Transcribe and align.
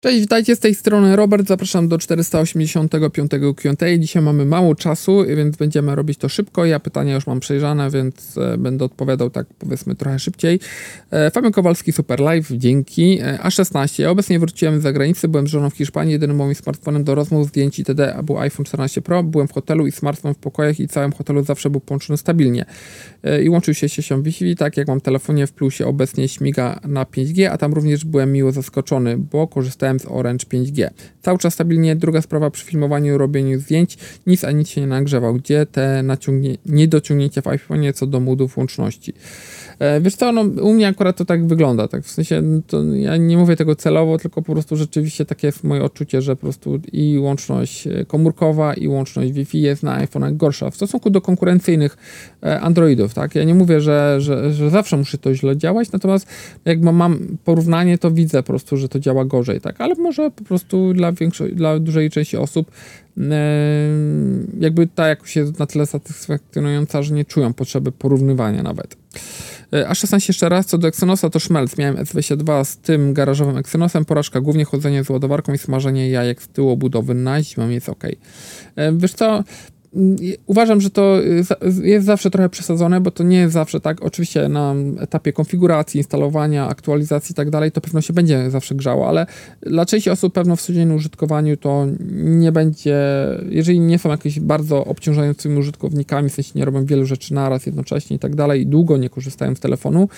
Cześć, 0.00 0.20
witajcie 0.20 0.56
z 0.56 0.58
tej 0.58 0.74
strony 0.74 1.16
Robert, 1.16 1.48
zapraszam 1.48 1.88
do 1.88 1.98
485 1.98 3.30
Q&A. 3.56 3.98
Dzisiaj 3.98 4.22
mamy 4.22 4.44
mało 4.44 4.74
czasu, 4.74 5.24
więc 5.36 5.56
będziemy 5.56 5.94
robić 5.94 6.18
to 6.18 6.28
szybko. 6.28 6.64
Ja 6.64 6.80
pytania 6.80 7.14
już 7.14 7.26
mam 7.26 7.40
przejrzane, 7.40 7.90
więc 7.90 8.38
e, 8.38 8.58
będę 8.58 8.84
odpowiadał 8.84 9.30
tak 9.30 9.46
powiedzmy 9.58 9.94
trochę 9.94 10.18
szybciej. 10.18 10.60
E, 11.10 11.30
Fabian 11.30 11.52
Kowalski, 11.52 11.92
Super 11.92 12.20
Live, 12.20 12.48
dzięki. 12.50 13.18
E, 13.20 13.38
A16, 13.44 14.02
ja 14.02 14.10
obecnie 14.10 14.38
wróciłem 14.38 14.80
z 14.80 14.82
zagranicy, 14.82 15.28
byłem 15.28 15.46
żoną 15.46 15.70
w 15.70 15.74
Hiszpanii, 15.74 16.12
jedynym 16.12 16.36
moim 16.36 16.54
smartfonem 16.54 17.04
do 17.04 17.14
rozmów, 17.14 17.48
zdjęć 17.48 17.78
itd. 17.78 18.20
był 18.22 18.38
iPhone 18.38 18.66
14 18.66 19.02
Pro, 19.02 19.22
byłem 19.22 19.48
w 19.48 19.52
hotelu 19.52 19.86
i 19.86 19.92
smartfon 19.92 20.34
w 20.34 20.38
pokojach 20.38 20.80
i 20.80 20.88
całym 20.88 21.12
hotelu 21.12 21.44
zawsze 21.44 21.70
był 21.70 21.80
połączony 21.80 22.16
stabilnie. 22.16 22.64
I 23.42 23.48
łączył 23.48 23.74
się 23.74 23.88
siecią 23.88 24.22
Wi-Fi, 24.22 24.56
tak 24.56 24.76
jak 24.76 24.88
mam 24.88 25.00
telefonie 25.00 25.46
w 25.46 25.52
plusie 25.52 25.86
obecnie 25.86 26.28
śmiga 26.28 26.80
na 26.84 27.04
5G, 27.04 27.44
a 27.44 27.58
tam 27.58 27.72
również 27.72 28.04
byłem 28.04 28.32
miło 28.32 28.52
zaskoczony, 28.52 29.18
bo 29.18 29.46
korzystałem 29.46 29.87
korzystałem 29.88 30.00
z 30.00 30.06
Orange 30.06 30.46
5G. 30.46 30.90
Cały 31.22 31.38
czas 31.38 31.54
stabilnie. 31.54 31.96
Druga 31.96 32.22
sprawa 32.22 32.50
przy 32.50 32.64
filmowaniu 32.64 33.18
robieniu 33.18 33.60
zdjęć. 33.60 33.98
Nic 34.26 34.44
a 34.44 34.50
nic 34.50 34.68
się 34.68 34.80
nie 34.80 34.86
nagrzewał. 34.86 35.34
Gdzie 35.34 35.66
te 35.66 36.04
niedociągnięcia 36.66 37.42
w 37.42 37.44
iPhone'ie 37.44 37.92
co 37.92 38.06
do 38.06 38.20
modów 38.20 38.56
łączności. 38.56 39.14
E, 39.78 40.00
wiesz 40.00 40.16
co, 40.16 40.32
no, 40.32 40.42
u 40.42 40.74
mnie 40.74 40.88
akurat 40.88 41.16
to 41.16 41.24
tak 41.24 41.46
wygląda, 41.46 41.88
tak 41.88 42.04
w 42.04 42.10
sensie, 42.10 42.42
no, 42.72 42.94
ja 42.94 43.16
nie 43.16 43.36
mówię 43.36 43.56
tego 43.56 43.76
celowo, 43.76 44.18
tylko 44.18 44.42
po 44.42 44.52
prostu 44.52 44.76
rzeczywiście 44.76 45.24
takie 45.24 45.48
jest 45.48 45.64
moje 45.64 45.82
odczucie, 45.82 46.22
że 46.22 46.36
po 46.36 46.42
prostu 46.42 46.80
i 46.92 47.18
łączność 47.18 47.86
e, 47.86 48.04
komórkowa 48.04 48.74
i 48.74 48.88
łączność 48.88 49.32
Wi-Fi 49.32 49.60
jest 49.60 49.82
na 49.82 50.06
iPhone'ach 50.06 50.36
gorsza 50.36 50.70
w 50.70 50.76
stosunku 50.76 51.10
do 51.10 51.20
konkurencyjnych 51.20 51.96
e, 52.42 52.60
Androidów, 52.60 53.14
tak, 53.14 53.34
ja 53.34 53.44
nie 53.44 53.54
mówię, 53.54 53.80
że, 53.80 54.16
że, 54.20 54.52
że 54.52 54.70
zawsze 54.70 54.96
musi 54.96 55.18
to 55.18 55.34
źle 55.34 55.56
działać, 55.56 55.92
natomiast 55.92 56.26
jak 56.64 56.80
mam 56.80 57.36
porównanie, 57.44 57.98
to 57.98 58.10
widzę 58.10 58.42
po 58.42 58.46
prostu, 58.46 58.76
że 58.76 58.88
to 58.88 59.00
działa 59.00 59.24
gorzej, 59.24 59.60
tak, 59.60 59.80
ale 59.80 59.94
może 59.94 60.30
po 60.30 60.44
prostu 60.44 60.92
dla 60.94 61.12
większej, 61.12 61.54
dla 61.54 61.78
dużej 61.78 62.10
części 62.10 62.36
osób 62.36 62.70
jakby 64.60 64.86
ta 64.86 65.08
jakość 65.08 65.36
jest 65.36 65.58
na 65.58 65.66
tyle 65.66 65.86
satysfakcjonująca, 65.86 67.02
że 67.02 67.14
nie 67.14 67.24
czują 67.24 67.54
potrzeby 67.54 67.92
porównywania 67.92 68.62
nawet. 68.62 68.96
E, 69.72 69.88
a 69.88 69.94
16 69.94 70.30
jeszcze 70.32 70.48
raz, 70.48 70.66
co 70.66 70.78
do 70.78 70.88
Exynosa 70.88 71.30
to 71.30 71.38
szmelc. 71.38 71.78
Miałem 71.78 71.96
S22 71.96 72.64
z 72.64 72.76
tym 72.76 73.14
garażowym 73.14 73.56
Exynosem, 73.56 74.04
porażka 74.04 74.40
głównie 74.40 74.64
chodzenie 74.64 75.04
z 75.04 75.10
ładowarką 75.10 75.52
i 75.52 75.58
smażenie 75.58 76.10
jajek 76.10 76.42
z 76.42 76.48
tyłu 76.48 76.70
obudowy 76.70 77.14
na 77.14 77.42
zimę 77.42 77.74
jest 77.74 77.88
ok. 77.88 78.04
E, 78.76 78.92
wiesz 78.92 79.12
co, 79.12 79.44
Uważam, 80.46 80.80
że 80.80 80.90
to 80.90 81.16
jest 81.82 82.06
zawsze 82.06 82.30
trochę 82.30 82.48
przesadzone, 82.48 83.00
bo 83.00 83.10
to 83.10 83.24
nie 83.24 83.38
jest 83.38 83.52
zawsze 83.52 83.80
tak. 83.80 84.02
Oczywiście 84.02 84.48
na 84.48 84.74
etapie 85.00 85.32
konfiguracji, 85.32 85.98
instalowania, 85.98 86.68
aktualizacji 86.68 87.32
i 87.32 87.34
tak 87.34 87.50
dalej, 87.50 87.72
to 87.72 87.80
pewno 87.80 88.00
się 88.00 88.12
będzie 88.12 88.50
zawsze 88.50 88.74
grzało, 88.74 89.08
ale 89.08 89.26
dla 89.60 89.86
części 89.86 90.10
osób 90.10 90.34
pewno 90.34 90.56
w 90.56 90.62
codziennym 90.62 90.96
użytkowaniu 90.96 91.56
to 91.56 91.86
nie 92.10 92.52
będzie, 92.52 92.96
jeżeli 93.48 93.80
nie 93.80 93.98
są 93.98 94.08
jakieś 94.08 94.40
bardzo 94.40 94.84
obciążającymi 94.84 95.58
użytkownikami, 95.58 96.30
w 96.30 96.32
sensie 96.32 96.52
nie 96.54 96.64
robią 96.64 96.84
wielu 96.84 97.06
rzeczy 97.06 97.34
naraz 97.34 97.66
jednocześnie 97.66 98.16
i 98.16 98.18
tak 98.18 98.36
dalej, 98.36 98.62
i 98.62 98.66
długo 98.66 98.96
nie 98.96 99.10
korzystają 99.10 99.54
z 99.54 99.60
telefonu, 99.60 100.08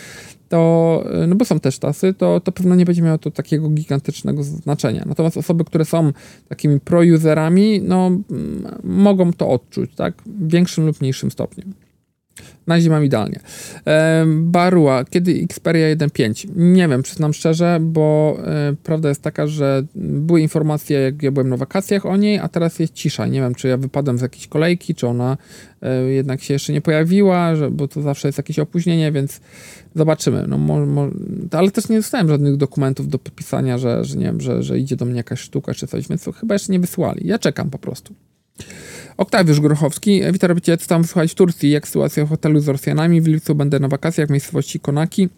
to, 0.51 1.05
no 1.29 1.34
bo 1.34 1.45
są 1.45 1.61
też 1.61 1.79
tasy, 1.79 2.15
to, 2.15 2.41
to 2.41 2.53
pewno 2.53 2.75
nie 2.75 2.84
będzie 2.84 3.03
miało 3.03 3.19
to 3.19 3.31
takiego 3.31 3.69
gigantycznego 3.69 4.43
znaczenia. 4.43 5.05
Natomiast 5.07 5.37
osoby, 5.37 5.65
które 5.65 5.84
są 5.84 6.12
takimi 6.48 6.81
pro-userami, 6.81 7.81
no 7.83 8.11
mogą 8.84 9.33
to 9.33 9.48
odczuć, 9.48 9.95
tak, 9.95 10.15
w 10.27 10.51
większym 10.53 10.87
lub 10.87 11.01
mniejszym 11.01 11.31
stopniu. 11.31 11.65
Na 12.67 12.81
zimę 12.81 13.05
idealnie. 13.05 13.41
Barua, 14.27 15.05
kiedy 15.05 15.33
Xperia 15.33 15.97
1.5? 15.97 16.48
Nie 16.57 16.89
wiem, 16.89 17.03
przyznam 17.03 17.33
szczerze, 17.33 17.79
bo 17.81 18.37
e, 18.45 18.75
prawda 18.83 19.09
jest 19.09 19.23
taka, 19.23 19.47
że 19.47 19.83
były 19.95 20.41
informacje, 20.41 21.01
jak 21.01 21.23
ja 21.23 21.33
byłem 21.33 21.48
na 21.48 21.57
wakacjach 21.57 22.07
o 22.07 22.17
niej, 22.17 22.39
a 22.39 22.48
teraz 22.48 22.79
jest 22.79 22.92
cisza. 22.92 23.27
Nie 23.27 23.41
wiem, 23.41 23.55
czy 23.55 23.69
ja 23.69 23.77
wypadłem 23.77 24.19
z 24.19 24.23
jakiejś 24.23 24.47
kolejki, 24.47 24.95
czy 24.95 25.07
ona 25.07 25.37
jednak 26.09 26.42
się 26.42 26.55
jeszcze 26.55 26.73
nie 26.73 26.81
pojawiła, 26.81 27.56
że, 27.56 27.70
bo 27.70 27.89
to 27.89 28.02
zawsze 28.02 28.29
jest 28.29 28.39
jakieś 28.39 28.58
opóźnienie, 28.58 29.13
więc 29.13 29.41
zobaczymy. 29.95 30.45
No, 30.48 30.58
mo, 30.58 30.86
mo, 30.86 31.08
ale 31.51 31.70
też 31.70 31.89
nie 31.89 31.96
dostałem 31.96 32.29
żadnych 32.29 32.57
dokumentów 32.57 33.08
do 33.08 33.18
podpisania, 33.18 33.79
że, 33.79 34.05
że 34.05 34.17
nie 34.17 34.24
wiem, 34.24 34.41
że, 34.41 34.63
że 34.63 34.79
idzie 34.79 34.96
do 34.96 35.05
mnie 35.05 35.17
jakaś 35.17 35.41
sztuka 35.41 35.74
czy 35.74 35.86
coś, 35.86 36.08
więc 36.08 36.24
chyba 36.41 36.55
jeszcze 36.55 36.73
nie 36.73 36.80
wysłali. 36.80 37.27
Ja 37.27 37.39
czekam 37.39 37.70
po 37.70 37.79
prostu. 37.79 38.14
Oktawiusz 39.17 39.61
Grochowski. 39.61 40.20
Witam, 40.33 40.48
robicie, 40.48 40.77
co 40.77 40.86
tam 40.86 41.05
słuchać 41.05 41.33
w 41.33 41.35
Turcji, 41.35 41.70
jak 41.70 41.89
sytuacja 41.89 42.24
w 42.24 42.29
hotelu 42.29 42.61
z 42.61 42.68
Rosjanami. 42.68 43.20
W 43.20 43.27
lipcu 43.27 43.55
będę 43.55 43.79
na 43.79 43.89
wakacjach 43.89 44.29
w 44.29 44.30
miejscowości 44.30 44.80
Konaki. 44.80 45.29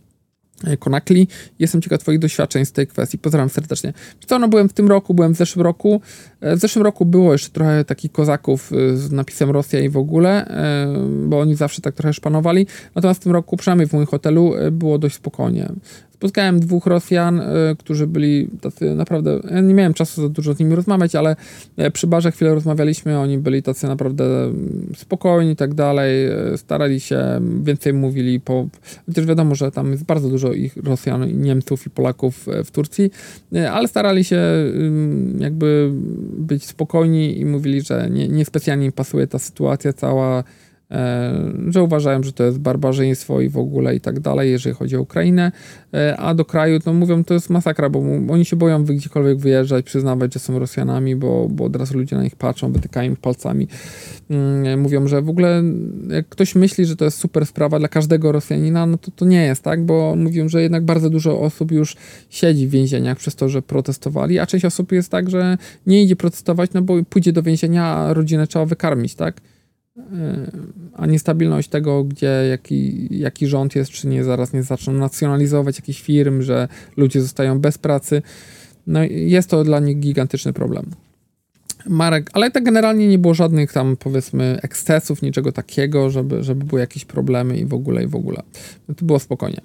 E, 0.65 0.77
Konakli. 0.77 1.29
Jestem 1.59 1.83
ciekaw 1.83 2.01
Twoich 2.01 2.19
doświadczeń 2.19 2.65
z 2.65 2.73
tej 2.73 2.87
kwestii. 2.87 3.19
Pozdrawiam 3.19 3.49
serdecznie. 3.49 3.93
Co, 4.27 4.39
no 4.39 4.49
byłem 4.49 4.69
w 4.69 4.73
tym 4.73 4.89
roku, 4.89 5.15
byłem 5.15 5.35
w 5.35 5.37
zeszłym 5.37 5.63
roku. 5.63 6.01
E, 6.41 6.57
w 6.57 6.59
zeszłym 6.59 6.85
roku 6.85 7.07
było 7.07 7.33
jeszcze 7.33 7.51
trochę 7.51 7.85
takich 7.85 8.13
kozaków 8.13 8.73
e, 8.73 8.97
z 8.97 9.13
napisem 9.13 9.51
Rosja 9.51 9.81
i 9.81 9.89
w 9.89 9.97
ogóle, 9.97 10.47
bo 11.27 11.41
oni 11.41 11.55
zawsze 11.55 11.83
tak 11.83 11.95
trochę 11.95 12.13
szpanowali. 12.13 12.67
Natomiast 12.95 13.21
w 13.21 13.23
tym 13.23 13.33
roku, 13.33 13.57
przynajmniej 13.57 13.89
w 13.89 13.93
moim 13.93 14.07
hotelu, 14.07 14.53
było 14.73 14.99
dość 14.99 15.17
spokojnie. 15.17 15.73
Spotkałem 16.23 16.61
dwóch 16.61 16.87
Rosjan, 16.87 17.41
y, 17.41 17.45
którzy 17.79 18.07
byli 18.07 18.49
tacy 18.61 18.95
naprawdę. 18.95 19.41
Nie 19.63 19.75
miałem 19.75 19.95
czasu 19.95 20.23
za 20.23 20.29
dużo 20.29 20.55
z 20.55 20.59
nimi 20.59 20.75
rozmawiać, 20.75 21.15
ale 21.15 21.37
e, 21.77 21.91
przy 21.91 22.07
barze 22.07 22.33
chwilę 22.33 22.55
rozmawialiśmy. 22.55 23.19
Oni 23.19 23.39
byli 23.39 23.63
tacy 23.63 23.87
naprawdę 23.87 24.45
mm, 24.45 24.93
spokojni 24.97 25.53
i 25.53 25.57
tak 25.57 25.75
dalej. 25.75 26.27
E, 26.27 26.59
starali 26.59 27.01
się, 27.01 27.41
więcej 27.63 27.93
mówili. 27.93 28.41
Po, 28.41 28.67
chociaż 29.07 29.27
wiadomo, 29.27 29.55
że 29.55 29.71
tam 29.71 29.91
jest 29.91 30.05
bardzo 30.05 30.29
dużo 30.29 30.53
ich 30.53 30.77
Rosjan, 30.77 31.43
Niemców 31.43 31.87
i 31.87 31.91
Polaków 31.91 32.49
e, 32.49 32.65
w 32.65 32.71
Turcji, 32.71 33.11
ale 33.73 33.89
starali 33.89 34.25
się 34.25 34.41
jakby 35.39 35.91
być 36.39 36.65
spokojni 36.65 37.41
i 37.41 37.45
mówili, 37.45 37.81
że 37.81 38.09
nie, 38.11 38.29
niespecjalnie 38.29 38.87
im 38.87 38.93
pasuje 38.93 39.27
ta 39.27 39.39
sytuacja 39.39 39.93
cała 39.93 40.45
że 41.69 41.83
uważają, 41.83 42.23
że 42.23 42.33
to 42.33 42.45
jest 42.45 42.59
barbarzyństwo 42.59 43.41
i 43.41 43.49
w 43.49 43.59
ogóle 43.59 43.97
i 43.97 44.01
tak 44.01 44.21
dalej, 44.21 44.51
jeżeli 44.51 44.75
chodzi 44.75 44.97
o 44.97 45.01
Ukrainę, 45.01 45.53
e, 45.95 46.17
a 46.17 46.35
do 46.35 46.45
kraju, 46.45 46.81
to 46.81 46.93
mówią, 46.93 47.25
to 47.25 47.35
jest 47.35 47.51
masakra, 47.51 47.91
bo 47.91 48.03
oni 48.29 48.45
się 48.45 48.57
boją 48.57 48.85
gdziekolwiek 48.85 49.39
wyjeżdżać, 49.39 49.85
przyznawać, 49.85 50.35
że 50.35 50.41
są 50.41 50.59
Rosjanami, 50.59 51.17
bo, 51.17 51.49
bo 51.51 51.65
od 51.65 51.77
razu 51.77 51.99
ludzie 51.99 52.17
na 52.17 52.23
nich 52.23 52.37
patrzą, 52.37 52.73
wytykają 52.73 53.13
ich 53.13 53.19
palcami. 53.19 53.69
Mm, 54.31 54.81
mówią, 54.81 55.09
że 55.09 55.23
w 55.23 55.29
ogóle 55.29 55.63
jak 56.09 56.29
ktoś 56.29 56.55
myśli, 56.55 56.85
że 56.85 56.97
to 56.97 57.05
jest 57.05 57.19
super 57.19 57.47
sprawa 57.47 57.79
dla 57.79 57.89
każdego 57.89 58.33
Rosjanina, 58.33 58.87
no 58.87 58.99
to 58.99 59.11
to 59.11 59.25
nie 59.25 59.45
jest, 59.45 59.63
tak, 59.63 59.85
bo 59.85 60.17
mówią, 60.17 60.49
że 60.49 60.63
jednak 60.63 60.85
bardzo 60.85 61.11
dużo 61.11 61.41
osób 61.41 61.73
już 61.73 61.97
siedzi 62.31 62.67
w 62.67 62.71
więzieniach 62.71 63.19
przez 63.19 63.35
to, 63.35 63.49
że 63.49 63.63
protestowali, 63.63 64.39
a 64.39 64.47
część 64.47 64.65
osób 64.65 64.93
jest 64.93 65.11
tak, 65.11 65.31
że 65.31 65.59
nie 65.87 66.03
idzie 66.03 66.17
protestować, 66.17 66.71
no 66.75 66.83
bo 66.83 66.95
pójdzie 67.05 67.33
do 67.33 67.43
więzienia, 67.43 67.85
a 67.85 68.15
rodzinę 68.15 68.47
trzeba 68.47 68.65
wykarmić, 68.65 69.15
tak? 69.15 69.41
E, 69.97 70.03
a 70.95 71.07
niestabilność 71.07 71.69
tego, 71.69 72.05
gdzie 72.05 72.47
jaki, 72.51 73.09
jaki 73.19 73.47
rząd 73.47 73.77
jest, 73.77 73.91
czy 73.91 74.09
nie 74.09 74.25
zaraz 74.25 74.53
nie 74.53 74.63
zaczną 74.63 74.93
nacjonalizować 74.93 75.79
jakichś 75.79 76.03
firm, 76.03 76.43
że 76.43 76.69
ludzie 76.97 77.23
zostają 77.23 77.61
bez 77.61 77.79
pracy. 77.79 78.23
No 78.87 79.03
jest 79.11 79.51
to 79.51 79.65
dla 79.65 79.81
nich 79.81 80.01
gigantyczny 80.01 80.53
problem. 80.53 80.91
Marek, 81.87 82.31
ale 82.33 82.51
tak 82.51 82.65
generalnie 82.65 83.09
nie 83.09 83.19
było 83.19 83.35
żadnych 83.35 83.73
tam 83.73 83.97
powiedzmy 83.97 84.59
ekscesów, 84.63 85.23
niczego 85.23 85.53
takiego, 85.53 86.11
żeby, 86.11 86.43
żeby 86.43 86.65
były 86.65 86.81
jakieś 86.81 87.05
problemy 87.05 87.59
i 87.59 87.65
w 87.65 87.75
ogóle, 87.75 88.05
i 88.05 88.07
w 88.07 88.15
ogóle. 88.15 88.43
To 88.97 89.05
było 89.05 89.19
spokojnie. 89.19 89.61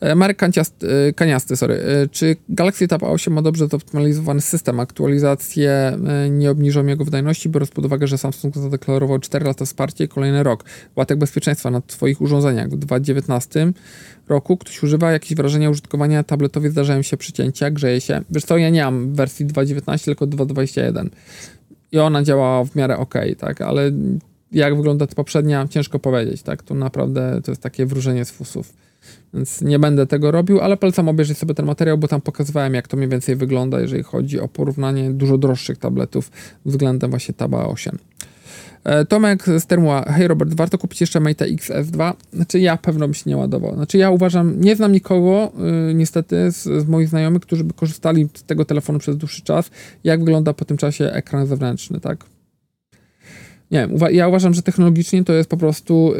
E, 0.00 0.14
Marek 0.14 0.42
e, 0.42 1.12
Kaniasty, 1.12 1.56
sorry. 1.56 1.74
E, 1.74 2.08
czy 2.08 2.36
Galaxy 2.48 2.88
Tab 2.88 3.02
8 3.02 3.34
ma 3.34 3.42
dobrze 3.42 3.68
zoptymalizowany 3.68 4.40
system? 4.40 4.80
Aktualizacje 4.80 5.98
nie 6.30 6.50
obniżą 6.50 6.86
jego 6.86 7.04
wydajności, 7.04 7.48
biorąc 7.48 7.70
pod 7.70 7.84
uwagę, 7.84 8.06
że 8.06 8.18
Samsung 8.18 8.56
zadeklarował 8.56 9.18
4 9.18 9.44
lata 9.44 9.64
wsparcia 9.64 10.04
i 10.04 10.08
kolejny 10.08 10.42
rok. 10.42 10.64
Łatek 10.96 11.18
bezpieczeństwa 11.18 11.70
na 11.70 11.80
Twoich 11.80 12.20
urządzeniach 12.20 12.68
w 12.68 12.76
2019 12.76 13.72
roku 14.28 14.56
ktoś 14.56 14.82
używa 14.82 15.12
jakieś 15.12 15.34
wrażenia 15.34 15.70
użytkowania 15.70 16.22
tabletowi, 16.22 16.68
zdarzają 16.68 17.02
się 17.02 17.16
przycięcia, 17.16 17.70
grzeje 17.70 18.00
się. 18.00 18.20
Wiesz 18.30 18.44
co, 18.44 18.58
ja 18.58 18.70
nie 18.70 18.84
mam 18.84 19.14
wersji 19.14 19.46
2.19, 19.46 20.04
tylko 20.04 20.26
2.21 20.26 21.08
i 21.92 21.98
ona 21.98 22.22
działa 22.22 22.64
w 22.64 22.76
miarę 22.76 22.96
ok, 22.98 23.14
tak, 23.38 23.60
ale 23.60 23.92
jak 24.52 24.76
wygląda 24.76 25.06
ta 25.06 25.14
poprzednia, 25.14 25.68
ciężko 25.70 25.98
powiedzieć, 25.98 26.42
tak, 26.42 26.62
tu 26.62 26.74
naprawdę 26.74 27.40
to 27.44 27.50
jest 27.50 27.62
takie 27.62 27.86
wróżenie 27.86 28.24
z 28.24 28.30
fusów. 28.30 28.72
Więc 29.34 29.62
nie 29.62 29.78
będę 29.78 30.06
tego 30.06 30.30
robił, 30.30 30.60
ale 30.60 30.76
polecam 30.76 31.08
obejrzeć 31.08 31.38
sobie 31.38 31.54
ten 31.54 31.66
materiał, 31.66 31.98
bo 31.98 32.08
tam 32.08 32.20
pokazywałem, 32.20 32.74
jak 32.74 32.88
to 32.88 32.96
mniej 32.96 33.08
więcej 33.08 33.36
wygląda, 33.36 33.80
jeżeli 33.80 34.02
chodzi 34.02 34.40
o 34.40 34.48
porównanie 34.48 35.10
dużo 35.10 35.38
droższych 35.38 35.78
tabletów 35.78 36.30
względem 36.64 37.10
właśnie 37.10 37.34
Taba 37.34 37.66
8. 37.66 37.98
E, 38.84 39.04
Tomek 39.04 39.44
z 39.58 39.66
Termuła. 39.66 40.02
Hej 40.02 40.28
Robert, 40.28 40.54
warto 40.54 40.78
kupić 40.78 41.00
jeszcze 41.00 41.20
Mate 41.20 41.44
XS2? 41.44 42.12
Znaczy 42.32 42.60
ja 42.60 42.76
pewno 42.76 43.06
bym 43.06 43.14
się 43.14 43.30
nie 43.30 43.36
ładował. 43.36 43.74
Znaczy 43.74 43.98
ja 43.98 44.10
uważam, 44.10 44.60
nie 44.60 44.76
znam 44.76 44.92
nikogo 44.92 45.52
yy, 45.86 45.94
niestety 45.94 46.50
z, 46.50 46.62
z, 46.62 46.88
moich 46.88 47.08
znajomych, 47.08 47.42
którzy 47.42 47.64
by 47.64 47.74
korzystali 47.74 48.28
z 48.34 48.42
tego 48.42 48.64
telefonu 48.64 48.98
przez 48.98 49.16
dłuższy 49.16 49.42
czas. 49.42 49.70
Jak 50.04 50.20
wygląda 50.20 50.54
po 50.54 50.64
tym 50.64 50.76
czasie 50.76 51.04
ekran 51.04 51.46
zewnętrzny, 51.46 52.00
tak? 52.00 52.24
Nie 53.70 53.78
wiem, 53.78 53.94
uwa 53.94 54.10
ja 54.10 54.28
uważam, 54.28 54.54
że 54.54 54.62
technologicznie 54.62 55.24
to 55.24 55.32
jest 55.32 55.50
po 55.50 55.56
prostu 55.56 56.12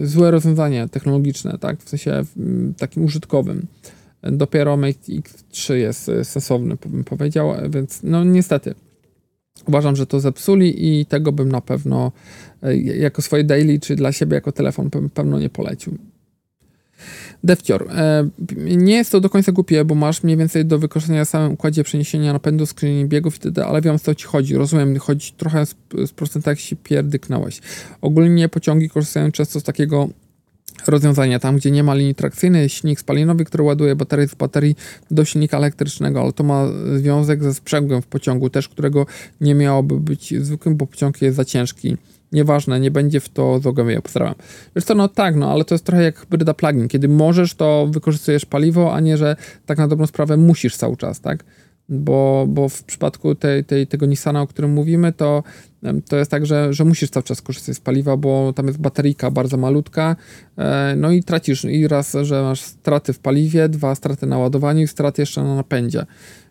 yy, 0.00 0.06
złe 0.06 0.30
rozwiązanie 0.30 0.88
technologiczne, 0.88 1.58
tak, 1.58 1.82
w 1.82 1.88
sensie 1.88 2.24
yy, 2.36 2.74
takim 2.78 3.04
użytkowym. 3.04 3.66
Dopiero 4.22 4.76
Mate 4.76 5.12
X3 5.12 5.74
jest 5.74 6.10
sensowny, 6.22 6.76
bym 6.86 7.04
powiedział, 7.04 7.54
więc 7.70 8.00
no 8.02 8.24
niestety. 8.24 8.74
Uważam, 9.68 9.96
że 9.96 10.06
to 10.06 10.20
zepsuli 10.20 11.00
i 11.00 11.06
tego 11.06 11.32
bym 11.32 11.48
na 11.48 11.60
pewno 11.60 12.12
jako 12.98 13.22
swoje 13.22 13.44
daily, 13.44 13.80
czy 13.80 13.96
dla 13.96 14.12
siebie 14.12 14.34
jako 14.34 14.52
telefon 14.52 14.90
pewno 15.14 15.38
nie 15.38 15.50
polecił. 15.50 15.98
Defcior. 17.44 17.90
E, 17.90 18.28
nie 18.66 18.94
jest 18.94 19.12
to 19.12 19.20
do 19.20 19.30
końca 19.30 19.52
głupie, 19.52 19.84
bo 19.84 19.94
masz 19.94 20.22
mniej 20.22 20.36
więcej 20.36 20.64
do 20.64 20.78
wykorzystania 20.78 21.24
w 21.24 21.28
samym 21.28 21.52
układzie 21.52 21.84
przeniesienia 21.84 22.32
napędu, 22.32 22.66
skrzyni 22.66 23.04
biegów 23.04 23.34
itd., 23.34 23.66
ale 23.66 23.80
wiem, 23.80 23.94
o 23.94 23.98
co 23.98 24.14
ci 24.14 24.26
chodzi. 24.26 24.54
Rozumiem, 24.54 24.98
chodzi 24.98 25.32
trochę 25.32 25.66
z, 25.66 25.74
z 26.06 26.12
procenta, 26.12 26.50
jak 26.50 26.60
się 26.60 26.76
pierdyknąłeś. 26.76 27.60
Ogólnie 28.00 28.48
pociągi 28.48 28.90
korzystają 28.90 29.32
często 29.32 29.60
z 29.60 29.62
takiego 29.62 30.08
rozwiązania 30.86 31.38
tam, 31.38 31.56
gdzie 31.56 31.70
nie 31.70 31.82
ma 31.82 31.94
linii 31.94 32.14
trakcyjnej, 32.14 32.68
silnik 32.68 33.00
spalinowy, 33.00 33.44
który 33.44 33.64
ładuje 33.64 33.96
baterię 33.96 34.28
z 34.28 34.34
baterii 34.34 34.76
do 35.10 35.24
silnika 35.24 35.56
elektrycznego, 35.56 36.20
ale 36.20 36.32
to 36.32 36.44
ma 36.44 36.68
związek 36.96 37.42
ze 37.42 37.54
sprzęgłem 37.54 38.02
w 38.02 38.06
pociągu 38.06 38.50
też, 38.50 38.68
którego 38.68 39.06
nie 39.40 39.54
miałoby 39.54 40.00
być 40.00 40.34
zwykłym, 40.40 40.76
bo 40.76 40.86
pociąg 40.86 41.22
jest 41.22 41.36
za 41.36 41.44
ciężki 41.44 41.96
nieważne, 42.34 42.80
nie 42.80 42.90
będzie 42.90 43.20
w 43.20 43.28
to 43.28 43.58
zogłębienia. 43.58 44.02
Pozdrawiam. 44.02 44.34
Wiesz 44.76 44.84
co, 44.84 44.94
no 44.94 45.08
tak, 45.08 45.36
no 45.36 45.52
ale 45.52 45.64
to 45.64 45.74
jest 45.74 45.84
trochę 45.84 46.02
jak 46.02 46.18
hybryda 46.18 46.54
plugin. 46.54 46.88
Kiedy 46.88 47.08
możesz, 47.08 47.54
to 47.54 47.88
wykorzystujesz 47.90 48.46
paliwo, 48.46 48.94
a 48.94 49.00
nie, 49.00 49.16
że 49.16 49.36
tak 49.66 49.78
na 49.78 49.88
dobrą 49.88 50.06
sprawę 50.06 50.36
musisz 50.36 50.76
cały 50.76 50.96
czas, 50.96 51.20
tak? 51.20 51.44
Bo, 51.88 52.46
bo 52.48 52.68
w 52.68 52.84
przypadku 52.84 53.34
tej, 53.34 53.64
tej, 53.64 53.86
tego 53.86 54.06
Nissana, 54.06 54.42
o 54.42 54.46
którym 54.46 54.72
mówimy, 54.72 55.12
to, 55.12 55.42
to 56.08 56.16
jest 56.16 56.30
tak, 56.30 56.46
że, 56.46 56.72
że 56.72 56.84
musisz 56.84 57.10
cały 57.10 57.24
czas 57.24 57.42
korzystać 57.42 57.76
z 57.76 57.80
paliwa, 57.80 58.16
bo 58.16 58.52
tam 58.52 58.66
jest 58.66 58.78
bateryjka 58.78 59.30
bardzo 59.30 59.56
malutka, 59.56 60.16
e, 60.58 60.94
no 60.96 61.10
i 61.10 61.22
tracisz 61.22 61.64
i 61.64 61.88
raz, 61.88 62.16
że 62.22 62.42
masz 62.42 62.60
straty 62.60 63.12
w 63.12 63.18
paliwie, 63.18 63.68
dwa 63.68 63.94
straty 63.94 64.26
na 64.26 64.38
ładowaniu 64.38 64.82
i 64.82 64.88
straty 64.88 65.22
jeszcze 65.22 65.42
na 65.42 65.54
napędzie. 65.54 66.06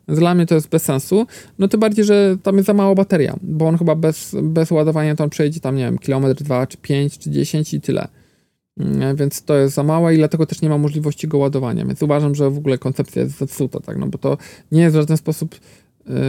Dla 0.08 0.36
mnie 0.36 0.46
to 0.46 0.56
jest 0.56 0.70
bez 0.70 0.84
sensu. 0.84 1.28
No 1.60 1.68
tym 1.68 1.80
bardziej, 1.80 2.06
że 2.06 2.38
tam 2.44 2.56
jest 2.56 2.68
za 2.68 2.74
mała 2.74 2.96
bateria, 2.96 3.36
bo 3.42 3.68
on 3.68 3.78
chyba 3.78 3.96
bez, 3.96 4.36
bez 4.44 4.72
ładowania 4.72 5.16
to 5.16 5.24
on 5.24 5.30
przejdzie 5.30 5.60
tam, 5.60 5.76
nie 5.76 5.84
wiem, 5.84 5.98
kilometr, 5.98 6.44
dwa, 6.44 6.68
czy 6.68 6.78
pięć, 6.78 7.18
czy 7.18 7.30
dziesięć 7.30 7.74
i 7.74 7.82
tyle. 7.82 8.08
Mm, 8.80 9.16
więc 9.16 9.44
to 9.44 9.56
jest 9.56 9.76
za 9.76 9.84
małe 9.84 10.14
i 10.14 10.18
dlatego 10.18 10.46
też 10.46 10.62
nie 10.62 10.70
ma 10.70 10.78
możliwości 10.78 11.28
go 11.28 11.38
ładowania. 11.38 11.86
Więc 11.86 12.04
uważam, 12.04 12.36
że 12.36 12.50
w 12.50 12.58
ogóle 12.58 12.78
koncepcja 12.78 13.22
jest 13.22 13.38
zepsuta, 13.38 13.80
tak, 13.80 13.98
no 13.98 14.08
bo 14.08 14.18
to 14.18 14.38
nie 14.72 14.82
jest 14.82 14.96
w 14.96 15.00
żaden 15.00 15.18
sposób 15.18 15.56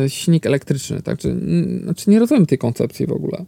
y, 0.07 0.11
silnik 0.11 0.47
elektryczny, 0.47 1.03
tak, 1.03 1.19
czy, 1.19 1.37
znaczy 1.83 2.11
nie 2.11 2.19
rozumiem 2.19 2.47
tej 2.47 2.59
koncepcji 2.59 3.07
w 3.07 3.13
ogóle 3.13 3.45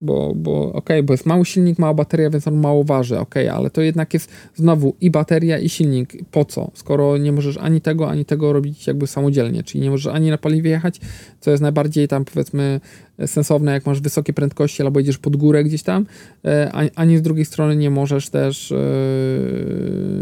bo, 0.00 0.32
bo 0.34 0.60
okej, 0.60 0.78
okay, 0.78 1.02
bo 1.02 1.12
jest 1.12 1.26
mały 1.26 1.44
silnik, 1.44 1.78
mała 1.78 1.94
bateria, 1.94 2.30
więc 2.30 2.48
on 2.48 2.54
mało 2.54 2.84
waży, 2.84 3.18
okej, 3.18 3.48
okay, 3.48 3.58
ale 3.58 3.70
to 3.70 3.82
jednak 3.82 4.14
jest 4.14 4.30
znowu 4.54 4.94
i 5.00 5.10
bateria, 5.10 5.58
i 5.58 5.68
silnik. 5.68 6.16
Po 6.30 6.44
co? 6.44 6.70
Skoro 6.74 7.16
nie 7.16 7.32
możesz 7.32 7.56
ani 7.56 7.80
tego, 7.80 8.10
ani 8.10 8.24
tego 8.24 8.52
robić 8.52 8.86
jakby 8.86 9.06
samodzielnie, 9.06 9.62
czyli 9.62 9.84
nie 9.84 9.90
możesz 9.90 10.14
ani 10.14 10.30
na 10.30 10.38
paliwie 10.38 10.70
jechać, 10.70 11.00
co 11.40 11.50
jest 11.50 11.62
najbardziej 11.62 12.08
tam 12.08 12.24
powiedzmy 12.24 12.80
sensowne, 13.26 13.72
jak 13.72 13.86
masz 13.86 14.00
wysokie 14.00 14.32
prędkości 14.32 14.82
albo 14.82 15.00
jedziesz 15.00 15.18
pod 15.18 15.36
górę 15.36 15.64
gdzieś 15.64 15.82
tam, 15.82 16.06
e, 16.44 16.90
ani 16.94 17.18
z 17.18 17.22
drugiej 17.22 17.44
strony 17.44 17.76
nie 17.76 17.90
możesz 17.90 18.28
też 18.28 18.72
e, 18.72 18.76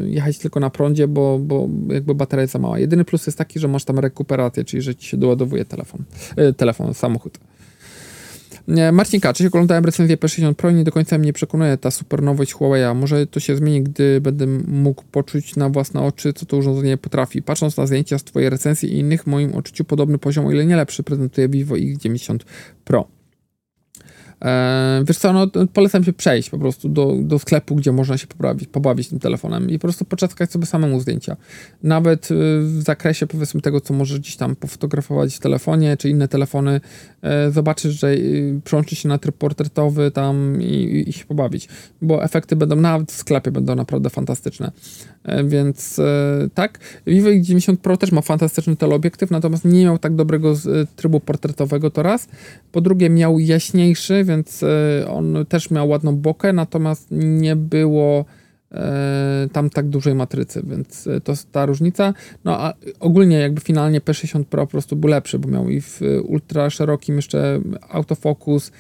jechać 0.06 0.38
tylko 0.38 0.60
na 0.60 0.70
prądzie, 0.70 1.08
bo, 1.08 1.38
bo 1.38 1.68
jakby 1.88 2.14
bateria 2.14 2.42
jest 2.42 2.52
za 2.52 2.58
mała. 2.58 2.78
Jedyny 2.78 3.04
plus 3.04 3.26
jest 3.26 3.38
taki, 3.38 3.58
że 3.58 3.68
masz 3.68 3.84
tam 3.84 3.98
rekuperację, 3.98 4.64
czyli 4.64 4.82
że 4.82 4.94
ci 4.94 5.08
się 5.08 5.16
doładowuje 5.16 5.64
telefon, 5.64 6.02
e, 6.36 6.52
telefon, 6.52 6.94
samochód. 6.94 7.38
Marcin 8.92 9.20
K. 9.20 9.32
Cześć, 9.32 9.48
oglądałem 9.48 9.84
recenzję 9.84 10.16
P60 10.16 10.54
Pro 10.54 10.70
i 10.70 10.74
nie 10.74 10.84
do 10.84 10.92
końca 10.92 11.18
mnie 11.18 11.32
przekonuje 11.32 11.76
ta 11.76 11.90
super 11.90 12.22
nowość 12.22 12.52
Huawei. 12.52 12.94
Może 12.94 13.26
to 13.26 13.40
się 13.40 13.56
zmieni, 13.56 13.82
gdy 13.82 14.20
będę 14.20 14.46
mógł 14.66 15.04
poczuć 15.10 15.56
na 15.56 15.68
własne 15.68 16.00
oczy, 16.00 16.32
co 16.32 16.46
to 16.46 16.56
urządzenie 16.56 16.96
potrafi. 16.96 17.42
Patrząc 17.42 17.76
na 17.76 17.86
zdjęcia 17.86 18.18
z 18.18 18.24
Twojej 18.24 18.50
recenzji 18.50 18.92
i 18.92 18.98
innych, 18.98 19.22
w 19.22 19.26
moim 19.26 19.54
odczuciu 19.54 19.84
podobny 19.84 20.18
poziom, 20.18 20.46
o 20.46 20.52
ile 20.52 20.66
nie 20.66 20.76
lepszy, 20.76 21.02
prezentuje 21.02 21.48
Vivo 21.48 21.74
X90 21.74 22.38
Pro. 22.84 23.17
E, 24.44 25.02
wiesz 25.06 25.18
co, 25.18 25.32
no, 25.32 25.46
polecam 25.72 26.04
się 26.04 26.12
przejść 26.12 26.50
po 26.50 26.58
prostu 26.58 26.88
do, 26.88 27.14
do 27.20 27.38
sklepu, 27.38 27.74
gdzie 27.74 27.92
można 27.92 28.18
się 28.18 28.26
pobawić, 28.26 28.68
pobawić 28.68 29.08
tym 29.08 29.18
telefonem 29.18 29.70
i 29.70 29.78
po 29.78 29.82
prostu 29.82 30.04
poczaskać 30.04 30.52
sobie 30.52 30.66
samemu 30.66 31.00
zdjęcia. 31.00 31.36
Nawet 31.82 32.30
y, 32.30 32.34
w 32.60 32.82
zakresie 32.82 33.26
powiedzmy 33.26 33.60
tego, 33.60 33.80
co 33.80 33.94
możesz 33.94 34.20
gdzieś 34.20 34.36
tam 34.36 34.56
pofotografować 34.56 35.36
w 35.36 35.38
telefonie, 35.38 35.96
czy 35.96 36.08
inne 36.08 36.28
telefony, 36.28 36.80
e, 37.22 37.50
zobaczysz, 37.50 38.00
że 38.00 38.12
y, 38.12 38.60
przełączy 38.64 38.96
się 38.96 39.08
na 39.08 39.18
tryb 39.18 39.36
portretowy 39.36 40.10
tam 40.10 40.62
i, 40.62 41.04
i 41.08 41.12
się 41.12 41.24
pobawić, 41.24 41.68
bo 42.02 42.24
efekty 42.24 42.56
będą 42.56 42.76
nawet 42.76 43.12
w 43.12 43.16
sklepie 43.16 43.50
będą 43.50 43.74
naprawdę 43.74 44.10
fantastyczne. 44.10 44.72
E, 45.24 45.44
więc 45.44 46.00
tak, 46.54 46.78
Vivo 47.06 47.28
X90 47.28 47.76
Pro 47.76 47.96
też 47.96 48.12
ma 48.12 48.20
fantastyczny 48.20 48.76
teleobiektyw, 48.76 49.30
natomiast 49.30 49.64
nie 49.64 49.84
miał 49.84 49.98
tak 49.98 50.14
dobrego 50.14 50.54
trybu 50.96 51.20
portretowego 51.20 51.90
to 51.90 52.02
raz. 52.02 52.28
Po 52.72 52.80
drugie 52.80 53.10
miał 53.10 53.38
jaśniejszy, 53.38 54.24
więc 54.28 54.62
e, 54.62 55.08
on 55.10 55.46
też 55.48 55.70
miał 55.70 55.88
ładną 55.88 56.16
bokę, 56.16 56.52
natomiast 56.52 57.06
nie 57.10 57.56
było 57.56 58.24
e, 58.72 59.48
tam 59.52 59.70
tak 59.70 59.88
dużej 59.88 60.14
matrycy, 60.14 60.62
więc 60.66 61.06
e, 61.06 61.20
to 61.20 61.32
jest 61.32 61.52
ta 61.52 61.66
różnica. 61.66 62.14
No 62.44 62.60
a 62.60 62.72
ogólnie 63.00 63.38
jakby 63.38 63.60
finalnie 63.60 64.00
P60 64.00 64.44
Pro 64.44 64.66
po 64.66 64.70
prostu 64.70 64.96
był 64.96 65.10
lepszy, 65.10 65.38
bo 65.38 65.48
miał 65.48 65.68
i 65.68 65.80
w 65.80 66.00
ultra 66.24 66.70
szerokim 66.70 67.16
jeszcze 67.16 67.60
autofokus, 67.88 68.72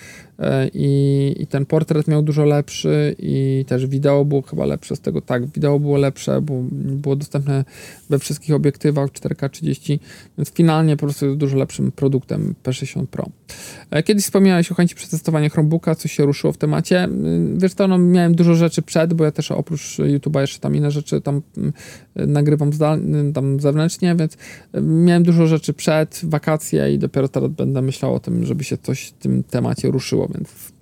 i, 0.74 1.34
i 1.38 1.46
ten 1.46 1.66
portret 1.66 2.08
miał 2.08 2.22
dużo 2.22 2.44
lepszy 2.44 3.16
i 3.18 3.64
też 3.68 3.86
wideo 3.86 4.24
było 4.24 4.42
chyba 4.42 4.66
lepsze 4.66 4.96
z 4.96 5.00
tego, 5.00 5.20
tak, 5.20 5.46
wideo 5.46 5.78
było 5.78 5.96
lepsze, 5.96 6.40
bo 6.40 6.54
było 6.72 7.16
dostępne 7.16 7.64
we 8.10 8.18
wszystkich 8.18 8.54
obiektywach 8.54 9.10
4K 9.10 9.50
30, 9.50 10.00
więc 10.38 10.50
finalnie 10.50 10.96
po 10.96 11.06
prostu 11.06 11.26
jest 11.26 11.38
dużo 11.38 11.56
lepszym 11.56 11.92
produktem 11.92 12.54
P60 12.64 13.06
Pro. 13.06 13.26
E, 13.90 14.02
kiedyś 14.02 14.24
wspomniałeś 14.24 14.72
o 14.72 14.74
chęci 14.74 14.94
przetestowania 14.94 15.48
Chromebooka, 15.48 15.94
coś 15.94 16.12
się 16.12 16.26
ruszyło 16.26 16.52
w 16.52 16.56
temacie. 16.56 17.04
E, 17.04 17.08
wiesz 17.56 17.74
to, 17.74 17.88
no, 17.88 17.98
miałem 17.98 18.34
dużo 18.34 18.54
rzeczy 18.54 18.82
przed, 18.82 19.14
bo 19.14 19.24
ja 19.24 19.30
też 19.30 19.50
oprócz 19.50 19.98
YouTube'a 19.98 20.40
jeszcze 20.40 20.58
tam 20.58 20.76
inne 20.76 20.90
rzeczy 20.90 21.20
tam 21.20 21.42
nagrywam 22.16 22.72
zdalnie, 22.72 23.32
tam 23.32 23.60
zewnętrznie, 23.60 24.16
więc 24.16 24.36
miałem 24.82 25.22
dużo 25.22 25.46
rzeczy 25.46 25.72
przed, 25.72 26.20
wakacje 26.22 26.94
i 26.94 26.98
dopiero 26.98 27.28
teraz 27.28 27.50
będę 27.50 27.82
myślał 27.82 28.14
o 28.14 28.20
tym, 28.20 28.46
żeby 28.46 28.64
się 28.64 28.76
coś 28.78 29.06
w 29.06 29.12
tym 29.12 29.42
temacie 29.42 29.90
ruszyło 29.90 30.27
więc 30.34 30.72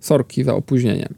sorki 0.00 0.44
za 0.44 0.54
opóźnienie. 0.54 1.08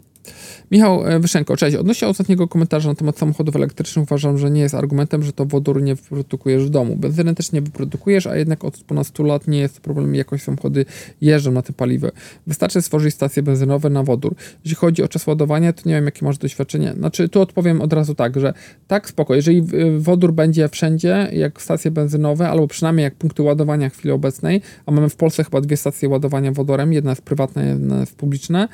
Michał 0.71 1.07
e, 1.07 1.21
Wyszenko, 1.21 1.57
cześć. 1.57 1.77
Odnośnie 1.77 2.09
ostatniego 2.09 2.49
komentarza 2.49 2.89
na 2.89 2.95
temat 2.95 3.19
samochodów 3.19 3.57
elektrycznych 3.57 4.03
uważam, 4.03 4.39
że 4.39 4.51
nie 4.51 4.61
jest 4.61 4.75
argumentem, 4.75 5.23
że 5.23 5.33
to 5.33 5.47
wodór 5.47 5.83
nie 5.83 5.95
wyprodukujesz 5.95 6.65
w 6.65 6.71
domu. 6.71 6.97
Benzyny 6.97 7.35
też 7.35 7.53
nie 7.53 7.63
wyprodukujesz, 7.63 8.27
a 8.27 8.37
jednak 8.37 8.65
od 8.65 8.77
ponad 8.77 9.07
100 9.07 9.23
lat 9.23 9.49
nie 9.49 9.59
jest 9.59 9.81
problem, 9.81 10.15
jakoś 10.15 10.43
samochody 10.43 10.85
jeżdżą 11.21 11.53
na 11.53 11.63
tym 11.63 11.75
paliwo. 11.75 12.09
Wystarczy 12.47 12.83
stworzyć 12.83 13.15
stacje 13.15 13.43
benzynowe 13.43 13.91
na 13.91 14.03
wodór. 14.03 14.35
Jeśli 14.65 14.77
chodzi 14.77 15.03
o 15.03 15.09
czas 15.09 15.27
ładowania, 15.27 15.73
to 15.73 15.83
nie 15.87 15.95
wiem, 15.95 16.05
jakie 16.05 16.25
masz 16.25 16.39
doświadczenie. 16.39 16.93
Znaczy, 16.93 17.29
tu 17.29 17.41
odpowiem 17.41 17.81
od 17.81 17.93
razu 17.93 18.15
tak, 18.15 18.41
że 18.41 18.55
tak, 18.87 19.09
spoko. 19.09 19.35
Jeżeli 19.35 19.63
wodór 19.99 20.33
będzie 20.33 20.69
wszędzie, 20.69 21.29
jak 21.33 21.63
stacje 21.63 21.91
benzynowe, 21.91 22.49
albo 22.49 22.69
przynajmniej 22.69 23.05
jak 23.05 23.15
punkty 23.15 23.43
ładowania 23.43 23.91
w 23.91 23.93
chwili 23.93 24.13
obecnej, 24.13 24.63
a 24.87 24.91
mamy 24.91 25.09
w 25.09 25.17
Polsce 25.17 25.45
chyba 25.45 25.61
dwie 25.61 25.77
stacje 25.77 26.09
ładowania 26.09 26.53
wodorem, 26.53 26.93
jedna 26.93 27.11
jest 27.11 27.23
prywatna, 27.23 27.63
jedna 27.63 28.01
jest 28.01 28.17
publiczna, 28.17 28.69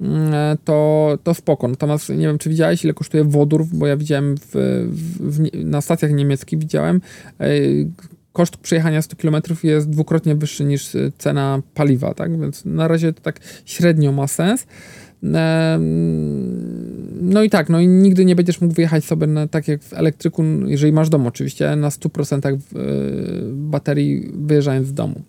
mm, 0.00 0.34
e, 0.34 0.56
to, 0.64 1.18
to 1.22 1.34
spoko. 1.36 1.68
Natomiast 1.68 2.08
nie 2.08 2.26
wiem, 2.26 2.38
czy 2.38 2.50
widziałeś, 2.50 2.84
ile 2.84 2.94
kosztuje 2.94 3.24
wodór, 3.24 3.66
bo 3.72 3.86
ja 3.86 3.96
widziałem 3.96 4.36
w, 4.36 4.50
w, 4.88 5.36
w, 5.36 5.64
na 5.64 5.80
stacjach 5.80 6.12
niemieckich, 6.12 6.58
widziałem 6.58 7.00
koszt 8.36 8.56
przejechania 8.56 9.02
100 9.02 9.16
km 9.16 9.36
jest 9.62 9.90
dwukrotnie 9.90 10.34
wyższy 10.34 10.64
niż 10.64 10.90
cena 11.18 11.62
paliwa, 11.74 12.14
tak? 12.14 12.40
Więc 12.40 12.64
na 12.64 12.88
razie 12.88 13.12
to 13.12 13.20
tak 13.20 13.40
średnio 13.64 14.12
ma 14.12 14.26
sens. 14.26 14.66
No 17.20 17.42
i 17.42 17.50
tak, 17.50 17.68
no 17.68 17.80
i 17.80 17.88
nigdy 17.88 18.24
nie 18.24 18.36
będziesz 18.36 18.60
mógł 18.60 18.74
wyjechać 18.74 19.04
sobie 19.04 19.26
na, 19.26 19.46
tak 19.46 19.68
jak 19.68 19.82
w 19.82 19.92
elektryku, 19.92 20.44
jeżeli 20.66 20.92
masz 20.92 21.08
dom 21.08 21.26
oczywiście, 21.26 21.76
na 21.76 21.88
100% 21.88 22.46
e, 22.46 22.58
baterii 23.52 24.32
wyjeżdżając 24.34 24.88
z 24.88 24.94
domu. 24.94 25.22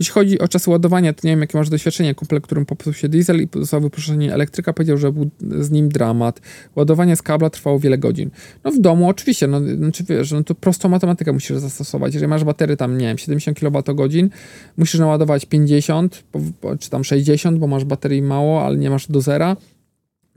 Jeśli 0.00 0.12
chodzi 0.12 0.38
o 0.38 0.48
czas 0.48 0.66
ładowania, 0.66 1.12
to 1.12 1.20
nie 1.24 1.32
wiem 1.32 1.40
jakie 1.40 1.58
masz 1.58 1.68
doświadczenie. 1.68 2.14
Kumple, 2.14 2.40
którym 2.40 2.66
popsuł 2.66 2.92
się 2.92 3.08
diesel 3.08 3.42
i 3.42 3.48
został 3.54 3.80
wyproszenie 3.80 4.34
elektryka, 4.34 4.72
powiedział, 4.72 4.98
że 4.98 5.12
był 5.12 5.30
z 5.60 5.70
nim 5.70 5.88
dramat. 5.88 6.40
Ładowanie 6.76 7.16
z 7.16 7.22
kabla 7.22 7.50
trwało 7.50 7.78
wiele 7.78 7.98
godzin. 7.98 8.30
No 8.64 8.70
w 8.70 8.80
domu 8.80 9.08
oczywiście, 9.08 9.46
no 9.46 9.60
znaczy 9.60 10.04
wiesz, 10.04 10.32
no 10.32 10.44
to 10.44 10.54
prostą 10.54 10.88
matematykę 10.88 11.32
musisz 11.32 11.56
zastosować. 11.56 12.14
Jeżeli 12.14 12.30
masz 12.30 12.44
baterię 12.44 12.76
tam, 12.76 12.98
nie 12.98 13.06
wiem, 13.06 13.18
70 13.18 13.58
kWh, 13.58 14.28
musisz 14.76 15.00
naładować 15.00 15.46
50 15.46 16.24
czy 16.78 16.90
tam 16.90 17.04
60, 17.04 17.58
bo 17.58 17.66
masz 17.66 17.84
baterii 17.84 18.22
mało, 18.22 18.64
ale 18.64 18.76
nie 18.76 18.90
masz 18.90 19.06
do 19.10 19.20
zera 19.22 19.56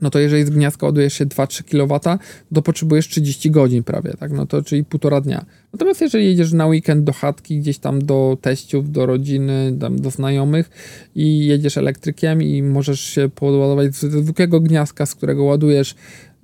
no 0.00 0.10
to 0.10 0.18
jeżeli 0.18 0.44
z 0.44 0.50
gniazdka 0.50 0.86
ładujesz 0.86 1.12
się 1.12 1.26
2-3 1.26 1.64
kW, 1.64 2.18
to 2.54 2.62
potrzebujesz 2.62 3.08
30 3.08 3.50
godzin 3.50 3.82
prawie, 3.82 4.14
tak? 4.18 4.32
No 4.32 4.46
to 4.46 4.62
czyli 4.62 4.84
półtora 4.84 5.20
dnia. 5.20 5.44
Natomiast 5.72 6.00
jeżeli 6.00 6.24
jedziesz 6.24 6.52
na 6.52 6.66
weekend 6.66 7.04
do 7.04 7.12
chatki, 7.12 7.58
gdzieś 7.58 7.78
tam 7.78 8.02
do 8.04 8.38
teściów, 8.40 8.92
do 8.92 9.06
rodziny, 9.06 9.76
tam 9.80 10.00
do 10.00 10.10
znajomych 10.10 10.70
i 11.14 11.46
jedziesz 11.46 11.78
elektrykiem 11.78 12.42
i 12.42 12.62
możesz 12.62 13.00
się 13.00 13.28
podładować 13.28 13.94
z 13.94 14.00
zwykłego 14.00 14.60
gniazdka, 14.60 15.06
z 15.06 15.14
którego 15.14 15.44
ładujesz 15.44 15.94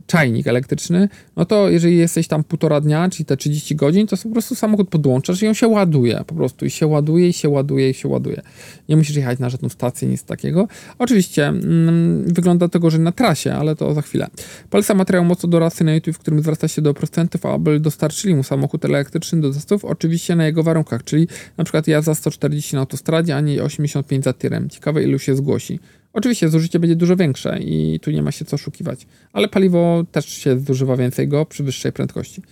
czajnik 0.07 0.47
elektryczny, 0.47 1.09
no 1.37 1.45
to 1.45 1.71
jeżeli 1.71 1.97
jesteś 1.97 2.29
tam 2.29 2.45
półtora 2.45 2.81
dnia, 2.81 3.09
czyli 3.11 3.25
te 3.25 3.37
30 3.37 3.77
godzin, 3.77 4.07
to 4.07 4.17
po 4.17 4.29
prostu 4.29 4.55
samochód 4.55 4.89
podłączasz 4.89 5.43
i 5.43 5.49
on 5.49 5.55
się 5.55 5.69
ładuje 5.69 6.25
po 6.27 6.35
prostu 6.35 6.67
i 6.67 6.71
się 6.71 6.87
ładuje, 6.87 7.29
i 7.29 7.33
się 7.33 7.49
ładuje, 7.49 7.91
i 7.91 7.95
się 7.95 8.09
ładuje. 8.09 8.43
Nie 8.89 8.97
musisz 8.97 9.17
jechać 9.17 9.39
na 9.39 9.51
żadną 9.51 9.69
stację, 9.69 10.09
nic 10.09 10.25
takiego. 10.25 10.69
Oczywiście 10.99 11.47
mm, 11.47 12.25
wygląda 12.35 12.69
to 12.69 12.81
gorzej 12.81 13.01
na 13.01 13.13
trasie, 13.13 13.53
ale 13.53 13.77
to 13.77 13.95
za 13.95 14.03
chwilę. 14.03 14.27
Polecam 14.71 14.97
materiał 14.97 15.25
mocno 15.25 15.49
dorasty 15.49 15.85
na 15.85 15.95
YouTube, 15.95 16.17
w 16.17 16.19
którym 16.19 16.41
zwraca 16.41 16.69
się 16.69 16.83
do 16.83 16.95
procentów, 16.95 17.47
aby 17.47 17.81
dostarczyli 17.81 18.35
mu 18.35 18.43
samochód 18.43 18.85
elektryczny 18.85 19.41
do 19.41 19.53
testów, 19.53 19.85
oczywiście 19.85 20.37
na 20.37 20.47
jego 20.47 20.63
warunkach, 20.63 21.05
czyli 21.05 21.29
na 21.57 21.65
przykład 21.65 21.87
ja 21.89 22.03
za 22.03 22.15
140 22.15 22.75
na 22.75 22.81
autostradzie, 22.81 23.37
a 23.37 23.41
nie 23.41 23.63
85 23.63 24.25
za 24.25 24.33
tirem. 24.33 24.71
Ciekawe 24.71 25.03
ilu 25.03 25.19
się 25.19 25.37
zgłosi. 25.37 25.79
Oczywiście 26.13 26.49
zużycie 26.49 26.79
będzie 26.79 26.97
dużo 26.97 27.17
większe 27.17 27.59
i 27.61 28.01
tu 28.03 28.11
nie 28.11 28.23
ma 28.23 28.33
się 28.33 28.45
co 28.45 28.55
oszukiwać, 28.55 29.07
ale 29.33 29.49
paliwo 29.49 30.05
też 30.13 30.27
się 30.27 30.61
zużywa 30.61 30.97
więcej 30.97 31.29
go 31.29 31.47
przy 31.47 31.65
wyższej 31.65 31.93
prędkości. 31.93 32.43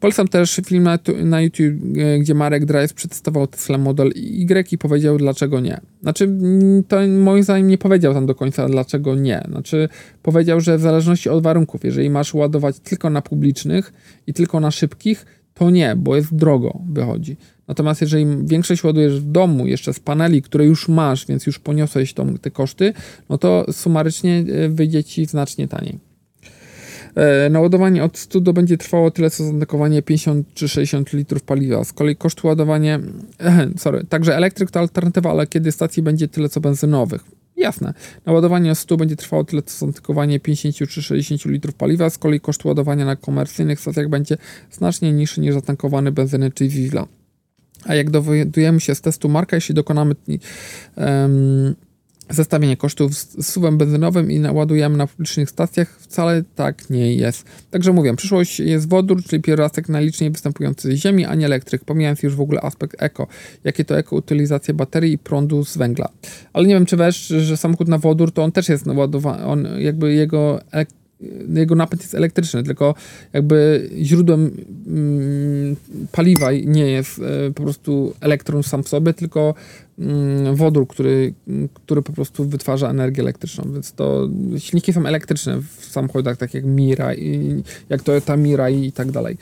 Polecam 0.00 0.28
też 0.28 0.60
film 0.66 0.82
na, 0.82 0.98
na 1.24 1.40
YouTube, 1.40 1.98
e, 1.98 2.18
gdzie 2.18 2.34
Marek 2.34 2.64
Drive 2.64 2.94
przedstawiał 2.94 3.46
Tesla 3.46 3.78
Model 3.78 4.12
Y 4.16 4.72
i 4.72 4.78
powiedział 4.78 5.18
dlaczego 5.18 5.60
nie. 5.60 5.80
Znaczy, 6.02 6.28
to 6.88 6.96
moim 7.08 7.42
zdaniem 7.42 7.68
nie 7.68 7.78
powiedział 7.78 8.14
tam 8.14 8.26
do 8.26 8.34
końca 8.34 8.68
dlaczego 8.68 9.14
nie. 9.14 9.42
Znaczy, 9.48 9.88
powiedział, 10.22 10.60
że 10.60 10.78
w 10.78 10.80
zależności 10.80 11.28
od 11.28 11.42
warunków, 11.42 11.84
jeżeli 11.84 12.10
masz 12.10 12.34
ładować 12.34 12.78
tylko 12.78 13.10
na 13.10 13.22
publicznych 13.22 13.92
i 14.26 14.34
tylko 14.34 14.60
na 14.60 14.70
szybkich, 14.70 15.26
to 15.54 15.70
nie, 15.70 15.96
bo 15.96 16.16
jest 16.16 16.34
drogo, 16.34 16.78
wychodzi. 16.92 17.36
Natomiast 17.68 18.00
jeżeli 18.00 18.26
większość 18.44 18.84
ładujesz 18.84 19.20
w 19.20 19.30
domu, 19.30 19.66
jeszcze 19.66 19.92
z 19.92 20.00
paneli, 20.00 20.42
które 20.42 20.64
już 20.64 20.88
masz, 20.88 21.26
więc 21.26 21.46
już 21.46 21.58
poniosłeś 21.58 22.14
tą, 22.14 22.38
te 22.38 22.50
koszty, 22.50 22.92
no 23.28 23.38
to 23.38 23.66
sumarycznie 23.72 24.44
e, 24.48 24.68
wyjdzie 24.68 25.04
ci 25.04 25.26
znacznie 25.26 25.68
taniej. 25.68 25.98
E, 27.14 27.50
naładowanie 27.50 28.04
od 28.04 28.18
100 28.18 28.40
do 28.40 28.52
będzie 28.52 28.78
trwało 28.78 29.10
tyle, 29.10 29.30
co 29.30 29.44
zatankowanie 29.44 30.02
50 30.02 30.46
czy 30.54 30.68
60 30.68 31.12
litrów 31.12 31.42
paliwa. 31.42 31.84
Z 31.84 31.92
kolei 31.92 32.16
koszt 32.16 32.44
ładowania, 32.44 33.00
sorry, 33.76 34.04
także 34.08 34.36
elektryk 34.36 34.70
to 34.70 34.80
alternatywa, 34.80 35.30
ale 35.30 35.46
kiedy 35.46 35.72
stacji 35.72 36.02
będzie 36.02 36.28
tyle, 36.28 36.48
co 36.48 36.60
benzynowych. 36.60 37.24
Jasne. 37.56 37.94
Naładowanie 38.26 38.72
od 38.72 38.78
100 38.78 38.96
będzie 38.96 39.16
trwało 39.16 39.44
tyle, 39.44 39.62
co 39.62 39.86
zatankowanie 39.86 40.40
50 40.40 40.90
czy 40.90 41.02
60 41.02 41.44
litrów 41.44 41.74
paliwa. 41.74 42.10
Z 42.10 42.18
kolei 42.18 42.40
koszt 42.40 42.64
ładowania 42.64 43.04
na 43.04 43.16
komercyjnych 43.16 43.80
stacjach 43.80 44.08
będzie 44.08 44.36
znacznie 44.70 45.12
niższy 45.12 45.40
niż 45.40 45.54
zatankowany 45.54 46.12
benzyny 46.12 46.50
czy 46.50 46.68
diesla. 46.68 47.06
A 47.84 47.94
jak 47.94 48.10
dowiadujemy 48.10 48.80
się 48.80 48.94
z 48.94 49.00
testu 49.00 49.28
marka, 49.28 49.56
jeśli 49.56 49.74
dokonamy 49.74 50.14
um, 50.96 51.74
zestawienie 52.30 52.76
kosztów 52.76 53.14
z 53.14 53.46
suwem 53.46 53.78
benzynowym 53.78 54.30
i 54.30 54.38
naładujemy 54.38 54.96
na 54.96 55.06
publicznych 55.06 55.50
stacjach, 55.50 55.98
wcale 56.00 56.42
tak 56.54 56.90
nie 56.90 57.14
jest. 57.14 57.44
Także 57.70 57.92
mówię, 57.92 58.16
przyszłość 58.16 58.60
jest 58.60 58.88
wodór, 58.88 59.24
czyli 59.24 59.42
pierwiastek 59.42 59.88
najliczniej 59.88 60.30
występujący 60.30 60.92
z 60.92 60.94
ziemi, 60.94 61.24
a 61.24 61.34
nie 61.34 61.46
elektryk, 61.46 61.84
pomijając 61.84 62.22
już 62.22 62.34
w 62.34 62.40
ogóle 62.40 62.60
aspekt 62.60 63.02
eko. 63.02 63.26
Jakie 63.64 63.84
to 63.84 63.98
eko 63.98 64.16
utylizacja 64.16 64.74
baterii 64.74 65.12
i 65.12 65.18
prądu 65.18 65.64
z 65.64 65.76
węgla. 65.76 66.08
Ale 66.52 66.66
nie 66.66 66.74
wiem, 66.74 66.86
czy 66.86 66.96
wiesz, 66.96 67.26
że 67.26 67.56
samochód 67.56 67.88
na 67.88 67.98
wodór 67.98 68.32
to 68.32 68.42
on 68.42 68.52
też 68.52 68.68
jest 68.68 68.86
naładowany, 68.86 69.44
on 69.44 69.68
jakby 69.78 70.14
jego 70.14 70.60
jego 71.54 71.74
napęd 71.74 72.02
jest 72.02 72.14
elektryczny, 72.14 72.62
tylko 72.62 72.94
jakby 73.32 73.88
źródłem 74.02 74.50
mm, 74.86 75.76
paliwa 76.12 76.52
nie 76.52 76.86
jest 76.86 77.18
e, 77.18 77.50
po 77.50 77.62
prostu 77.62 78.14
elektron 78.20 78.62
sam 78.62 78.82
w 78.82 78.88
sobie, 78.88 79.14
tylko 79.14 79.54
wodór, 80.54 80.88
który, 80.88 81.34
który 81.74 82.02
po 82.02 82.12
prostu 82.12 82.44
wytwarza 82.44 82.90
energię 82.90 83.22
elektryczną, 83.22 83.72
więc 83.72 83.92
to 83.92 84.28
silniki 84.58 84.92
są 84.92 85.06
elektryczne 85.06 85.60
w 85.78 85.84
samochodach, 85.84 86.36
tak 86.36 86.54
jak 86.54 86.64
Mira, 86.64 87.14
i, 87.14 87.62
jak 87.88 88.02
Toyota 88.02 88.36
Mira 88.36 88.70
i 88.70 88.92
tak 88.92 89.10
dalej. 89.10 89.36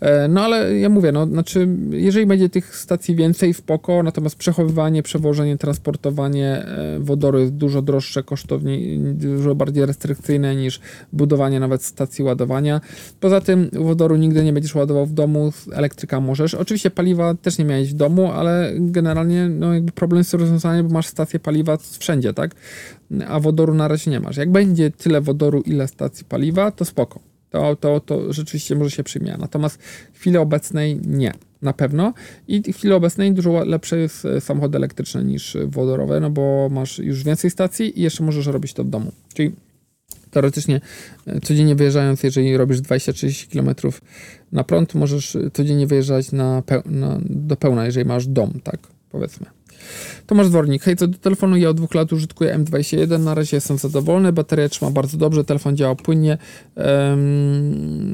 E, 0.00 0.28
no 0.28 0.40
ale 0.40 0.78
ja 0.78 0.88
mówię, 0.88 1.12
no 1.12 1.26
znaczy, 1.26 1.68
jeżeli 1.90 2.26
będzie 2.26 2.48
tych 2.48 2.76
stacji 2.76 3.16
więcej, 3.16 3.54
spoko, 3.54 4.02
natomiast 4.02 4.36
przechowywanie, 4.36 5.02
przewożenie, 5.02 5.58
transportowanie 5.58 6.48
e, 6.48 6.98
wodoru 7.00 7.38
jest 7.38 7.52
dużo 7.52 7.82
droższe, 7.82 8.22
kosztownie, 8.22 8.98
dużo 8.98 9.54
bardziej 9.54 9.86
restrykcyjne 9.86 10.56
niż 10.56 10.80
budowanie 11.12 11.60
nawet 11.60 11.82
stacji 11.82 12.24
ładowania. 12.24 12.80
Poza 13.20 13.40
tym 13.40 13.70
wodoru 13.72 14.16
nigdy 14.16 14.44
nie 14.44 14.52
będziesz 14.52 14.74
ładował 14.74 15.06
w 15.06 15.12
domu, 15.12 15.52
elektryka 15.72 16.20
możesz. 16.20 16.54
Oczywiście 16.54 16.90
paliwa 16.90 17.34
też 17.34 17.58
nie 17.58 17.64
miałeś 17.64 17.90
w 17.90 17.96
domu, 17.96 18.32
ale 18.32 18.72
generalnie 18.78 19.48
no 19.48 19.74
jakby 19.74 19.92
problem 20.04 20.20
jest 20.20 20.34
rozwiązanie, 20.34 20.82
bo 20.82 20.94
masz 20.94 21.06
stację 21.06 21.40
paliwa 21.40 21.78
wszędzie, 21.98 22.34
tak? 22.34 22.54
A 23.28 23.40
wodoru 23.40 23.74
na 23.74 23.88
razie 23.88 24.10
nie 24.10 24.20
masz. 24.20 24.36
Jak 24.36 24.52
będzie 24.52 24.90
tyle 24.90 25.20
wodoru, 25.20 25.60
ile 25.60 25.88
stacji 25.88 26.24
paliwa, 26.24 26.70
to 26.70 26.84
spoko. 26.84 27.20
To, 27.50 27.76
to, 27.76 28.00
to 28.00 28.32
rzeczywiście 28.32 28.76
może 28.76 28.90
się 28.90 29.04
przyjmie. 29.04 29.36
Natomiast 29.38 29.82
w 30.12 30.18
chwili 30.18 30.36
obecnej 30.36 31.00
nie. 31.06 31.32
Na 31.62 31.72
pewno. 31.72 32.14
I 32.48 32.72
w 32.72 32.76
chwili 32.76 32.94
obecnej 32.94 33.32
dużo 33.32 33.64
lepsze 33.64 33.98
jest 33.98 34.24
e, 34.24 34.40
samochody 34.40 34.76
elektryczne 34.78 35.24
niż 35.24 35.56
wodorowe, 35.66 36.20
no 36.20 36.30
bo 36.30 36.68
masz 36.70 36.98
już 36.98 37.24
więcej 37.24 37.50
stacji 37.50 37.98
i 38.00 38.02
jeszcze 38.02 38.24
możesz 38.24 38.46
robić 38.46 38.72
to 38.72 38.84
w 38.84 38.88
domu. 38.88 39.12
Czyli 39.34 39.52
teoretycznie 40.30 40.80
e, 41.26 41.40
codziennie 41.40 41.74
wyjeżdżając, 41.74 42.22
jeżeli 42.22 42.56
robisz 42.56 42.80
20-30 42.80 43.52
km 43.52 43.92
na 44.52 44.64
prąd, 44.64 44.94
możesz 44.94 45.36
codziennie 45.52 45.86
wyjeżdżać 45.86 46.32
na, 46.32 46.62
na, 46.86 47.18
do 47.24 47.56
pełna, 47.56 47.86
jeżeli 47.86 48.08
masz 48.08 48.26
dom, 48.26 48.52
tak 48.64 48.78
powiedzmy. 49.10 49.46
Tomasz 50.26 50.48
Dwornik. 50.48 50.82
Hej, 50.82 50.96
co 50.96 51.06
do 51.06 51.18
telefonu, 51.18 51.56
ja 51.56 51.68
od 51.68 51.76
dwóch 51.76 51.94
lat 51.94 52.12
użytkuję 52.12 52.58
M21, 52.58 53.20
na 53.20 53.34
razie 53.34 53.56
jestem 53.56 53.78
zadowolony, 53.78 54.32
bateria 54.32 54.68
trzyma 54.68 54.90
bardzo 54.90 55.18
dobrze, 55.18 55.44
telefon 55.44 55.76
działa 55.76 55.94
płynnie, 55.94 56.38
um, 56.76 58.04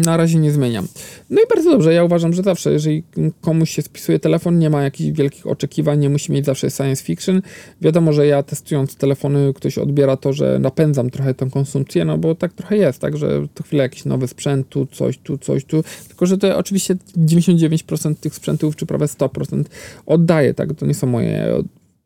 na 0.00 0.16
razie 0.16 0.38
nie 0.38 0.52
zmieniam. 0.52 0.88
No 1.30 1.40
i 1.40 1.44
bardzo 1.54 1.70
dobrze, 1.70 1.94
ja 1.94 2.04
uważam, 2.04 2.32
że 2.32 2.42
zawsze, 2.42 2.72
jeżeli 2.72 3.02
komuś 3.40 3.70
się 3.70 3.82
spisuje 3.82 4.18
telefon, 4.18 4.58
nie 4.58 4.70
ma 4.70 4.82
jakichś 4.82 5.10
wielkich 5.18 5.46
oczekiwań, 5.46 5.98
nie 5.98 6.08
musi 6.08 6.32
mieć 6.32 6.46
zawsze 6.46 6.70
science 6.70 7.04
fiction. 7.04 7.42
Wiadomo, 7.80 8.12
że 8.12 8.26
ja 8.26 8.42
testując 8.42 8.96
telefony, 8.96 9.52
ktoś 9.54 9.78
odbiera 9.78 10.16
to, 10.16 10.32
że 10.32 10.58
napędzam 10.58 11.10
trochę 11.10 11.34
tą 11.34 11.50
konsumpcję, 11.50 12.04
no 12.04 12.18
bo 12.18 12.34
tak 12.34 12.52
trochę 12.52 12.76
jest, 12.76 13.00
tak, 13.00 13.16
że 13.16 13.42
to 13.54 13.62
chwilę 13.62 13.82
jakiś 13.82 14.04
nowy 14.04 14.28
sprzęt, 14.28 14.68
tu 14.68 14.86
coś, 14.86 15.18
tu 15.18 15.38
coś, 15.38 15.64
tu, 15.64 15.84
tylko 16.08 16.26
że 16.26 16.38
to 16.38 16.58
oczywiście 16.58 16.96
99% 17.16 18.14
tych 18.14 18.34
sprzętów, 18.34 18.76
czy 18.76 18.86
prawie 18.86 19.06
100% 19.06 19.64
oddaje, 20.06 20.54
tak, 20.54 20.63
to 20.74 20.86
nie 20.86 20.94
są 20.94 21.06
moje. 21.06 21.46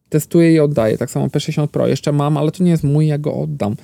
Testuję 0.09 0.53
i 0.53 0.61
oddaję. 0.61 0.99
Tak 0.99 1.11
samo 1.11 1.27
P60 1.27 1.69
Pro 1.69 1.87
jeszcze 1.87 2.13
mam, 2.13 2.37
ale 2.37 2.53
to 2.53 2.65
nie 2.65 2.71
jest 2.71 2.85
mój, 2.85 3.07
ja 3.07 3.19
go 3.19 3.35
oddam. 3.35 3.77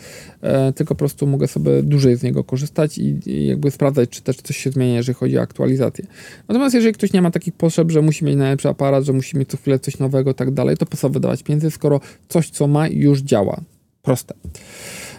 E, 0.43 0.73
tylko 0.73 0.95
po 0.95 0.99
prostu 0.99 1.27
mogę 1.27 1.49
sobie 1.49 1.83
dłużej 1.83 2.17
z 2.17 2.23
niego 2.23 2.45
korzystać 2.45 2.99
i, 2.99 3.31
i, 3.31 3.47
jakby 3.47 3.71
sprawdzać, 3.71 4.11
czy 4.11 4.23
też 4.23 4.37
coś 4.37 4.57
się 4.57 4.71
zmienia, 4.71 4.95
jeżeli 4.95 5.15
chodzi 5.15 5.39
o 5.39 5.41
aktualizację. 5.41 6.07
Natomiast 6.49 6.75
jeżeli 6.75 6.95
ktoś 6.95 7.13
nie 7.13 7.23
ma 7.23 7.31
takich 7.31 7.55
potrzeb, 7.55 7.91
że 7.91 8.03
musi 8.03 8.25
mieć 8.25 8.37
najlepszy 8.37 8.69
aparat, 8.69 9.05
że 9.05 9.13
musi 9.13 9.39
mieć 9.39 9.49
co 9.49 9.57
chwilę 9.57 9.79
coś 9.79 9.99
nowego 9.99 10.31
i 10.31 10.35
tak 10.35 10.51
dalej, 10.51 10.77
to 10.77 10.87
po 10.87 10.97
co 10.97 11.09
wydawać 11.09 11.43
pieniędzy, 11.43 11.71
skoro 11.71 12.01
coś, 12.29 12.51
co 12.51 12.67
ma, 12.67 12.89
już 12.89 13.21
działa. 13.21 13.61
Proste. 14.03 14.35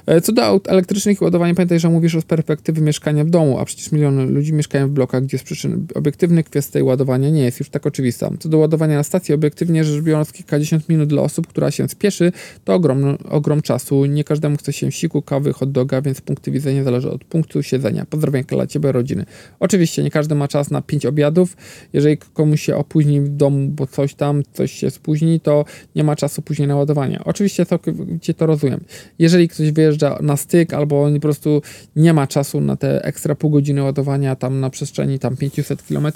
E, 0.05 0.21
co 0.21 0.31
do 0.31 0.45
aut 0.45 0.67
elektrycznych 0.67 1.21
i 1.21 1.23
ładowania, 1.23 1.55
pamiętaj, 1.55 1.79
że 1.79 1.89
mówisz 1.89 2.15
o 2.15 2.21
perspektywy 2.21 2.81
mieszkania 2.81 3.23
w 3.23 3.29
domu, 3.29 3.59
a 3.59 3.65
przecież 3.65 3.91
miliony 3.91 4.25
ludzi 4.25 4.53
mieszkają 4.53 4.87
w 4.87 4.91
blokach, 4.91 5.23
gdzie 5.23 5.37
z 5.37 5.43
przyczyn 5.43 5.87
obiektywnych 5.95 6.45
kwestia 6.45 6.83
ładowania 6.83 7.29
nie 7.29 7.43
jest 7.43 7.59
już 7.59 7.69
tak 7.69 7.85
oczywista. 7.85 8.29
Co 8.39 8.49
do 8.49 8.57
ładowania 8.57 8.95
na 8.95 9.03
stacji, 9.03 9.33
obiektywnie 9.33 9.83
rzecz 9.83 10.03
biorąc, 10.03 10.31
kilkadziesiąt 10.31 10.89
minut 10.89 11.09
dla 11.09 11.21
osób, 11.21 11.47
która 11.47 11.71
się 11.71 11.89
spieszy, 11.89 12.31
to 12.63 12.73
ogrom, 12.73 13.17
ogrom 13.29 13.61
czasu. 13.61 14.05
Nie 14.05 14.23
każdemu 14.23 14.57
chce 14.57 14.73
się 14.73 14.91
siku, 14.91 15.21
kawy, 15.21 15.53
hot 15.53 15.71
doga, 15.71 16.01
więc 16.01 16.21
punkty 16.21 16.51
widzenia 16.51 16.83
zależy 16.83 17.11
od 17.11 17.23
punktu 17.23 17.63
siedzenia. 17.63 18.05
Pozdrowienia 18.05 18.45
dla 18.47 18.67
Ciebie, 18.67 18.91
rodziny. 18.91 19.25
Oczywiście, 19.59 20.03
nie 20.03 20.11
każdy 20.11 20.35
ma 20.35 20.47
czas 20.47 20.71
na 20.71 20.81
pięć 20.81 21.05
obiadów. 21.05 21.57
Jeżeli 21.93 22.17
komuś 22.17 22.61
się 22.61 22.75
opóźni 22.75 23.21
w 23.21 23.29
domu, 23.29 23.67
bo 23.69 23.87
coś 23.87 24.15
tam, 24.15 24.43
coś 24.53 24.71
się 24.71 24.89
spóźni, 24.89 25.39
to 25.39 25.65
nie 25.95 26.03
ma 26.03 26.15
czasu 26.15 26.41
później 26.41 26.67
na 26.67 26.75
ładowanie. 26.75 27.19
Oczywiście 27.25 27.65
całkowicie 27.65 28.33
to 28.33 28.45
rozumiem. 28.45 28.83
Jeżeli 29.19 29.47
ktoś 29.47 29.71
wyjeżdża 29.71 29.94
wyjeżdża 29.95 30.19
na 30.21 30.37
styk, 30.37 30.73
albo 30.73 31.07
po 31.13 31.19
prostu 31.19 31.61
nie 31.95 32.13
ma 32.13 32.27
czasu 32.27 32.61
na 32.61 32.75
te 32.75 33.05
ekstra 33.05 33.35
pół 33.35 33.49
godziny 33.49 33.83
ładowania 33.83 34.35
tam 34.35 34.59
na 34.59 34.69
przestrzeni 34.69 35.19
tam 35.19 35.37
500 35.37 35.83
km 35.83 36.07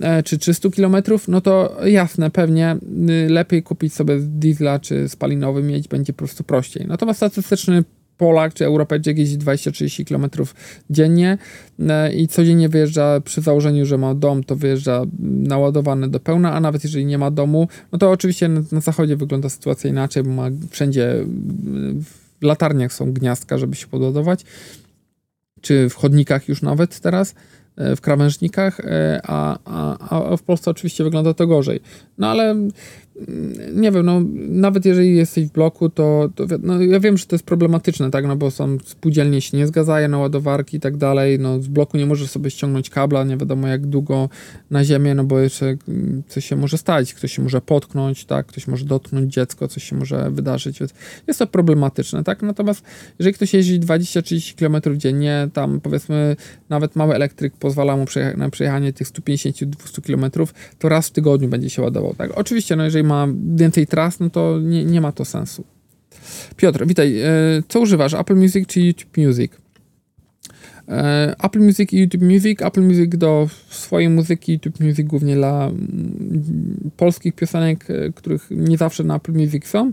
e, 0.00 0.22
czy 0.22 0.38
300 0.38 0.70
km, 0.70 0.96
no 1.28 1.40
to 1.40 1.76
jasne, 1.84 2.30
pewnie 2.30 2.76
y, 3.26 3.28
lepiej 3.28 3.62
kupić 3.62 3.94
sobie 3.94 4.16
diesla 4.20 4.78
czy 4.78 5.08
spalinowy 5.08 5.62
mieć 5.62 5.88
będzie 5.88 6.12
po 6.12 6.18
prostu 6.18 6.44
prościej. 6.44 6.86
Natomiast 6.86 7.18
statystyczny 7.18 7.84
Polak 8.20 8.54
czy 8.54 8.64
Europejczyk 8.64 9.18
jeździ 9.18 9.38
20-30 9.38 10.04
km 10.04 10.46
dziennie 10.90 11.38
e, 11.88 12.12
i 12.12 12.28
codziennie 12.28 12.68
wyjeżdża 12.68 13.20
przy 13.20 13.40
założeniu, 13.40 13.86
że 13.86 13.98
ma 13.98 14.14
dom, 14.14 14.44
to 14.44 14.56
wyjeżdża 14.56 15.02
naładowany 15.22 16.08
do 16.08 16.20
pełna, 16.20 16.52
a 16.52 16.60
nawet 16.60 16.84
jeżeli 16.84 17.06
nie 17.06 17.18
ma 17.18 17.30
domu, 17.30 17.68
no 17.92 17.98
to 17.98 18.10
oczywiście 18.10 18.48
na, 18.48 18.60
na 18.72 18.80
zachodzie 18.80 19.16
wygląda 19.16 19.48
sytuacja 19.48 19.90
inaczej, 19.90 20.22
bo 20.22 20.30
ma 20.30 20.50
wszędzie 20.70 21.14
w 21.94 22.19
latarniach 22.44 22.92
są 22.92 23.12
gniazdka, 23.12 23.58
żeby 23.58 23.76
się 23.76 23.86
podładować, 23.86 24.44
czy 25.60 25.88
w 25.88 25.94
chodnikach 25.94 26.48
już 26.48 26.62
nawet 26.62 27.00
teraz, 27.00 27.34
e, 27.76 27.96
w 27.96 28.00
krawężnikach, 28.00 28.80
e, 28.80 29.20
a, 29.24 29.58
a, 29.64 30.32
a 30.32 30.36
w 30.36 30.42
Polsce 30.42 30.70
oczywiście 30.70 31.04
wygląda 31.04 31.34
to 31.34 31.46
gorzej. 31.46 31.80
No 32.18 32.28
ale 32.28 32.56
nie 33.74 33.92
wiem, 33.92 34.06
no 34.06 34.20
nawet 34.48 34.84
jeżeli 34.84 35.16
jesteś 35.16 35.46
w 35.46 35.52
bloku, 35.52 35.88
to, 35.88 36.28
to 36.34 36.44
no, 36.62 36.82
ja 36.82 37.00
wiem, 37.00 37.18
że 37.18 37.26
to 37.26 37.34
jest 37.34 37.46
problematyczne, 37.46 38.10
tak, 38.10 38.26
no 38.26 38.36
bo 38.36 38.50
są 38.50 38.78
spółdzielnie 38.84 39.40
się 39.40 39.56
nie 39.56 39.66
zgadzają 39.66 40.08
na 40.08 40.18
ładowarki 40.18 40.76
i 40.76 40.80
tak 40.80 40.96
dalej, 40.96 41.38
no 41.38 41.60
z 41.62 41.68
bloku 41.68 41.96
nie 41.96 42.06
możesz 42.06 42.30
sobie 42.30 42.50
ściągnąć 42.50 42.90
kabla, 42.90 43.24
nie 43.24 43.36
wiadomo 43.36 43.68
jak 43.68 43.86
długo 43.86 44.28
na 44.70 44.84
ziemię, 44.84 45.14
no 45.14 45.24
bo 45.24 45.38
jeszcze 45.38 45.76
mm, 45.88 46.22
coś 46.28 46.44
się 46.44 46.56
może 46.56 46.78
stać, 46.78 47.14
ktoś 47.14 47.32
się 47.32 47.42
może 47.42 47.60
potknąć, 47.60 48.24
tak, 48.24 48.46
ktoś 48.46 48.66
może 48.66 48.84
dotknąć 48.84 49.32
dziecko, 49.32 49.68
coś 49.68 49.84
się 49.84 49.96
może 49.96 50.30
wydarzyć, 50.30 50.80
więc 50.80 50.94
jest 51.26 51.38
to 51.38 51.46
problematyczne, 51.46 52.24
tak, 52.24 52.42
natomiast 52.42 52.82
jeżeli 53.18 53.34
ktoś 53.34 53.54
jeździ 53.54 53.80
20-30 53.80 54.54
km 54.54 54.98
dziennie, 54.98 55.48
tam 55.52 55.80
powiedzmy 55.80 56.36
nawet 56.68 56.96
mały 56.96 57.14
elektryk 57.14 57.56
pozwala 57.56 57.96
mu 57.96 58.04
na 58.36 58.50
przejechanie 58.50 58.92
tych 58.92 59.08
150-200 59.08 60.06
km, 60.06 60.46
to 60.78 60.88
raz 60.88 61.08
w 61.08 61.10
tygodniu 61.12 61.48
będzie 61.48 61.70
się 61.70 61.82
ładował, 61.82 62.14
tak, 62.14 62.30
oczywiście, 62.34 62.76
no 62.76 62.84
jeżeli 62.84 62.99
ma 63.02 63.28
więcej 63.54 63.86
tras, 63.86 64.20
no 64.20 64.30
to 64.30 64.58
nie, 64.60 64.84
nie 64.84 65.00
ma 65.00 65.12
to 65.12 65.24
sensu. 65.24 65.64
Piotr, 66.56 66.86
witaj. 66.86 67.20
E, 67.20 67.28
co 67.68 67.80
używasz? 67.80 68.14
Apple 68.14 68.36
Music 68.36 68.66
czy 68.66 68.80
YouTube 68.80 69.16
Music? 69.16 69.52
E, 70.88 71.34
Apple 71.38 71.60
Music 71.60 71.92
i 71.92 71.98
YouTube 71.98 72.22
Music. 72.22 72.62
Apple 72.62 72.82
Music 72.82 73.16
do 73.16 73.48
swojej 73.68 74.08
muzyki, 74.08 74.52
YouTube 74.52 74.80
Music 74.80 75.06
głównie 75.06 75.34
dla 75.34 75.66
mm, 75.66 76.90
polskich 76.96 77.34
piosenek, 77.34 77.90
e, 77.90 78.12
których 78.12 78.46
nie 78.50 78.76
zawsze 78.76 79.04
na 79.04 79.16
Apple 79.16 79.32
Music 79.32 79.66
są, 79.66 79.92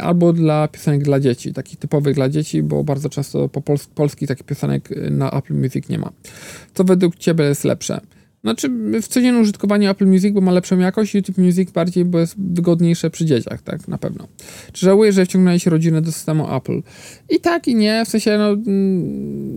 albo 0.00 0.32
dla 0.32 0.68
piosenek 0.68 1.02
dla 1.02 1.20
dzieci, 1.20 1.52
takich 1.52 1.78
typowych 1.78 2.14
dla 2.14 2.28
dzieci, 2.28 2.62
bo 2.62 2.84
bardzo 2.84 3.08
często 3.08 3.48
po 3.48 3.60
pols 3.60 3.86
polskich 3.86 4.28
takich 4.28 4.46
piosenek 4.46 4.88
na 5.10 5.30
Apple 5.30 5.54
Music 5.54 5.88
nie 5.88 5.98
ma. 5.98 6.12
Co 6.74 6.84
według 6.84 7.16
Ciebie 7.16 7.44
jest 7.44 7.64
lepsze? 7.64 8.00
Znaczy 8.42 8.68
w 9.02 9.08
codziennym 9.08 9.42
użytkowaniu 9.42 9.90
Apple 9.90 10.06
Music, 10.06 10.34
bo 10.34 10.40
ma 10.40 10.52
lepszą 10.52 10.78
jakość, 10.78 11.14
YouTube 11.14 11.38
Music 11.38 11.70
bardziej, 11.70 12.04
bo 12.04 12.18
jest 12.18 12.34
wygodniejsze 12.38 13.10
przy 13.10 13.24
dzieciach, 13.24 13.62
tak, 13.62 13.88
na 13.88 13.98
pewno. 13.98 14.28
Czy 14.72 14.86
żałuję, 14.86 15.12
że 15.12 15.24
wciągnęłeś 15.24 15.66
rodzinę 15.66 16.02
do 16.02 16.12
systemu 16.12 16.54
Apple? 16.56 16.82
I 17.30 17.40
tak, 17.40 17.68
i 17.68 17.74
nie, 17.74 18.04
w 18.04 18.08
sensie, 18.08 18.38
no, 18.38 18.56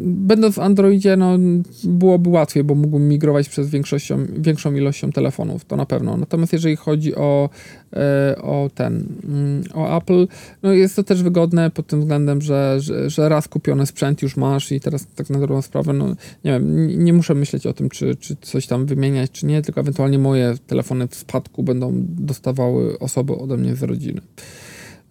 będąc 0.05 0.55
w 0.55 0.59
Androidzie, 0.59 1.17
no, 1.17 1.38
byłoby 1.83 2.29
łatwiej, 2.29 2.63
bo 2.63 2.75
mógłbym 2.75 3.07
migrować 3.07 3.50
przez 3.50 3.69
większością, 3.69 4.25
większą 4.38 4.74
ilością 4.74 5.12
telefonów, 5.12 5.65
to 5.65 5.75
na 5.75 5.86
pewno. 5.86 6.17
Natomiast 6.17 6.53
jeżeli 6.53 6.75
chodzi 6.75 7.15
o, 7.15 7.50
e, 7.93 8.36
o 8.41 8.69
ten, 8.75 9.05
mm, 9.24 9.63
o 9.74 9.98
Apple, 9.98 10.27
no 10.63 10.74
jest 10.74 10.95
to 10.95 11.03
też 11.03 11.24
wygodne 11.24 11.71
pod 11.71 11.88
tym 11.88 12.00
względem, 12.00 12.41
że, 12.41 12.77
że, 12.79 13.09
że 13.09 13.29
raz 13.29 13.48
kupiony 13.48 13.86
sprzęt 13.86 14.21
już 14.21 14.38
masz 14.38 14.71
i 14.71 14.79
teraz 14.79 15.07
tak 15.15 15.29
na 15.29 15.39
dobrą 15.39 15.62
sprawę, 15.62 15.93
no, 15.93 16.07
nie 16.43 16.51
wiem, 16.51 16.88
nie 17.03 17.13
muszę 17.13 17.36
myśleć 17.36 17.65
o 17.67 17.74
tym, 17.74 17.89
czy, 17.89 18.15
czy 18.15 18.36
coś 18.41 18.67
tam 18.67 18.78
tam 18.79 18.86
wymieniać, 18.86 19.31
czy 19.31 19.45
nie, 19.45 19.62
tylko 19.62 19.81
ewentualnie 19.81 20.19
moje 20.19 20.55
telefony 20.67 21.07
w 21.07 21.15
spadku 21.15 21.63
będą 21.63 21.91
dostawały 22.03 23.00
osoby 23.00 23.33
ode 23.33 23.57
mnie 23.57 23.75
z 23.75 23.83
rodziny. 23.83 24.21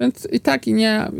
Więc 0.01 0.29
i 0.33 0.41
tak, 0.41 0.67
i 0.67 0.75
nie. 0.75 1.11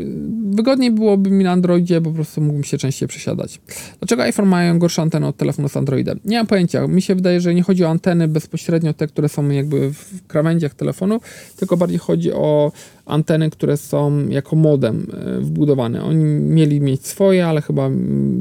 Wygodniej 0.51 0.91
byłoby 0.91 1.31
mi 1.31 1.43
na 1.43 1.51
Androidzie, 1.51 2.01
po 2.01 2.11
prostu 2.11 2.41
mógłbym 2.41 2.63
się 2.63 2.77
częściej 2.77 3.07
przesiadać. 3.07 3.59
Dlaczego 3.99 4.23
iPhone 4.23 4.45
mają 4.45 4.79
gorsze 4.79 5.01
anteny 5.01 5.27
od 5.27 5.37
telefonu 5.37 5.69
z 5.69 5.77
Androidem? 5.77 6.19
Nie 6.25 6.37
mam 6.37 6.47
pojęcia. 6.47 6.87
Mi 6.87 7.01
się 7.01 7.15
wydaje, 7.15 7.41
że 7.41 7.53
nie 7.53 7.63
chodzi 7.63 7.85
o 7.85 7.89
anteny 7.89 8.27
bezpośrednio 8.27 8.93
te, 8.93 9.07
które 9.07 9.29
są 9.29 9.49
jakby 9.49 9.93
w 9.93 10.27
krawędziach 10.27 10.73
telefonu, 10.73 11.19
tylko 11.57 11.77
bardziej 11.77 11.99
chodzi 11.99 12.33
o 12.33 12.71
anteny, 13.05 13.49
które 13.49 13.77
są 13.77 14.27
jako 14.29 14.55
modem 14.55 15.07
e, 15.13 15.39
wbudowane. 15.41 16.03
Oni 16.03 16.23
mieli 16.25 16.81
mieć 16.81 17.07
swoje, 17.07 17.47
ale 17.47 17.61
chyba 17.61 17.89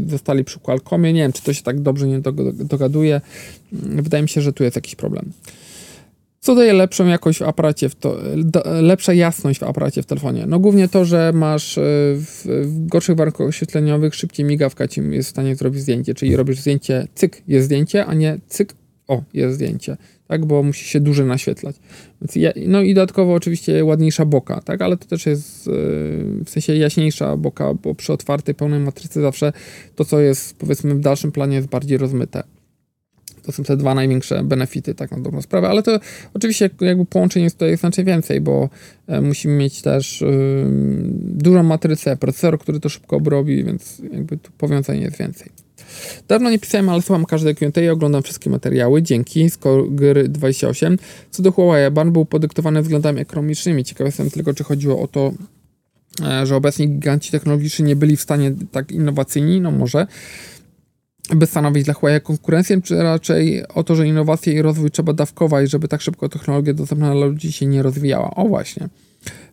zostali 0.06 0.44
przy 0.44 0.58
Qualcommie. 0.58 1.12
Nie 1.12 1.20
wiem, 1.20 1.32
czy 1.32 1.42
to 1.42 1.52
się 1.52 1.62
tak 1.62 1.80
dobrze 1.80 2.06
nie 2.06 2.20
dogaduje. 2.52 3.20
Wydaje 3.72 4.22
mi 4.22 4.28
się, 4.28 4.40
że 4.40 4.52
tu 4.52 4.64
jest 4.64 4.76
jakiś 4.76 4.94
problem. 4.94 5.32
Co 6.48 6.54
daje 6.54 6.72
lepszą 6.72 7.06
jakość 7.06 7.38
w 7.38 7.42
aparacie, 7.42 7.88
w 7.88 7.94
to, 7.94 8.16
lepsza 8.82 9.12
jasność 9.12 9.60
w 9.60 9.62
aparacie 9.62 10.02
w 10.02 10.06
telefonie? 10.06 10.44
No 10.46 10.58
głównie 10.58 10.88
to, 10.88 11.04
że 11.04 11.32
masz 11.34 11.78
e, 11.78 11.82
w, 12.14 12.42
w 12.64 12.86
gorszych 12.86 13.16
warunkach 13.16 13.46
oświetleniowych 13.46 14.14
szybciej 14.14 14.46
migawka 14.46 14.88
ci 14.88 15.00
jest 15.10 15.28
w 15.28 15.30
stanie 15.30 15.56
zrobić 15.56 15.80
zdjęcie, 15.80 16.14
czyli 16.14 16.36
robisz 16.36 16.60
zdjęcie, 16.60 17.08
cyk, 17.14 17.42
jest 17.48 17.66
zdjęcie, 17.66 18.06
a 18.06 18.14
nie 18.14 18.38
cyk, 18.46 18.74
o, 19.08 19.22
jest 19.34 19.54
zdjęcie, 19.54 19.96
tak, 20.28 20.46
bo 20.46 20.62
musi 20.62 20.84
się 20.84 21.00
dłużej 21.00 21.26
naświetlać. 21.26 21.76
Ja, 22.36 22.52
no 22.66 22.82
i 22.82 22.94
dodatkowo 22.94 23.34
oczywiście 23.34 23.84
ładniejsza 23.84 24.24
boka, 24.24 24.60
tak, 24.60 24.82
ale 24.82 24.96
to 24.96 25.06
też 25.06 25.26
jest 25.26 25.68
e, 25.68 25.70
w 26.44 26.50
sensie 26.50 26.74
jaśniejsza 26.74 27.36
boka, 27.36 27.74
bo 27.74 27.94
przy 27.94 28.12
otwartej, 28.12 28.54
pełnej 28.54 28.80
matrycy 28.80 29.20
zawsze 29.20 29.52
to, 29.96 30.04
co 30.04 30.20
jest 30.20 30.56
powiedzmy 30.56 30.94
w 30.94 31.00
dalszym 31.00 31.32
planie 31.32 31.56
jest 31.56 31.68
bardziej 31.68 31.98
rozmyte. 31.98 32.42
To 33.48 33.52
są 33.52 33.64
te 33.64 33.76
dwa 33.76 33.94
największe 33.94 34.44
benefity, 34.44 34.94
tak 34.94 35.10
na 35.10 35.20
dobrą 35.20 35.42
sprawę, 35.42 35.68
ale 35.68 35.82
to 35.82 36.00
oczywiście 36.34 36.70
jakby 36.80 37.06
połączeń 37.06 37.42
jest 37.42 37.56
tutaj 37.56 37.76
znacznie 37.76 38.04
więcej, 38.04 38.40
bo 38.40 38.68
e, 39.06 39.20
musimy 39.20 39.54
mieć 39.54 39.82
też 39.82 40.20
yy, 40.20 40.28
dużą 41.20 41.62
matrycę, 41.62 42.16
procesor, 42.16 42.58
który 42.58 42.80
to 42.80 42.88
szybko 42.88 43.16
obrobi, 43.16 43.64
więc 43.64 44.02
jakby 44.12 44.36
tu 44.36 44.50
powiązań 44.58 45.00
jest 45.00 45.18
więcej. 45.18 45.48
Dawno 46.28 46.50
nie 46.50 46.58
pisałem, 46.58 46.88
ale 46.88 47.02
słucham 47.02 47.24
każdej 47.24 47.54
Q&A 47.54 47.80
i 47.80 47.88
oglądam 47.88 48.22
wszystkie 48.22 48.50
materiały. 48.50 49.02
Dzięki. 49.02 49.50
Skogry 49.50 50.28
28. 50.28 50.98
Co 51.30 51.42
do 51.42 51.52
Huawei, 51.52 51.90
ban 51.90 52.12
był 52.12 52.24
podyktowany 52.24 52.82
względami 52.82 53.20
ekonomicznymi. 53.20 53.84
Ciekaw 53.84 54.06
jestem 54.06 54.30
tylko, 54.30 54.54
czy 54.54 54.64
chodziło 54.64 55.02
o 55.02 55.08
to, 55.08 55.32
e, 56.26 56.46
że 56.46 56.56
obecni 56.56 56.88
giganci 56.88 57.30
technologiczni 57.30 57.84
nie 57.84 57.96
byli 57.96 58.16
w 58.16 58.22
stanie 58.22 58.52
tak 58.72 58.92
innowacyjni, 58.92 59.60
no 59.60 59.70
może 59.70 60.06
by 61.36 61.46
stanowić 61.46 61.84
dla 61.84 61.94
Huawei 61.94 62.20
konkurencję, 62.20 62.82
czy 62.82 63.02
raczej 63.02 63.66
o 63.68 63.84
to, 63.84 63.94
że 63.94 64.06
innowacje 64.06 64.52
i 64.52 64.62
rozwój 64.62 64.90
trzeba 64.90 65.12
dawkować, 65.12 65.70
żeby 65.70 65.88
tak 65.88 66.00
szybko 66.00 66.28
technologia 66.28 66.74
dostępna 66.74 67.14
dla 67.14 67.26
ludzi 67.26 67.52
się 67.52 67.66
nie 67.66 67.82
rozwijała. 67.82 68.30
O 68.34 68.44
właśnie. 68.48 68.88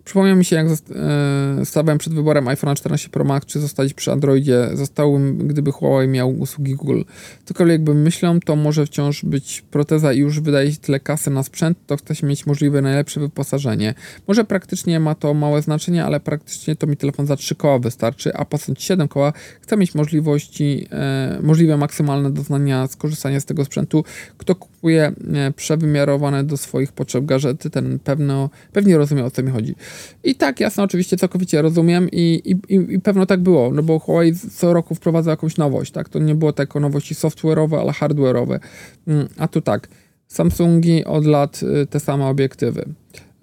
Przypomniał 0.06 0.36
mi 0.36 0.46
się, 0.46 0.56
jak 0.56 0.68
e, 0.68 1.66
stawałem 1.66 1.98
przed 1.98 2.14
wyborem 2.14 2.48
iPhone 2.48 2.76
14 2.76 3.10
Pro 3.10 3.24
Max, 3.24 3.46
czy 3.46 3.60
zostać 3.60 3.94
przy 3.94 4.12
Androidzie. 4.12 4.70
Zostałbym, 4.74 5.48
gdyby 5.48 5.72
Huawei 5.72 6.08
miał 6.08 6.40
usługi 6.40 6.76
Google. 6.76 7.02
Cokolwiek 7.46 7.84
bym 7.84 8.02
myślał, 8.02 8.40
to 8.40 8.56
może 8.56 8.86
wciąż 8.86 9.26
być 9.26 9.64
proteza 9.72 10.14
i 10.14 10.18
już 10.18 10.40
wydaje 10.40 10.72
tyle 10.76 11.00
kasy 11.00 11.30
na 11.30 11.44
sprzęt, 11.44 11.78
to 11.88 11.98
chce 11.98 12.16
się 12.16 12.28
mieć 12.28 12.46
możliwe 12.46 12.82
najlepsze 12.82 13.20
wyposażenie. 13.20 13.94
Może 14.28 14.44
praktycznie 14.44 15.00
ma 15.00 15.16
to 15.16 15.34
małe 15.34 15.62
znaczenie, 15.62 16.06
ale 16.06 16.20
praktycznie 16.20 16.76
to 16.76 16.88
mi 16.88 16.98
telefon 16.98 17.28
za 17.28 17.36
3 17.36 17.56
koła 17.56 17.80
wystarczy, 17.80 18.34
a 18.34 18.46
płacąc 18.46 18.80
7 18.80 19.08
koła 19.08 19.34
chcę 19.62 19.78
mieć 19.78 19.96
możliwości, 19.96 20.88
e, 20.92 21.40
możliwe 21.44 21.78
maksymalne 21.78 22.32
doznania 22.32 22.88
skorzystania 22.88 23.40
z 23.40 23.46
tego 23.46 23.66
sprzętu. 23.66 24.04
Kto 24.38 24.56
kupuje 24.86 25.12
przewymiarowane 25.56 26.44
do 26.44 26.58
swoich 26.58 26.92
potrzeb 26.92 27.26
gadżety, 27.26 27.70
ten 27.70 28.00
pewno, 28.00 28.50
pewnie 28.74 28.98
rozumie 28.98 29.26
o 29.26 29.32
co 29.32 29.44
mi 29.44 29.52
chodzi. 29.52 29.76
I 30.24 30.36
tak, 30.36 30.60
jasno, 30.60 30.84
oczywiście 30.84 31.18
całkowicie 31.18 31.62
rozumiem 31.62 32.10
i, 32.12 32.42
i, 32.70 32.76
i 32.94 33.00
pewno 33.00 33.26
tak 33.26 33.40
było, 33.40 33.72
no 33.72 33.84
bo 33.84 34.00
Huawei 34.00 34.34
co 34.36 34.74
roku 34.74 34.96
wprowadza 34.96 35.32
jakąś 35.32 35.58
nowość, 35.58 35.92
tak? 35.92 36.10
To 36.10 36.20
nie 36.20 36.36
było 36.36 36.54
tylko 36.54 36.80
nowości 36.80 37.16
software'owe, 37.16 37.80
ale 37.80 37.92
hardware'owe. 37.92 38.60
Mm, 39.08 39.28
a 39.38 39.48
tu 39.48 39.62
tak, 39.62 39.88
Samsungi 40.28 41.06
od 41.06 41.26
lat 41.26 41.62
y, 41.64 41.86
te 41.86 42.00
same 42.00 42.26
obiektywy. 42.26 42.86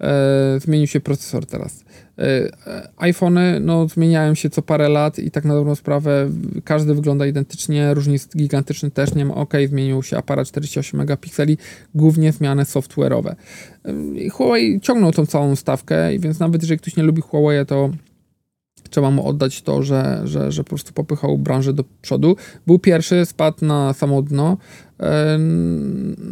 E, 0.03 0.59
zmienił 0.59 0.87
się 0.87 0.99
procesor 0.99 1.45
teraz. 1.45 1.83
E, 2.19 2.49
iPhony 2.97 3.59
no, 3.59 3.87
zmieniają 3.87 4.35
się 4.35 4.49
co 4.49 4.61
parę 4.61 4.89
lat 4.89 5.19
i 5.19 5.31
tak 5.31 5.45
na 5.45 5.53
dobrą 5.53 5.75
sprawę 5.75 6.29
każdy 6.63 6.95
wygląda 6.95 7.27
identycznie, 7.27 7.93
różnic 7.93 8.27
gigantyczny 8.37 8.91
też 8.91 9.15
nie 9.15 9.25
ma. 9.25 9.35
Ok, 9.35 9.53
zmienił 9.67 10.03
się 10.03 10.17
aparat 10.17 10.47
48 10.47 10.97
megapikseli, 10.97 11.57
głównie 11.95 12.31
zmiany 12.31 12.63
software'owe. 12.63 13.35
E, 13.85 14.29
Huawei 14.29 14.79
ciągnął 14.81 15.11
tą 15.11 15.25
całą 15.25 15.55
stawkę, 15.55 16.19
więc 16.19 16.39
nawet 16.39 16.61
jeżeli 16.61 16.79
ktoś 16.79 16.95
nie 16.95 17.03
lubi 17.03 17.21
Huawei, 17.21 17.65
to 17.65 17.89
trzeba 18.93 19.11
mu 19.11 19.27
oddać 19.27 19.61
to, 19.61 19.83
że, 19.83 20.21
że, 20.23 20.51
że 20.51 20.63
po 20.63 20.69
prostu 20.69 20.93
popychał 20.93 21.37
branżę 21.37 21.73
do 21.73 21.83
przodu. 22.01 22.35
Był 22.67 22.79
pierwszy, 22.79 23.25
spadł 23.25 23.65
na 23.65 23.93
samo 23.93 24.21
dno. 24.21 24.57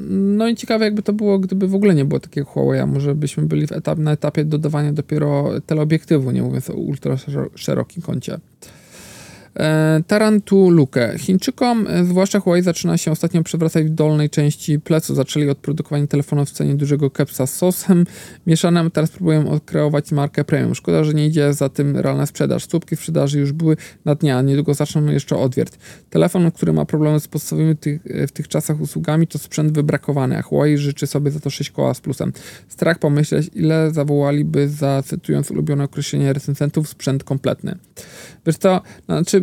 No 0.09 0.47
i 0.47 0.55
ciekawe, 0.55 0.85
jakby 0.85 1.01
to 1.01 1.13
było, 1.13 1.39
gdyby 1.39 1.67
w 1.67 1.75
ogóle 1.75 1.95
nie 1.95 2.05
było 2.05 2.19
takiego 2.19 2.47
Huawei. 2.47 2.85
Może 2.85 3.15
byśmy 3.15 3.43
byli 3.43 3.67
w 3.67 3.71
etap, 3.71 3.99
na 3.99 4.11
etapie 4.11 4.45
dodawania 4.45 4.93
dopiero 4.93 5.49
teleobiektywu, 5.65 6.31
nie 6.31 6.41
mówiąc 6.41 6.69
o 6.69 6.73
ultra 6.73 7.15
szerokim 7.55 8.03
kącie. 8.03 8.39
E, 9.59 10.03
Tarantulukę. 10.07 11.17
Chińczykom, 11.17 11.87
e, 11.89 12.05
zwłaszcza 12.05 12.39
Huawei, 12.39 12.61
zaczyna 12.61 12.97
się 12.97 13.11
ostatnio 13.11 13.43
przewracać 13.43 13.85
w 13.85 13.89
dolnej 13.89 14.29
części 14.29 14.79
plecu. 14.79 15.15
Zaczęli 15.15 15.49
od 15.49 15.57
produkowania 15.57 16.07
telefonów 16.07 16.49
w 16.49 16.51
cenie 16.51 16.75
dużego 16.75 17.09
kepsa 17.09 17.47
z 17.47 17.53
sosem 17.53 18.05
mieszanym, 18.47 18.91
teraz 18.91 19.11
próbują 19.11 19.49
odkreować 19.49 20.11
markę 20.11 20.43
premium. 20.43 20.75
Szkoda, 20.75 21.03
że 21.03 21.13
nie 21.13 21.27
idzie 21.27 21.53
za 21.53 21.69
tym 21.69 21.97
realna 21.97 22.25
sprzedaż. 22.25 22.65
Słupki 22.69 22.95
sprzedaży 22.95 23.39
już 23.39 23.51
były 23.51 23.77
na 24.05 24.15
dnia, 24.15 24.41
niedługo 24.41 24.73
zaczną 24.73 25.05
jeszcze 25.05 25.37
odwiert. 25.37 25.77
Telefon, 26.09 26.51
który 26.51 26.73
ma 26.73 26.85
problemy 26.85 27.19
z 27.19 27.27
podstawowymi 27.27 27.77
tych, 27.77 28.01
e, 28.05 28.27
w 28.27 28.31
tych 28.31 28.47
czasach 28.47 28.81
usługami, 28.81 29.27
to 29.27 29.39
sprzęt 29.39 29.71
wybrakowany, 29.71 30.37
a 30.37 30.41
Huawei 30.41 30.77
życzy 30.77 31.07
sobie 31.07 31.31
za 31.31 31.39
to 31.39 31.49
6 31.49 31.71
koła 31.71 31.93
z 31.93 32.01
plusem. 32.01 32.33
Strach 32.67 32.99
pomyśleć, 32.99 33.49
ile 33.53 33.91
zawołaliby 33.91 34.69
za, 34.69 35.03
cytując 35.05 35.51
ulubione 35.51 35.83
określenie 35.83 36.33
recenzentów, 36.33 36.89
sprzęt 36.89 37.23
kompletny. 37.23 37.75
Wiesz 38.45 38.57
co, 38.57 38.81
znaczy 39.05 39.40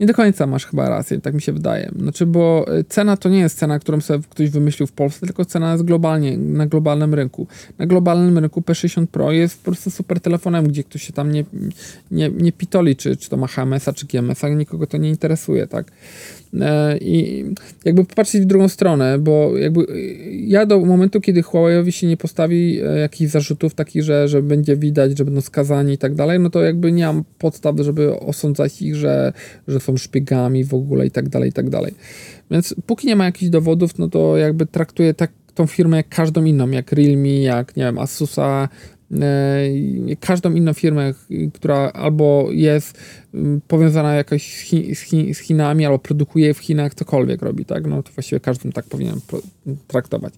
nie 0.00 0.06
do 0.06 0.14
końca 0.14 0.46
masz 0.46 0.66
chyba 0.66 0.88
rację, 0.88 1.20
tak 1.20 1.34
mi 1.34 1.42
się 1.42 1.52
wydaje. 1.52 1.90
Znaczy, 1.98 2.26
bo 2.26 2.66
e, 2.68 2.84
cena 2.84 3.16
to 3.16 3.28
nie 3.28 3.38
jest 3.38 3.58
cena, 3.58 3.78
którą 3.78 4.00
sobie 4.00 4.24
ktoś 4.30 4.50
wymyślił 4.50 4.86
w 4.86 4.92
Polsce, 4.92 5.26
tylko 5.26 5.44
cena 5.44 5.72
jest 5.72 5.84
globalnie, 5.84 6.38
na 6.38 6.66
globalnym 6.66 7.14
rynku. 7.14 7.46
Na 7.78 7.86
globalnym 7.86 8.38
rynku 8.38 8.60
P60 8.60 9.06
Pro 9.06 9.32
jest 9.32 9.58
po 9.58 9.64
prostu 9.64 9.90
super 9.90 10.20
telefonem, 10.20 10.68
gdzie 10.68 10.84
ktoś 10.84 11.02
się 11.02 11.12
tam 11.12 11.32
nie, 11.32 11.44
nie, 12.10 12.30
nie 12.30 12.52
pitoli, 12.52 12.96
czy, 12.96 13.16
czy 13.16 13.30
to 13.30 13.36
ma 13.36 13.46
HMS-a, 13.46 13.92
czy 13.92 14.06
GMS-a, 14.06 14.48
nikogo 14.48 14.86
to 14.86 14.96
nie 14.96 15.08
interesuje, 15.08 15.66
tak? 15.66 15.92
E, 16.60 16.98
I 16.98 17.44
jakby 17.84 18.04
popatrzeć 18.04 18.42
w 18.42 18.44
drugą 18.44 18.68
stronę, 18.68 19.18
bo 19.18 19.56
jakby 19.56 19.86
ja 20.30 20.66
do 20.66 20.80
momentu, 20.80 21.20
kiedy 21.20 21.42
Huawei'owi 21.42 21.90
się 21.90 22.06
nie 22.06 22.16
postawi 22.16 22.80
e, 22.80 22.98
jakichś 22.98 23.30
zarzutów 23.30 23.74
takich, 23.74 24.02
że, 24.02 24.28
że 24.28 24.42
będzie 24.42 24.76
widać, 24.76 25.18
że 25.18 25.24
będą 25.24 25.40
skazani 25.40 25.92
i 25.92 25.98
tak 25.98 26.14
dalej, 26.14 26.40
no 26.40 26.50
to 26.50 26.62
jakby 26.62 26.92
nie 26.92 27.06
mam 27.06 27.24
podstaw, 27.38 27.76
żeby 27.80 28.20
osądzać 28.20 28.82
ich, 28.82 28.94
że, 28.96 29.32
że 29.68 29.80
są 29.80 29.96
szpiegami 29.96 30.64
w 30.64 30.74
ogóle 30.74 31.06
i 31.06 31.10
tak 31.10 31.28
dalej, 31.28 31.50
i 31.50 31.52
tak 31.52 31.70
dalej. 31.70 31.94
Więc 32.50 32.74
póki 32.86 33.06
nie 33.06 33.16
ma 33.16 33.24
jakichś 33.24 33.50
dowodów, 33.50 33.98
no 33.98 34.08
to 34.08 34.36
jakby 34.36 34.66
traktuję 34.66 35.14
tak 35.14 35.30
tą 35.54 35.66
firmę 35.66 35.96
jak 35.96 36.08
każdą 36.08 36.44
inną, 36.44 36.70
jak 36.70 36.92
Realme, 36.92 37.28
jak 37.28 37.76
nie 37.76 37.84
wiem, 37.84 37.98
Asusa, 37.98 38.68
e, 38.72 38.97
każdą 40.20 40.52
inną 40.52 40.72
firmę, 40.72 41.14
która 41.54 41.76
albo 41.76 42.48
jest 42.50 42.98
mm, 43.34 43.60
powiązana 43.68 44.14
jakoś 44.14 44.54
z, 44.54 44.60
Chi, 44.60 44.94
z, 44.94 45.00
Chi, 45.00 45.34
z, 45.34 45.38
Chinami, 45.38 45.86
albo 45.86 45.98
produkuje 45.98 46.54
w 46.54 46.58
Chinach, 46.58 46.94
cokolwiek 46.94 47.42
robi, 47.42 47.64
tak? 47.64 47.86
No 47.86 48.02
to 48.02 48.12
właściwie 48.12 48.40
każdym 48.40 48.72
tak 48.72 48.84
powinien 48.84 49.20
traktować. 49.86 50.34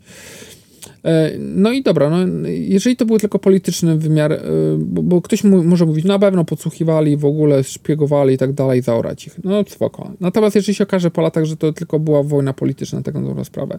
E, 1.05 1.31
no 1.39 1.73
i 1.73 1.83
dobra, 1.83 2.11
no, 2.11 2.49
jeżeli 2.49 2.97
to 2.97 3.07
był 3.07 3.19
tylko 3.19 3.39
polityczny 3.39 3.97
wymiar, 3.97 4.33
e, 4.33 4.41
bo, 4.79 5.03
bo 5.03 5.23
ktoś 5.23 5.45
mu, 5.45 5.65
może 5.65 5.87
mówić, 5.87 6.05
no 6.05 6.15
na 6.15 6.19
pewno 6.19 6.45
podsłuchiwali, 6.45 7.17
w 7.17 7.25
ogóle 7.25 7.65
szpiegowali 7.65 8.35
i 8.35 8.39
tak 8.39 8.53
dalej, 8.53 8.83
zaorać 8.83 9.27
ich. 9.27 9.45
No 9.45 9.65
spoko. 9.69 10.13
Natomiast 10.21 10.57
jeżeli 10.57 10.75
się 10.75 10.85
okaże 10.85 11.11
po 11.11 11.23
latach, 11.23 11.45
że 11.45 11.57
to 11.57 11.73
tylko 11.73 11.99
była 11.99 12.23
wojna 12.23 12.53
polityczna, 12.53 13.03
taką 13.03 13.25
dobrą 13.25 13.45
sprawę, 13.45 13.79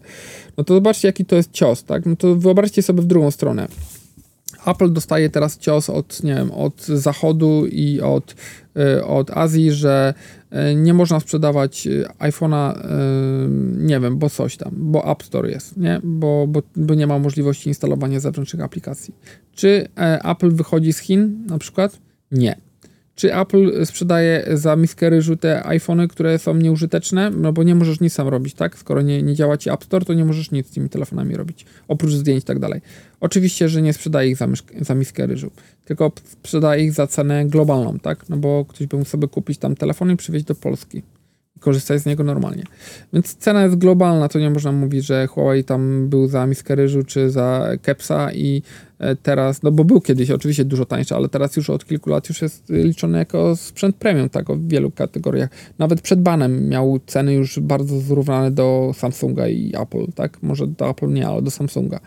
no 0.58 0.64
to 0.64 0.74
zobaczcie, 0.74 1.08
jaki 1.08 1.26
to 1.26 1.36
jest 1.36 1.52
cios, 1.52 1.84
tak? 1.84 2.06
No 2.06 2.16
to 2.16 2.36
wyobraźcie 2.36 2.82
sobie 2.82 3.02
w 3.02 3.06
drugą 3.06 3.32
stronę. 3.32 3.68
Apple 4.66 4.90
dostaje 4.90 5.30
teraz 5.30 5.58
cios 5.58 5.90
od, 5.90 6.24
nie 6.24 6.36
wiem, 6.36 6.52
od 6.52 6.86
Zachodu 6.86 7.66
i 7.66 8.02
od, 8.02 8.36
e, 8.76 9.06
od 9.06 9.32
Azji, 9.32 9.72
że 9.72 10.14
E, 10.52 10.76
nie 10.76 10.94
można 10.94 11.20
sprzedawać 11.20 11.88
e, 11.88 12.04
iPhone'a, 12.20 12.78
e, 12.78 12.88
nie 13.78 14.00
wiem, 14.00 14.18
bo 14.18 14.30
coś 14.30 14.58
tam, 14.58 14.72
bo 14.74 15.12
App 15.12 15.24
Store 15.24 15.52
jest, 15.52 15.78
nie? 15.78 16.02
Bo, 16.04 16.46
bo, 16.48 16.62
bo 16.76 16.94
nie 16.94 17.08
ma 17.08 17.20
możliwości 17.20 17.70
instalowania 17.70 18.20
zewnętrznych 18.20 18.64
aplikacji. 18.64 19.16
Czy 19.56 19.88
Apple 20.24 20.52
wychodzi 20.52 20.94
z 20.94 21.00
Chin 21.00 21.46
na 21.46 21.58
przykład? 21.58 22.00
Nie. 22.32 22.56
Czy 23.22 23.36
Apple 23.36 23.86
sprzedaje 23.86 24.46
za 24.54 24.76
miskę 24.76 25.10
ryżu 25.10 25.38
te 25.38 25.66
iPhony, 25.66 26.08
które 26.08 26.40
są 26.40 26.56
nieużyteczne? 26.56 27.30
No 27.30 27.54
bo 27.54 27.64
nie 27.64 27.76
możesz 27.76 28.00
nic 28.00 28.14
sam 28.14 28.28
robić, 28.28 28.54
tak? 28.54 28.78
Skoro 28.78 29.02
nie, 29.02 29.24
nie 29.24 29.36
działa 29.36 29.58
ci 29.58 29.70
App 29.70 29.84
Store, 29.84 30.06
to 30.06 30.14
nie 30.14 30.26
możesz 30.26 30.52
nic 30.52 30.68
z 30.68 30.72
tymi 30.72 30.90
telefonami 30.90 31.36
robić, 31.36 31.66
oprócz 31.88 32.12
zdjęć 32.12 32.44
i 32.44 32.46
tak 32.46 32.60
dalej. 32.60 32.82
Oczywiście, 33.20 33.70
że 33.70 33.82
nie 33.82 33.94
sprzedaje 33.94 34.30
ich 34.30 34.38
za, 34.38 34.48
za 34.82 34.96
miskę 34.96 35.26
ryżu, 35.26 35.52
tylko 35.86 36.12
sprzedaje 36.26 36.84
ich 36.84 36.94
za 36.94 37.08
cenę 37.08 37.46
globalną, 37.46 38.00
tak? 38.00 38.30
No 38.30 38.38
bo 38.38 38.66
ktoś 38.66 38.88
by 38.88 38.98
mógł 38.98 39.10
sobie 39.10 39.28
kupić 39.28 39.58
tam 39.58 39.76
telefon 39.76 40.12
i 40.12 40.18
przywieźć 40.18 40.46
do 40.46 40.56
Polski 40.56 41.02
korzystać 41.62 42.02
z 42.02 42.06
niego 42.06 42.24
normalnie. 42.24 42.64
Więc 43.14 43.36
cena 43.36 43.64
jest 43.64 43.76
globalna, 43.76 44.28
to 44.30 44.40
nie 44.40 44.50
można 44.50 44.72
mówić, 44.72 45.06
że 45.06 45.28
Huawei 45.28 45.64
tam 45.64 46.10
był 46.10 46.28
za 46.28 46.48
miskę 46.48 46.76
ryżu 46.76 47.04
czy 47.04 47.30
za 47.30 47.70
kepsa 47.82 48.34
i 48.34 48.62
teraz, 49.24 49.64
no 49.64 49.72
bo 49.72 49.84
był 49.84 50.02
kiedyś 50.02 50.32
oczywiście 50.32 50.66
dużo 50.66 50.86
tańszy, 50.86 51.16
ale 51.16 51.30
teraz 51.30 51.56
już 51.56 51.70
od 51.70 51.86
kilku 51.86 52.10
lat 52.10 52.30
już 52.30 52.42
jest 52.42 52.70
liczony 52.70 53.18
jako 53.18 53.56
sprzęt 53.56 53.96
premium, 53.96 54.30
tak, 54.30 54.52
w 54.52 54.68
wielu 54.68 54.92
kategoriach. 54.92 55.50
Nawet 55.80 56.02
przed 56.02 56.22
banem 56.22 56.70
miał 56.70 57.00
ceny 57.06 57.34
już 57.34 57.60
bardzo 57.60 58.00
zrównane 58.00 58.52
do 58.52 58.92
Samsunga 58.96 59.48
i 59.48 59.74
Apple, 59.82 60.12
tak, 60.16 60.44
może 60.44 60.68
do 60.68 60.90
Apple 60.90 61.14
nie, 61.14 61.28
ale 61.28 61.42
do 61.42 61.52
Samsunga. 61.52 62.00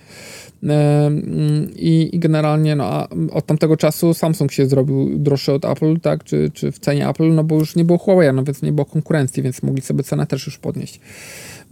I, 1.77 2.11
I, 2.13 2.19
generalnie 2.19 2.77
no, 2.77 3.09
od 3.33 3.47
tamtego 3.47 3.77
czasu 3.77 4.15
Samsung 4.15 4.53
się 4.53 4.67
zrobił 4.67 5.19
droższy 5.19 5.53
od 5.53 5.65
Apple, 5.65 6.01
tak, 6.01 6.25
czy, 6.25 6.51
czy 6.55 6.73
w 6.73 6.79
cenie 6.79 7.09
Apple, 7.09 7.35
no 7.35 7.45
bo 7.45 7.59
już 7.59 7.77
nie 7.77 7.85
było 7.85 7.99
Huawei, 7.99 8.33
no 8.35 8.45
więc 8.45 8.63
nie 8.63 8.73
było 8.73 8.85
konkurencji, 8.85 9.43
więc 9.43 9.63
mogli 9.63 9.83
sobie 9.83 10.03
cenę 10.03 10.27
też 10.27 10.47
już 10.47 10.59
podnieść. 10.59 11.01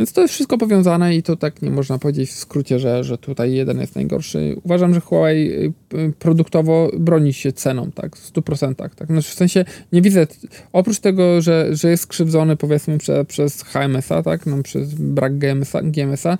Więc 0.02 0.12
to 0.12 0.20
jest 0.20 0.34
wszystko 0.34 0.58
powiązane 0.58 1.16
i 1.16 1.22
to 1.22 1.36
tak 1.36 1.62
nie 1.62 1.70
można 1.70 1.98
powiedzieć 1.98 2.30
w 2.30 2.34
skrócie, 2.34 2.78
że, 2.78 3.04
że 3.04 3.18
tutaj 3.18 3.52
jeden 3.52 3.80
jest 3.80 3.94
najgorszy. 3.94 4.56
Uważam, 4.62 4.94
że 4.94 5.00
Huawei 5.00 5.52
y, 5.94 6.12
produktowo 6.18 6.90
broni 6.98 7.32
się 7.32 7.52
ceną, 7.52 7.90
tak, 7.90 8.16
w 8.16 8.32
100%. 8.32 8.74
Tak. 8.74 9.06
Znaczy 9.06 9.30
w 9.30 9.34
sensie 9.34 9.64
nie 9.92 10.02
widzę, 10.02 10.26
oprócz 10.72 10.98
tego, 10.98 11.40
że, 11.40 11.68
że 11.76 11.90
jest 11.90 12.02
skrzywdzony 12.02 12.56
powiedzmy 12.56 12.98
prze, 12.98 13.24
przez 13.24 13.62
HMS-a, 13.62 14.22
tak, 14.22 14.46
no, 14.46 14.62
przez 14.62 14.94
brak 14.94 15.38
GMS-a, 15.38 15.82
GMS-a 15.82 16.38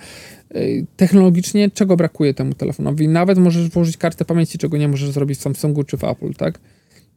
y, 0.57 0.87
technologicznie 0.96 1.70
czego 1.70 1.96
brakuje 1.96 2.35
temu 2.35 2.55
telefonowi? 2.55 3.09
Nawet 3.09 3.38
możesz 3.38 3.68
włożyć 3.68 3.96
kartę 3.96 4.25
pamięci, 4.25 4.59
czego 4.59 4.77
nie 4.77 4.88
możesz 4.88 5.11
zrobić 5.11 5.38
w 5.38 5.42
Samsungu 5.42 5.85
czy 5.85 5.96
w 5.96 6.05
Apple, 6.05 6.35
tak? 6.35 6.59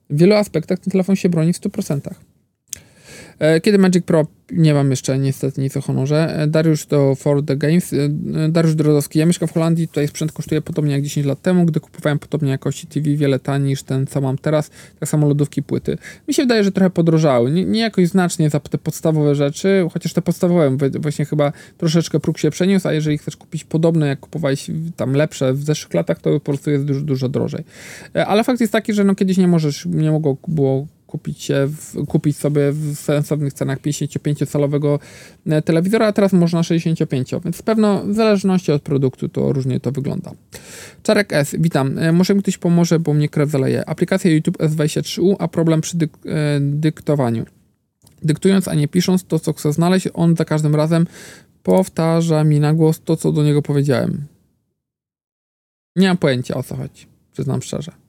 W 0.10 0.18
wielu 0.18 0.36
aspektach 0.36 0.80
ten 0.80 0.92
telefon 0.92 1.16
się 1.16 1.30
broni 1.30 1.54
w 1.54 1.60
100%. 1.60 2.00
E, 3.40 3.62
kiedy 3.62 3.78
Magic 3.78 4.06
Pro 4.06 4.26
nie 4.52 4.74
mam 4.74 4.92
jeszcze 4.92 5.20
niestety 5.20 5.62
nic 5.62 5.78
o 5.78 5.82
honorze. 5.82 6.40
E, 6.40 6.48
Dariusz 6.48 6.86
do 6.86 7.16
For 7.16 7.46
The 7.46 7.58
Games. 7.58 7.94
E, 7.94 8.10
Dariusz 8.50 8.76
Drodowski. 8.76 9.20
Ja 9.20 9.26
mieszkam 9.26 9.48
w 9.48 9.54
Holandii, 9.54 9.88
tutaj 9.88 10.08
sprzęt 10.08 10.32
kosztuje 10.32 10.62
podobnie 10.62 10.94
jak 10.94 11.02
10 11.02 11.26
lat 11.26 11.42
temu, 11.42 11.66
gdy 11.66 11.80
kupowałem 11.80 12.20
podobnie 12.20 12.52
jakości 12.52 12.88
TV, 12.88 13.10
wiele 13.10 13.40
taniej 13.40 13.70
niż 13.70 13.84
ten, 13.84 14.08
co 14.08 14.22
mam 14.22 14.38
teraz. 14.38 14.72
Tak 15.00 15.10
samo 15.10 15.28
lodówki, 15.28 15.64
płyty. 15.64 15.98
Mi 16.28 16.34
się 16.34 16.44
wydaje, 16.44 16.64
że 16.64 16.72
trochę 16.72 16.90
podrożały. 16.90 17.52
Nie, 17.52 17.66
nie 17.66 17.80
jakoś 17.80 18.08
znacznie 18.08 18.50
za 18.50 18.60
te 18.60 18.78
podstawowe 18.78 19.36
rzeczy, 19.36 19.88
chociaż 19.94 20.14
te 20.14 20.22
podstawowe 20.22 20.78
właśnie 21.00 21.26
chyba 21.26 21.52
troszeczkę 21.78 22.20
próg 22.20 22.38
się 22.38 22.52
przeniósł, 22.52 22.88
a 22.88 22.94
jeżeli 22.94 23.18
chcesz 23.18 23.38
kupić 23.38 23.64
podobne, 23.64 24.08
jak 24.08 24.20
kupowałeś 24.20 24.72
tam 24.96 25.14
lepsze 25.14 25.54
w 25.54 25.64
zeszłych 25.64 25.94
latach, 25.94 26.20
to 26.22 26.34
po 26.34 26.40
prostu 26.40 26.72
jest 26.72 26.86
dużo, 26.86 27.02
dużo 27.02 27.30
drożej. 27.30 27.64
Ale 28.28 28.44
fakt 28.44 28.62
jest 28.62 28.74
taki, 28.74 28.94
że 28.94 29.04
no 29.04 29.16
kiedyś 29.16 29.38
nie 29.38 29.48
możesz, 29.48 29.86
nie 29.86 30.12
mogło 30.12 30.38
było 30.48 30.88
kupić, 31.08 31.52
w, 31.68 32.06
kupić 32.06 32.38
sobie 32.38 32.72
w 32.72 32.96
sensownych 32.96 33.54
cenach 33.54 33.80
55-calowego 33.80 35.00
e, 35.46 35.62
telewizora, 35.62 36.08
a 36.08 36.14
teraz 36.14 36.34
można 36.34 36.64
65, 36.64 37.32
więc 37.46 37.62
pewno 37.62 38.04
w 38.04 38.14
zależności 38.14 38.72
od 38.72 38.82
produktu 38.82 39.30
to 39.30 39.54
różnie 39.54 39.80
to 39.80 39.92
wygląda. 39.92 40.32
Czarek 41.04 41.34
S, 41.34 41.56
witam. 41.60 42.00
E, 42.00 42.12
może 42.12 42.36
mi 42.36 42.42
ktoś 42.42 42.58
pomoże, 42.58 43.00
bo 43.00 43.14
mnie 43.14 43.30
krew 43.30 43.50
zaleje. 43.50 43.90
Aplikacja 43.90 44.32
YouTube 44.32 44.58
S23U, 44.58 45.36
a 45.40 45.48
problem 45.48 45.82
przy 45.82 45.98
dyk 45.98 46.18
e, 46.26 46.60
dyktowaniu. 46.60 47.46
Dyktując, 48.24 48.68
a 48.68 48.74
nie 48.74 48.88
pisząc 48.88 49.24
to, 49.24 49.40
co 49.40 49.54
chcę 49.54 49.74
znaleźć, 49.74 50.08
on 50.14 50.36
za 50.36 50.46
każdym 50.46 50.76
razem 50.76 51.08
powtarza 51.64 52.44
mi 52.44 52.60
na 52.60 52.74
głos 52.74 53.02
to, 53.02 53.16
co 53.18 53.32
do 53.32 53.44
niego 53.44 53.62
powiedziałem. 53.62 54.26
Nie 55.96 56.08
mam 56.08 56.18
pojęcia 56.18 56.56
o 56.56 56.64
co 56.64 56.76
chodzi, 56.76 57.06
przyznam 57.34 57.62
szczerze. 57.62 58.05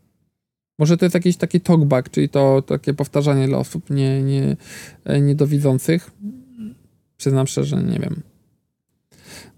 Może 0.78 0.96
to 0.96 1.04
jest 1.04 1.14
jakiś 1.14 1.36
taki 1.36 1.60
talkback, 1.60 2.10
czyli 2.10 2.28
to 2.28 2.62
takie 2.62 2.94
powtarzanie 2.94 3.48
dla 3.48 3.58
osób 3.58 3.90
nie, 3.90 4.22
nie, 4.22 4.56
e, 5.04 5.20
niedowidzących. 5.20 6.10
Przyznam 7.16 7.46
szczerze, 7.46 7.82
nie 7.82 7.98
wiem. 7.98 8.22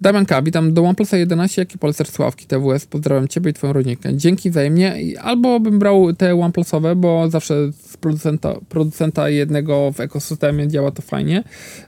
Damian 0.00 0.26
K., 0.26 0.42
witam 0.42 0.74
do 0.74 0.82
OnePlusa 0.82 1.16
11, 1.16 1.62
jaki 1.62 1.78
polecasz 1.78 2.08
Sławki 2.08 2.46
TWS? 2.46 2.86
Pozdrawiam 2.86 3.28
Ciebie 3.28 3.50
i 3.50 3.54
Twoją 3.54 3.72
rodzinkę. 3.72 4.16
Dzięki 4.16 4.50
wzajemnie. 4.50 4.96
Albo 5.22 5.60
bym 5.60 5.78
brał 5.78 6.12
te 6.12 6.40
OnePlusowe, 6.40 6.96
bo 6.96 7.30
zawsze 7.30 7.72
z 7.72 7.96
producenta, 7.96 8.54
producenta 8.68 9.28
jednego 9.28 9.92
w 9.92 10.00
ekosystemie 10.00 10.68
działa 10.68 10.90
to 10.90 11.02
fajnie. 11.02 11.44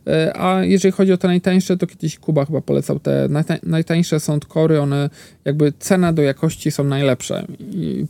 E, 0.07 0.33
a 0.37 0.65
jeżeli 0.65 0.93
chodzi 0.93 1.13
o 1.13 1.17
te 1.17 1.29
najtańsze, 1.29 1.77
to 1.77 1.87
kiedyś 1.87 2.19
Kuba 2.19 2.45
chyba 2.45 2.61
polecał 2.61 3.01
te 3.01 3.29
najtańsze 3.63 4.17
kory, 4.49 4.81
one 4.81 5.11
jakby 5.45 5.73
cena 5.79 6.13
do 6.13 6.23
jakości 6.23 6.71
są 6.71 6.85
najlepsze. 6.85 7.47
I 7.61 8.07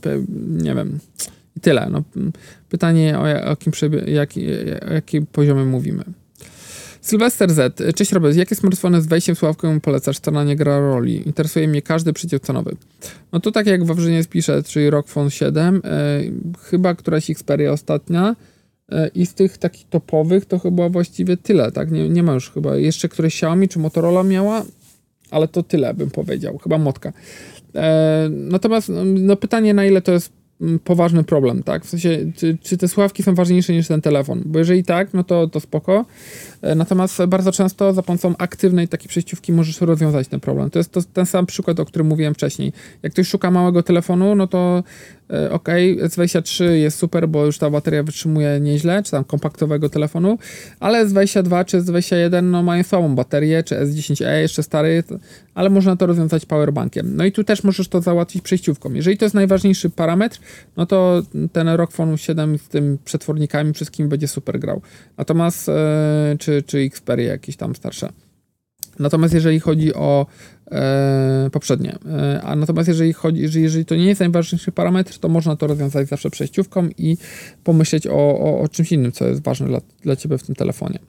nie 0.47 0.75
wiem, 0.75 0.99
i 1.55 1.59
tyle. 1.59 1.87
No, 1.91 2.03
pytanie 2.69 3.19
o 3.19 3.27
jakim, 3.27 3.73
jak, 4.07 4.29
o 4.89 4.93
jakim 4.93 5.25
poziomie 5.25 5.65
mówimy. 5.65 6.03
Sylwester 7.01 7.53
Z. 7.53 7.81
Cześć 7.95 8.11
Robert, 8.11 8.35
jakie 8.35 8.55
smartfony 8.55 9.01
z 9.01 9.07
wejściem 9.07 9.35
sławką 9.35 9.79
polecasz? 9.79 10.17
Strona 10.17 10.43
nie 10.43 10.55
gra 10.55 10.79
roli. 10.79 11.27
Interesuje 11.27 11.67
mnie 11.67 11.81
każdy 11.81 12.13
przyciąg 12.13 12.43
cenowy. 12.43 12.75
No 13.31 13.39
to 13.39 13.51
tak 13.51 13.67
jak 13.67 13.85
Wawrzyniec 13.85 14.27
pisze, 14.27 14.63
czyli 14.63 14.89
ROG 14.89 15.07
Phone 15.07 15.29
7, 15.29 15.81
e, 15.83 16.21
chyba 16.61 16.95
któraś 16.95 17.29
Xperia 17.29 17.71
ostatnia 17.71 18.35
e, 18.91 19.07
i 19.07 19.25
z 19.25 19.33
tych 19.33 19.57
takich 19.57 19.89
topowych 19.89 20.45
to 20.45 20.59
chyba 20.59 20.89
właściwie 20.89 21.37
tyle, 21.37 21.71
tak? 21.71 21.91
Nie, 21.91 22.09
nie 22.09 22.23
ma 22.23 22.33
już 22.33 22.51
chyba. 22.51 22.75
Jeszcze 22.75 23.09
któreś 23.09 23.33
Xiaomi 23.33 23.67
czy 23.67 23.79
Motorola 23.79 24.23
miała, 24.23 24.65
ale 25.31 25.47
to 25.47 25.63
tyle 25.63 25.93
bym 25.93 26.09
powiedział. 26.11 26.57
Chyba 26.57 26.77
Motka. 26.77 27.13
E, 27.75 28.29
natomiast 28.29 28.89
no, 28.89 29.05
no 29.05 29.35
pytanie 29.35 29.73
na 29.73 29.85
ile 29.85 30.01
to 30.01 30.11
jest 30.11 30.40
poważny 30.83 31.23
problem, 31.23 31.63
tak? 31.63 31.85
W 31.85 31.89
sensie, 31.89 32.31
czy, 32.35 32.57
czy, 32.61 32.77
te 32.77 32.87
słuchawki 32.87 33.23
są 33.23 33.35
ważniejsze 33.35 33.73
niż 33.73 33.87
ten 33.87 34.01
telefon? 34.01 34.41
Bo 34.45 34.59
jeżeli 34.59 34.83
tak, 34.83 35.13
no 35.13 35.23
to, 35.23 35.47
to 35.47 35.59
spoko. 35.59 36.05
E, 36.61 36.75
natomiast 36.75 37.25
bardzo 37.25 37.51
często 37.51 37.93
za 37.93 38.03
pomocą 38.03 38.33
aktywnej 38.37 38.87
takiej 38.87 39.07
przejściówki 39.07 39.53
możesz 39.53 39.81
rozwiązać 39.81 40.27
ten 40.27 40.39
problem. 40.39 40.69
To 40.69 40.79
jest 40.79 40.91
to, 40.91 41.01
ten 41.13 41.25
sam 41.25 41.45
przykład, 41.45 41.79
o 41.79 41.85
którym 41.85 42.07
mówiłem 42.07 42.33
wcześniej. 42.33 42.73
Jak 43.03 43.13
ktoś 43.13 43.27
szuka 43.27 43.51
małego 43.51 43.83
telefonu, 43.83 44.35
no 44.35 44.47
to 44.47 44.83
ok, 45.51 45.69
S23 46.01 46.63
jest 46.63 46.97
super, 46.97 47.29
bo 47.29 47.45
już 47.45 47.57
ta 47.57 47.69
bateria 47.69 48.03
wytrzymuje 48.03 48.59
nieźle, 48.59 49.03
czy 49.03 49.11
tam 49.11 49.23
kompaktowego 49.23 49.89
telefonu, 49.89 50.37
ale 50.79 51.05
S22 51.05 51.65
czy 51.65 51.81
S21 51.81 52.43
no, 52.43 52.63
mają 52.63 52.83
słabą 52.83 53.15
baterię, 53.15 53.63
czy 53.63 53.75
S10e 53.75 54.37
jeszcze 54.37 54.63
stary, 54.63 55.03
ale 55.53 55.69
można 55.69 55.95
to 55.95 56.05
rozwiązać 56.05 56.45
powerbankiem. 56.45 57.15
No 57.15 57.25
i 57.25 57.31
tu 57.31 57.43
też 57.43 57.63
możesz 57.63 57.87
to 57.87 58.01
załatwić 58.01 58.41
przejściówką. 58.41 58.93
Jeżeli 58.93 59.17
to 59.17 59.25
jest 59.25 59.35
najważniejszy 59.35 59.89
parametr, 59.89 60.39
no 60.77 60.85
to 60.85 61.21
ten 61.51 61.67
ROG 61.69 61.91
Phone 61.91 62.17
7 62.17 62.57
z 62.57 62.67
tym 62.67 62.97
przetwornikami 63.05 63.73
wszystkim 63.73 64.09
będzie 64.09 64.27
super 64.27 64.59
grał. 64.59 64.81
Natomiast, 65.17 65.69
e, 65.69 66.35
czy, 66.39 66.63
czy 66.63 66.79
Xperia 66.79 67.31
jakieś 67.31 67.55
tam 67.55 67.75
starsze. 67.75 68.09
Natomiast 68.99 69.33
jeżeli 69.33 69.59
chodzi 69.59 69.93
o 69.93 70.25
e, 70.71 71.49
poprzednie, 71.51 71.95
e, 72.05 72.41
a 72.41 72.55
natomiast 72.55 72.87
jeżeli 72.87 73.13
chodzi, 73.13 73.41
jeżeli, 73.41 73.85
to 73.85 73.95
nie 73.95 74.05
jest 74.05 74.19
najważniejszy 74.19 74.71
parametr, 74.71 75.17
to 75.17 75.29
można 75.29 75.55
to 75.55 75.67
rozwiązać 75.67 76.07
zawsze 76.07 76.29
przejściówką 76.29 76.89
i 76.97 77.17
pomyśleć 77.63 78.07
o, 78.07 78.13
o, 78.13 78.61
o 78.61 78.67
czymś 78.67 78.91
innym, 78.91 79.11
co 79.11 79.27
jest 79.27 79.43
ważne 79.43 79.67
dla, 79.67 79.81
dla 80.01 80.15
Ciebie 80.15 80.37
w 80.37 80.43
tym 80.43 80.55
telefonie. 80.55 80.99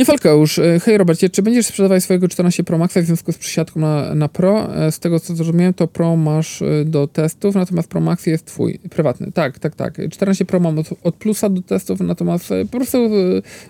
Nie 0.00 0.30
już. 0.30 0.58
E, 0.58 0.80
hej 0.80 0.98
Robercie, 0.98 1.30
czy 1.30 1.42
będziesz 1.42 1.66
sprzedawać 1.66 2.04
swojego 2.04 2.28
14 2.28 2.64
Pro 2.64 2.78
Maxa 2.78 3.02
w 3.02 3.04
związku 3.04 3.32
z 3.32 3.38
przysiadką 3.38 3.80
na, 3.80 4.14
na 4.14 4.28
Pro? 4.28 4.76
E, 4.76 4.92
z 4.92 4.98
tego 4.98 5.20
co 5.20 5.34
zrozumiałem, 5.34 5.74
to 5.74 5.88
Pro 5.88 6.16
masz 6.16 6.62
e, 6.62 6.84
do 6.84 7.06
testów, 7.06 7.54
natomiast 7.54 7.88
Pro 7.88 8.00
Max 8.00 8.26
jest 8.26 8.44
twój, 8.44 8.78
prywatny. 8.90 9.32
Tak, 9.32 9.58
tak, 9.58 9.74
tak. 9.74 9.98
14 10.10 10.44
Pro 10.44 10.60
mam 10.60 10.78
od, 10.78 10.86
od 11.02 11.14
plusa 11.14 11.48
do 11.48 11.62
testów, 11.62 12.00
natomiast 12.00 12.48
po 12.70 12.76
prostu 12.76 13.10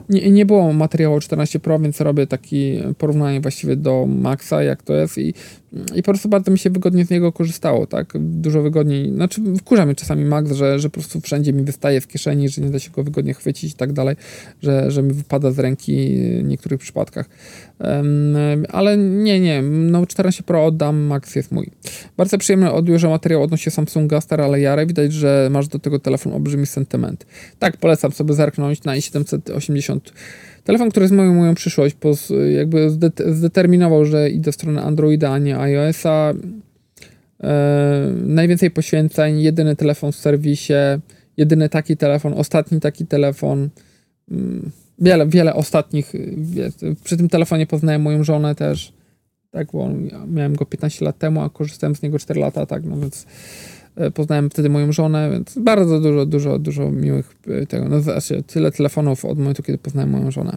nie, 0.09 0.31
nie 0.31 0.47
było 0.47 0.73
materiału 0.73 1.21
14 1.21 1.61
Pro, 1.61 1.79
więc 1.79 2.01
robię 2.01 2.27
takie 2.27 2.93
porównanie 2.99 3.41
właściwie 3.41 3.77
do 3.77 4.07
Maxa, 4.07 4.63
jak 4.63 4.83
to 4.83 4.95
jest 4.95 5.19
i 5.19 5.35
i 5.73 6.03
po 6.03 6.13
prostu 6.13 6.29
bardzo 6.29 6.51
mi 6.51 6.59
się 6.59 6.71
wygodnie 6.71 7.05
z 7.05 7.11
niego 7.11 7.33
korzystało, 7.33 7.87
tak? 7.87 8.13
Dużo 8.21 8.63
wygodniej. 8.63 9.11
Znaczy, 9.15 9.41
wkurza 9.59 9.87
mnie 9.87 9.95
czasami 9.95 10.25
Max, 10.25 10.53
że, 10.53 10.79
że 10.79 10.91
po 10.91 10.95
prostu 10.95 11.21
wszędzie 11.21 11.53
mi 11.53 11.63
wystaje 11.63 12.01
w 12.01 12.07
kieszeni, 12.07 12.49
że 12.49 12.63
nie 12.63 12.71
da 12.71 12.79
się 12.79 12.91
go 12.91 13.05
wygodnie 13.05 13.35
chwycić 13.35 13.73
i 13.73 13.77
tak 13.77 13.93
dalej, 13.93 14.17
że, 14.63 14.91
że 14.91 15.03
mi 15.03 15.13
wypada 15.13 15.51
z 15.51 15.59
ręki 15.59 16.19
w 16.43 16.45
niektórych 16.45 16.81
przypadkach. 16.81 17.29
Ale 18.69 18.97
nie, 18.97 19.41
nie. 19.41 19.63
No 19.63 20.07
14 20.07 20.43
Pro 20.43 20.67
oddam, 20.67 21.01
Max 21.01 21.35
jest 21.35 21.53
mój. 21.53 21.71
Bardzo 22.17 22.39
przyjemny 22.39 22.73
odbiór 22.73 23.09
materiał 23.09 23.43
odnośnie 23.43 23.73
Samsunga, 23.73 24.21
stara 24.21 24.45
ale 24.45 24.61
jarę. 24.61 24.87
Widać, 24.87 25.13
że 25.13 25.49
masz 25.51 25.69
do 25.69 25.79
tego 25.79 25.99
telefon 25.99 26.33
olbrzymi 26.33 26.67
sentyment. 26.67 27.27
Tak, 27.59 27.77
polecam 27.77 28.13
sobie 28.13 28.35
zerknąć 28.35 28.85
na 28.85 28.97
i780 28.97 29.99
telefon, 30.65 30.91
który 30.91 31.05
jest 31.05 31.15
moją, 31.15 31.55
przyszłość, 31.55 31.97
jakby 32.55 32.91
zdeterminował, 33.27 34.05
że 34.05 34.31
idę 34.31 34.53
w 34.53 34.55
stronę 34.55 34.83
Androida, 34.83 35.33
a 35.33 35.39
nie 35.39 35.59
iOS-a. 35.59 36.33
Najwięcej 38.27 38.71
poświęceń, 38.71 39.41
jedyny 39.41 39.77
telefon 39.77 40.13
w 40.13 40.17
serwisie, 40.17 40.75
jedyny 41.37 41.69
taki 41.69 41.97
telefon, 41.97 42.35
ostatni 42.37 42.81
taki 42.81 43.07
telefon. 43.07 43.69
Mm, 44.31 44.71
wiele, 45.01 45.27
wiele 45.27 45.55
ostatnich. 45.55 46.13
Przy 47.05 47.17
tym 47.17 47.29
telefonie 47.29 47.67
poznałem 47.67 48.03
moją 48.03 48.25
żonę 48.25 48.55
też. 48.55 48.93
Tak, 49.51 49.69
bo 49.73 49.89
miałem 50.29 50.55
go 50.55 50.67
15 50.67 51.05
lat 51.05 51.19
temu, 51.19 51.41
a 51.41 51.51
korzystałem 51.51 51.97
z 51.97 52.03
niego 52.03 52.19
4 52.19 52.41
lata, 52.41 52.67
tak, 52.67 52.85
no 52.85 52.97
więc 52.97 53.27
E, 53.97 54.11
poznałem 54.11 54.51
wtedy 54.51 54.69
moją 54.69 54.93
żonę, 54.93 55.31
więc 55.31 55.59
bardzo 55.59 56.01
dużo, 56.01 56.27
dużo, 56.27 56.59
dużo 56.59 56.91
miłych 56.91 57.37
e, 57.49 57.67
tego, 57.67 57.89
no 57.89 58.01
znaczy 58.01 58.43
tyle 58.43 58.73
telefonów 58.73 59.25
od 59.25 59.39
momentu, 59.39 59.63
kiedy 59.63 59.79
poznałem 59.79 60.11
moją 60.11 60.31
żonę. 60.31 60.57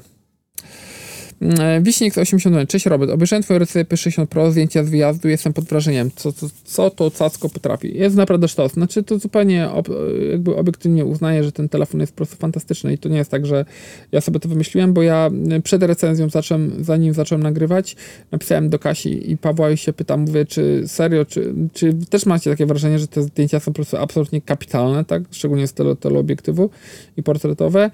E, 1.43 1.81
Wiśnik 1.81 2.17
80. 2.17 2.69
Cześć 2.69 2.85
Robert, 2.85 3.11
obejrzałem 3.11 3.43
twoje 3.43 3.59
recenzję 3.59 3.85
P60 3.85 4.25
Pro, 4.25 4.51
zdjęcia 4.51 4.83
z 4.83 4.89
wyjazdu, 4.89 5.27
jestem 5.27 5.53
pod 5.53 5.65
wrażeniem, 5.65 6.11
co, 6.15 6.33
co, 6.33 6.47
co 6.63 6.89
to 6.89 7.11
cacko 7.11 7.49
potrafi. 7.49 7.97
Jest 7.97 8.15
naprawdę 8.15 8.47
sztos. 8.47 8.73
Znaczy 8.73 9.03
to 9.03 9.19
zupełnie 9.19 9.69
ob, 9.69 9.89
jakby 10.31 10.55
obiektywnie 10.55 11.05
uznaję, 11.05 11.43
że 11.43 11.51
ten 11.51 11.69
telefon 11.69 12.01
jest 12.01 12.13
po 12.13 12.17
prostu 12.17 12.35
fantastyczny 12.35 12.93
i 12.93 12.97
to 12.97 13.09
nie 13.09 13.17
jest 13.17 13.31
tak, 13.31 13.45
że 13.45 13.65
ja 14.11 14.21
sobie 14.21 14.39
to 14.39 14.49
wymyśliłem, 14.49 14.93
bo 14.93 15.01
ja 15.01 15.29
przed 15.63 15.83
recenzją 15.83 16.29
zacząłem, 16.29 16.83
zanim 16.83 17.13
zacząłem 17.13 17.43
nagrywać, 17.43 17.95
napisałem 18.31 18.69
do 18.69 18.79
Kasi 18.79 19.31
i 19.31 19.37
Pawła 19.37 19.71
i 19.71 19.77
się 19.77 19.93
pytam, 19.93 20.21
mówię, 20.21 20.45
czy 20.45 20.83
serio, 20.87 21.25
czy, 21.25 21.53
czy 21.73 21.93
też 22.09 22.25
macie 22.25 22.49
takie 22.49 22.65
wrażenie, 22.65 22.99
że 22.99 23.07
te 23.07 23.21
zdjęcia 23.21 23.59
są 23.59 23.65
po 23.65 23.75
prostu 23.75 23.97
absolutnie 23.97 24.41
kapitalne, 24.41 25.05
tak? 25.05 25.23
Szczególnie 25.31 25.67
z 25.67 25.73
teleobiektywu 25.99 26.69
i 27.17 27.23
portretowe 27.23 27.91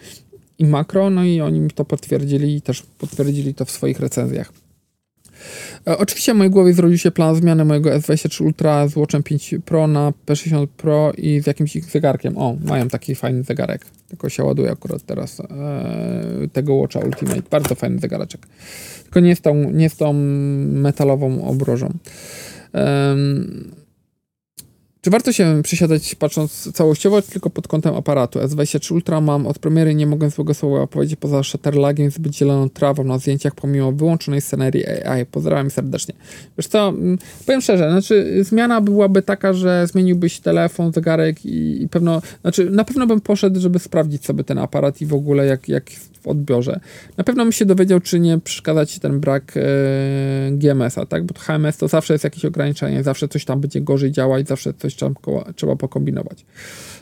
i 0.59 0.65
makro, 0.65 1.09
no 1.09 1.23
i 1.23 1.41
oni 1.41 1.59
mi 1.59 1.71
to 1.71 1.85
potwierdzili 1.85 2.55
i 2.55 2.61
też 2.61 2.81
potwierdzili 2.81 3.53
to 3.53 3.65
w 3.65 3.71
swoich 3.71 3.99
recenzjach. 3.99 4.53
E, 5.87 5.97
oczywiście 5.97 6.33
w 6.33 6.37
mojej 6.37 6.51
głowie 6.51 6.73
zrodził 6.73 6.97
się 6.97 7.11
plan 7.11 7.35
zmiany 7.35 7.65
mojego 7.65 7.89
S23 7.89 8.45
Ultra 8.45 8.87
z 8.87 8.95
Watchem 8.95 9.23
5 9.23 9.55
Pro 9.65 9.87
na 9.87 10.13
P60 10.25 10.67
Pro 10.67 11.13
i 11.17 11.41
z 11.41 11.47
jakimś 11.47 11.73
zegarkiem. 11.73 12.37
O, 12.37 12.55
mają 12.65 12.87
taki 12.87 13.15
fajny 13.15 13.43
zegarek. 13.43 13.85
Tylko 14.07 14.29
się 14.29 14.43
ładuje 14.43 14.71
akurat 14.71 15.03
teraz 15.03 15.39
e, 15.39 15.45
tego 16.53 16.75
Watcha 16.75 16.99
Ultimate. 16.99 17.41
Bardzo 17.51 17.75
fajny 17.75 17.99
zegareczek. 17.99 18.47
Tylko 19.03 19.19
nie 19.19 19.35
z 19.35 19.41
tą, 19.41 19.71
nie 19.71 19.89
z 19.89 19.95
tą 19.95 20.13
metalową 20.13 21.43
obrożą. 21.43 21.93
Czy 25.01 25.09
warto 25.09 25.31
się 25.31 25.61
przesiadać 25.63 26.15
patrząc 26.15 26.71
całościowo, 26.73 27.21
czy 27.21 27.31
tylko 27.31 27.49
pod 27.49 27.67
kątem 27.67 27.95
aparatu? 27.95 28.39
S23 28.39 28.93
Ultra 28.93 29.21
mam 29.21 29.47
od 29.47 29.59
premiery 29.59 29.95
nie 29.95 30.07
mogę 30.07 30.29
złego 30.29 30.53
słowa 30.53 30.87
powiedzieć 30.87 31.19
poza 31.19 31.43
shutterlagiem 31.43 32.11
zbyt 32.11 32.35
zieloną 32.35 32.69
trawą 32.69 33.03
na 33.03 33.17
zdjęciach 33.17 33.55
pomimo 33.55 33.91
wyłączonej 33.91 34.41
scenerii 34.41 34.87
AI. 34.87 35.25
Pozdrawiam 35.25 35.71
serdecznie. 35.71 36.13
Wiesz 36.57 36.67
co, 36.67 36.89
mm, 36.89 37.17
powiem 37.45 37.61
szczerze, 37.61 37.91
znaczy 37.91 38.43
zmiana 38.43 38.81
byłaby 38.81 39.21
taka, 39.21 39.53
że 39.53 39.87
zmieniłbyś 39.87 40.39
telefon, 40.39 40.93
zegarek 40.93 41.45
i, 41.45 41.83
i 41.83 41.89
pewno, 41.89 42.21
znaczy 42.41 42.69
na 42.69 42.83
pewno 42.83 43.07
bym 43.07 43.21
poszedł, 43.21 43.59
żeby 43.59 43.79
sprawdzić 43.79 44.25
sobie 44.25 44.43
ten 44.43 44.57
aparat 44.57 45.01
i 45.01 45.05
w 45.05 45.13
ogóle 45.13 45.45
jak, 45.45 45.69
jak 45.69 45.83
w 46.21 46.27
odbiorze. 46.27 46.79
Na 47.17 47.23
pewno 47.23 47.43
bym 47.43 47.51
się 47.51 47.65
dowiedział, 47.65 47.99
czy 47.99 48.19
nie 48.19 48.39
przeszkadza 48.39 48.85
ci 48.85 48.99
ten 48.99 49.19
brak 49.19 49.53
e, 49.57 49.61
GMS-a, 50.51 51.05
tak? 51.05 51.23
Bo 51.23 51.33
HMS 51.39 51.77
to 51.77 51.87
zawsze 51.87 52.13
jest 52.13 52.23
jakieś 52.23 52.45
ograniczenie, 52.45 53.03
zawsze 53.03 53.27
coś 53.27 53.45
tam 53.45 53.61
będzie 53.61 53.81
gorzej 53.81 54.11
działać, 54.11 54.47
zawsze 54.47 54.73
coś 54.73 54.95
trzeba, 54.95 55.13
trzeba 55.55 55.75
pokombinować. 55.75 56.45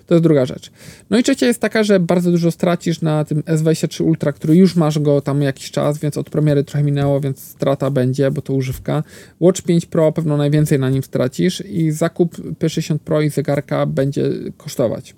To 0.08 0.16
jest 0.16 0.24
druga 0.24 0.46
rzecz. 0.46 0.72
No 1.10 1.18
i 1.18 1.24
trzecia 1.24 1.46
jest 1.46 1.62
taka, 1.62 1.84
że 1.84 2.00
bardzo 2.00 2.32
dużo 2.32 2.52
stracisz 2.52 3.02
na 3.02 3.26
tym 3.26 3.42
S23 3.42 4.04
Ultra, 4.04 4.32
który 4.32 4.56
już 4.56 4.76
masz 4.76 5.00
go 5.00 5.22
tam 5.22 5.42
jakiś 5.42 5.72
czas, 5.72 6.00
więc 6.00 6.18
od 6.18 6.30
premiery 6.30 6.64
trochę 6.64 6.84
minęło, 6.84 7.20
więc 7.20 7.40
strata 7.40 7.90
będzie, 7.90 8.32
bo 8.32 8.42
to 8.42 8.54
używka. 8.54 9.04
Watch 9.40 9.62
5 9.62 9.86
Pro 9.86 10.12
pewno 10.12 10.38
najwięcej 10.38 10.80
na 10.80 10.90
nim 10.90 11.04
stracisz 11.04 11.64
i 11.66 11.92
zakup 11.92 12.38
P60 12.38 12.98
Pro 13.00 13.22
i 13.22 13.30
zegarka 13.30 13.86
będzie 13.86 14.30
kosztować. 14.58 15.16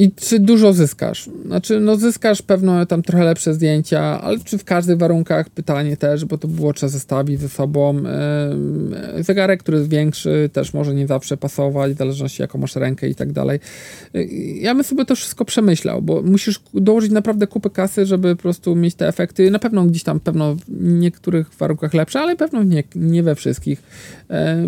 I 0.00 0.12
czy 0.12 0.38
dużo 0.38 0.72
zyskasz? 0.72 1.30
Znaczy, 1.46 1.80
no 1.80 1.96
zyskasz 1.96 2.42
pewno 2.42 2.86
tam 2.86 3.02
trochę 3.02 3.24
lepsze 3.24 3.54
zdjęcia, 3.54 4.20
ale 4.20 4.38
czy 4.38 4.58
w 4.58 4.64
każdych 4.64 4.98
warunkach? 4.98 5.50
Pytanie 5.50 5.96
też, 5.96 6.24
bo 6.24 6.38
to 6.38 6.48
było 6.48 6.72
trzeba 6.72 6.90
zestawić 6.90 7.40
ze 7.40 7.48
sobą. 7.48 8.02
Zegarek, 9.20 9.62
który 9.62 9.78
jest 9.78 9.90
większy, 9.90 10.50
też 10.52 10.74
może 10.74 10.94
nie 10.94 11.06
zawsze 11.06 11.36
pasować, 11.36 11.92
w 11.92 11.98
zależności 11.98 12.42
jaką 12.42 12.58
masz 12.58 12.76
rękę 12.76 13.08
i 13.08 13.14
tak 13.14 13.32
dalej. 13.32 13.60
Ja 14.60 14.74
bym 14.74 14.84
sobie 14.84 15.04
to 15.04 15.16
wszystko 15.16 15.44
przemyślał, 15.44 16.02
bo 16.02 16.22
musisz 16.22 16.60
dołożyć 16.74 17.12
naprawdę 17.12 17.46
kupę 17.46 17.70
kasy, 17.70 18.06
żeby 18.06 18.36
po 18.36 18.42
prostu 18.42 18.76
mieć 18.76 18.94
te 18.94 19.08
efekty. 19.08 19.50
Na 19.50 19.58
pewno 19.58 19.84
gdzieś 19.84 20.02
tam, 20.02 20.20
pewno 20.20 20.54
w 20.54 20.60
niektórych 20.68 21.50
warunkach 21.58 21.94
lepsze, 21.94 22.20
ale 22.20 22.36
pewno 22.36 22.62
nie, 22.62 22.84
nie 22.94 23.22
we 23.22 23.34
wszystkich. 23.34 23.82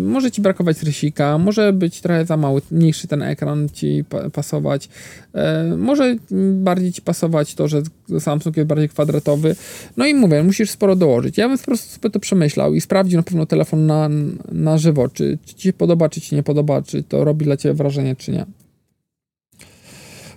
Może 0.01 0.31
ci 0.31 0.41
brakować 0.41 0.83
rysika, 0.83 1.37
może 1.37 1.73
być 1.73 2.01
trochę 2.01 2.25
za 2.25 2.37
mały, 2.37 2.61
mniejszy 2.71 3.07
ten 3.07 3.21
ekran 3.21 3.69
ci 3.69 4.03
pasować. 4.33 4.89
E, 5.33 5.63
może 5.77 6.15
bardziej 6.53 6.93
ci 6.93 7.01
pasować 7.01 7.55
to, 7.55 7.67
że 7.67 7.81
Samsung 8.19 8.57
jest 8.57 8.67
bardziej 8.67 8.89
kwadratowy. 8.89 9.55
No 9.97 10.05
i 10.05 10.13
mówię, 10.13 10.43
musisz 10.43 10.69
sporo 10.69 10.95
dołożyć. 10.95 11.37
Ja 11.37 11.49
bym 11.49 11.57
po 11.57 11.63
prostu 11.63 11.95
sobie 11.95 12.09
to 12.09 12.19
przemyślał 12.19 12.73
i 12.73 12.81
sprawdził 12.81 13.17
na 13.19 13.23
pewno 13.23 13.45
telefon 13.45 13.85
na, 13.85 14.09
na 14.51 14.77
żywo, 14.77 15.09
czy, 15.09 15.37
czy 15.45 15.55
ci 15.55 15.63
się 15.63 15.73
podoba, 15.73 16.09
czy 16.09 16.21
ci 16.21 16.35
nie 16.35 16.43
podoba, 16.43 16.81
czy 16.81 17.03
to 17.03 17.23
robi 17.23 17.45
dla 17.45 17.57
ciebie 17.57 17.75
wrażenie, 17.75 18.15
czy 18.15 18.31
nie. 18.31 18.45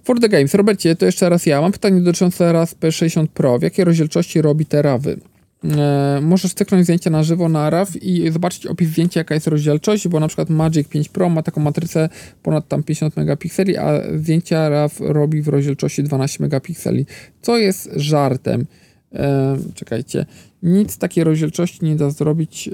For 0.05 0.21
the 0.21 0.29
Games. 0.29 0.55
Robercie, 0.55 0.97
to 0.97 1.07
jeszcze 1.07 1.29
raz 1.29 1.47
ja. 1.47 1.61
Mam 1.61 1.73
pytanie 1.73 2.01
dotyczące 2.01 2.53
RAS 2.53 2.75
P60 2.75 3.27
Pro. 3.27 3.59
W 3.59 3.63
jakiej 3.63 3.85
rozdzielczości 3.85 4.43
robi 4.43 4.67
te 4.67 4.83
rawy? 4.83 5.21
E, 5.65 6.19
możesz 6.23 6.55
cyknąć 6.55 6.85
zdjęcia 6.85 7.11
na 7.11 7.23
żywo 7.23 7.49
na 7.49 7.71
RAW 7.71 7.97
i 8.03 8.31
zobaczyć 8.31 8.67
opis 8.67 8.89
zdjęcia, 8.89 9.21
jaka 9.21 9.35
jest 9.35 9.47
rozdzielczość, 9.47 10.09
bo 10.09 10.21
na 10.21 10.29
przykład 10.29 10.51
Magic 10.51 10.89
5 10.89 11.09
Pro 11.09 11.29
ma 11.29 11.43
taką 11.43 11.61
matrycę 11.61 12.09
ponad 12.43 12.69
tam 12.69 12.83
50 12.83 13.17
megapikseli, 13.17 13.77
a 13.77 14.03
zdjęcia 14.17 14.69
RAW 14.69 15.01
robi 15.01 15.43
w 15.43 15.49
rozdzielczości 15.49 16.03
12 16.03 16.43
megapikseli, 16.43 17.07
co 17.43 17.59
jest 17.59 17.91
żartem. 17.97 18.67
E, 19.13 19.57
czekajcie, 19.75 20.27
nic 20.63 20.99
takiej 20.99 21.25
rozdzielczości 21.25 21.85
nie 21.85 21.97
da 21.97 22.11
zrobić. 22.11 22.69
E, 22.69 22.73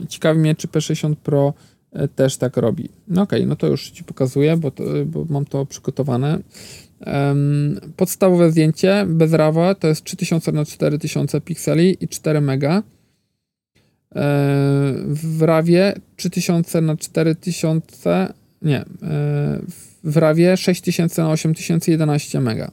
e, 0.00 0.06
ciekawi 0.08 0.40
mnie, 0.40 0.54
czy 0.54 0.68
P60 0.68 1.14
Pro 1.14 1.54
e, 1.92 2.08
też 2.08 2.36
tak 2.36 2.56
robi. 2.56 2.88
No 3.08 3.22
okej, 3.22 3.40
okay, 3.40 3.48
no 3.48 3.56
to 3.56 3.66
już 3.66 3.90
Ci 3.90 4.04
pokazuję, 4.04 4.56
bo, 4.56 4.70
to, 4.70 4.84
bo 5.06 5.26
mam 5.30 5.44
to 5.44 5.66
przygotowane. 5.66 6.38
Podstawowe 7.96 8.50
zdjęcie 8.50 9.04
bez 9.08 9.32
rawa 9.32 9.74
to 9.74 9.88
jest 9.88 10.04
3000 10.04 10.52
na 10.52 10.64
4000 10.64 11.40
pikseli 11.40 11.96
i 12.00 12.08
4 12.08 12.40
mega. 12.40 12.82
w 15.06 15.42
Rawie 15.42 15.94
3000 16.16 16.80
na 16.80 16.96
4000, 16.96 18.32
nie, 18.62 18.84
w 20.04 20.16
Rawie 20.16 20.56
6000 20.56 21.22
na 21.22 21.30
8000 21.30 21.90
11 21.90 22.40
mega. 22.40 22.70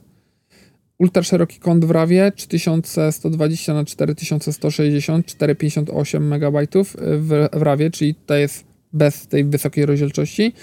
Ultra 1.02 1.24
szeroki 1.24 1.60
kąt 1.60 1.86
w 1.86 1.92
RAWie 1.92 2.32
3120 2.36 3.74
na 3.74 3.86
4160 3.86 5.26
458 5.26 6.34
MB 6.34 6.68
w, 7.20 7.48
RAWie, 7.52 7.92
czyli 7.92 8.16
to 8.16 8.36
jest 8.36 8.64
bez 8.94 9.28
tej 9.28 9.44
wysokiej 9.46 9.86
rozdzielczości 9.86 10.54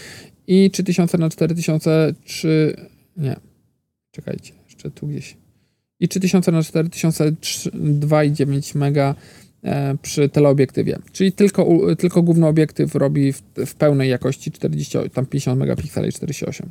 i 0.47 0.71
3000 0.71 1.19
na 1.19 1.31
4003 1.31 2.77
nie, 3.17 3.37
czekajcie, 4.19 4.53
jeszcze 4.69 4.91
tu 4.91 5.07
gdzieś 5.07 5.37
i 6.01 6.09
3000 6.09 6.53
na 6.53 6.61
4002,9 6.61 8.77
mega 8.77 9.15
e, 9.65 9.97
przy 10.03 10.29
teleobiektywie. 10.29 10.99
Czyli 11.13 11.33
tylko, 11.33 11.67
tylko 11.99 12.23
główny 12.23 12.47
obiektyw 12.47 12.95
robi 12.95 13.33
w, 13.33 13.43
w 13.67 13.75
pełnej 13.75 14.11
jakości 14.11 14.53
40, 14.53 14.99
tam 15.13 15.27
50 15.27 15.61
megapikseli 15.61 16.13
48. 16.13 16.69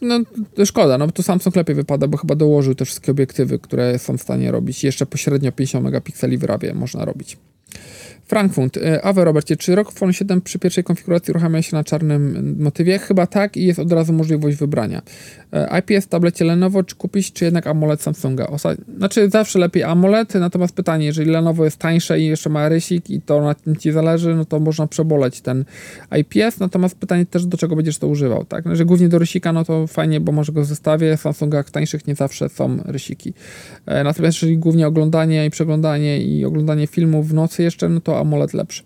No, 0.00 0.20
szkoda, 0.64 0.98
no 0.98 1.06
bo 1.06 1.12
tu 1.12 1.22
Samsung 1.22 1.56
lepiej 1.56 1.76
wypada, 1.76 2.08
bo 2.08 2.18
chyba 2.18 2.34
dołożył 2.34 2.74
te 2.74 2.84
wszystkie 2.84 3.12
obiektywy, 3.12 3.58
które 3.58 3.98
są 3.98 4.18
w 4.18 4.22
stanie 4.22 4.50
robić. 4.50 4.84
Jeszcze 4.84 5.06
pośrednio 5.06 5.52
50 5.52 5.84
megapikseli 5.84 6.38
w 6.38 6.44
RAWie 6.44 6.74
można 6.74 7.04
robić. 7.04 7.36
Frankfurt. 8.26 8.78
Awe 9.02 9.24
Robercie, 9.24 9.56
czy 9.56 9.74
ROG 9.74 9.92
Phone 9.92 10.12
7 10.12 10.40
przy 10.40 10.58
pierwszej 10.58 10.84
konfiguracji 10.84 11.32
uruchamia 11.32 11.62
się 11.62 11.76
na 11.76 11.84
czarnym 11.84 12.56
motywie? 12.58 12.98
Chyba 12.98 13.26
tak 13.26 13.56
i 13.56 13.66
jest 13.66 13.78
od 13.78 13.92
razu 13.92 14.12
możliwość 14.12 14.56
wybrania. 14.56 15.02
E, 15.52 15.80
IPS 15.80 16.04
w 16.04 16.08
tablecie 16.08 16.44
Lenovo, 16.44 16.82
czy 16.82 16.96
kupić, 16.96 17.32
czy 17.32 17.44
jednak 17.44 17.66
AMOLED 17.66 18.02
Samsunga? 18.02 18.46
Osa 18.46 18.74
znaczy 18.96 19.30
zawsze 19.30 19.58
lepiej 19.58 19.82
AMOLED, 19.82 20.34
natomiast 20.34 20.74
pytanie, 20.74 21.06
jeżeli 21.06 21.30
Lenovo 21.30 21.64
jest 21.64 21.76
tańsze 21.76 22.20
i 22.20 22.26
jeszcze 22.26 22.50
ma 22.50 22.68
rysik 22.68 23.10
i 23.10 23.20
to 23.20 23.40
na 23.40 23.54
tym 23.54 23.76
ci 23.76 23.92
zależy, 23.92 24.34
no 24.34 24.44
to 24.44 24.60
można 24.60 24.86
przeboleć 24.86 25.40
ten 25.40 25.64
IPS, 26.18 26.60
natomiast 26.60 26.98
pytanie 26.98 27.26
też 27.26 27.46
do 27.46 27.56
czego 27.56 27.76
będziesz 27.76 27.98
to 27.98 28.08
używał, 28.08 28.44
tak? 28.44 28.64
No, 28.64 28.70
jeżeli 28.70 28.86
głównie 28.86 29.08
do 29.08 29.18
rysika, 29.18 29.52
no 29.52 29.64
to 29.64 29.86
fajnie, 29.86 30.20
bo 30.20 30.32
może 30.32 30.52
go 30.52 30.64
w 30.64 30.68
w 31.16 31.20
Samsungach 31.20 31.70
tańszych 31.70 32.06
nie 32.06 32.14
zawsze 32.14 32.48
są 32.48 32.78
rysiki. 32.84 33.34
E, 33.86 34.04
natomiast 34.04 34.36
jeżeli 34.36 34.58
głównie 34.58 34.86
oglądanie 34.86 35.46
i 35.46 35.50
przeglądanie 35.50 36.22
i 36.22 36.44
oglądanie 36.44 36.86
filmów 36.86 37.28
w 37.28 37.34
nocy 37.34 37.62
jeszcze, 37.62 37.88
no 37.88 38.00
to 38.00 38.15
AMOLED 38.20 38.54
lepszy. 38.54 38.82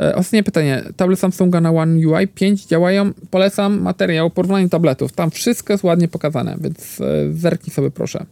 E, 0.00 0.14
ostatnie 0.14 0.42
pytanie. 0.42 0.82
Tablet 0.96 1.18
Samsunga 1.18 1.60
na 1.60 1.70
One 1.70 2.06
UI 2.06 2.28
5 2.28 2.66
działają. 2.66 3.12
Polecam 3.30 3.80
materiał 3.80 4.30
porównanie 4.30 4.68
tabletów. 4.68 5.12
Tam 5.12 5.30
wszystko 5.30 5.72
jest 5.72 5.84
ładnie 5.84 6.08
pokazane, 6.08 6.56
więc 6.60 7.00
e, 7.00 7.32
zerknij 7.32 7.74
sobie 7.74 7.90
proszę. 7.90 8.26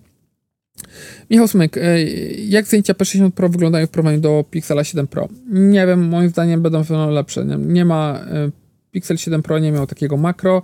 Michał 1.30 1.48
Smyk, 1.48 1.76
e, 1.76 2.02
jak 2.34 2.66
zdjęcia 2.66 2.92
P60 2.92 3.30
Pro 3.30 3.48
wyglądają 3.48 3.86
w 3.86 3.90
porównaniu 3.90 4.20
do 4.20 4.44
Pixela 4.50 4.84
7 4.84 5.06
Pro? 5.06 5.28
Nie 5.50 5.86
wiem, 5.86 6.08
moim 6.08 6.28
zdaniem 6.28 6.62
będą 6.62 7.10
lepsze. 7.10 7.44
Nie 7.58 7.84
ma 7.84 8.20
Pixel 8.94 9.16
7 9.16 9.42
Pro 9.42 9.58
nie 9.58 9.72
miał 9.72 9.86
takiego 9.86 10.16
makro, 10.16 10.62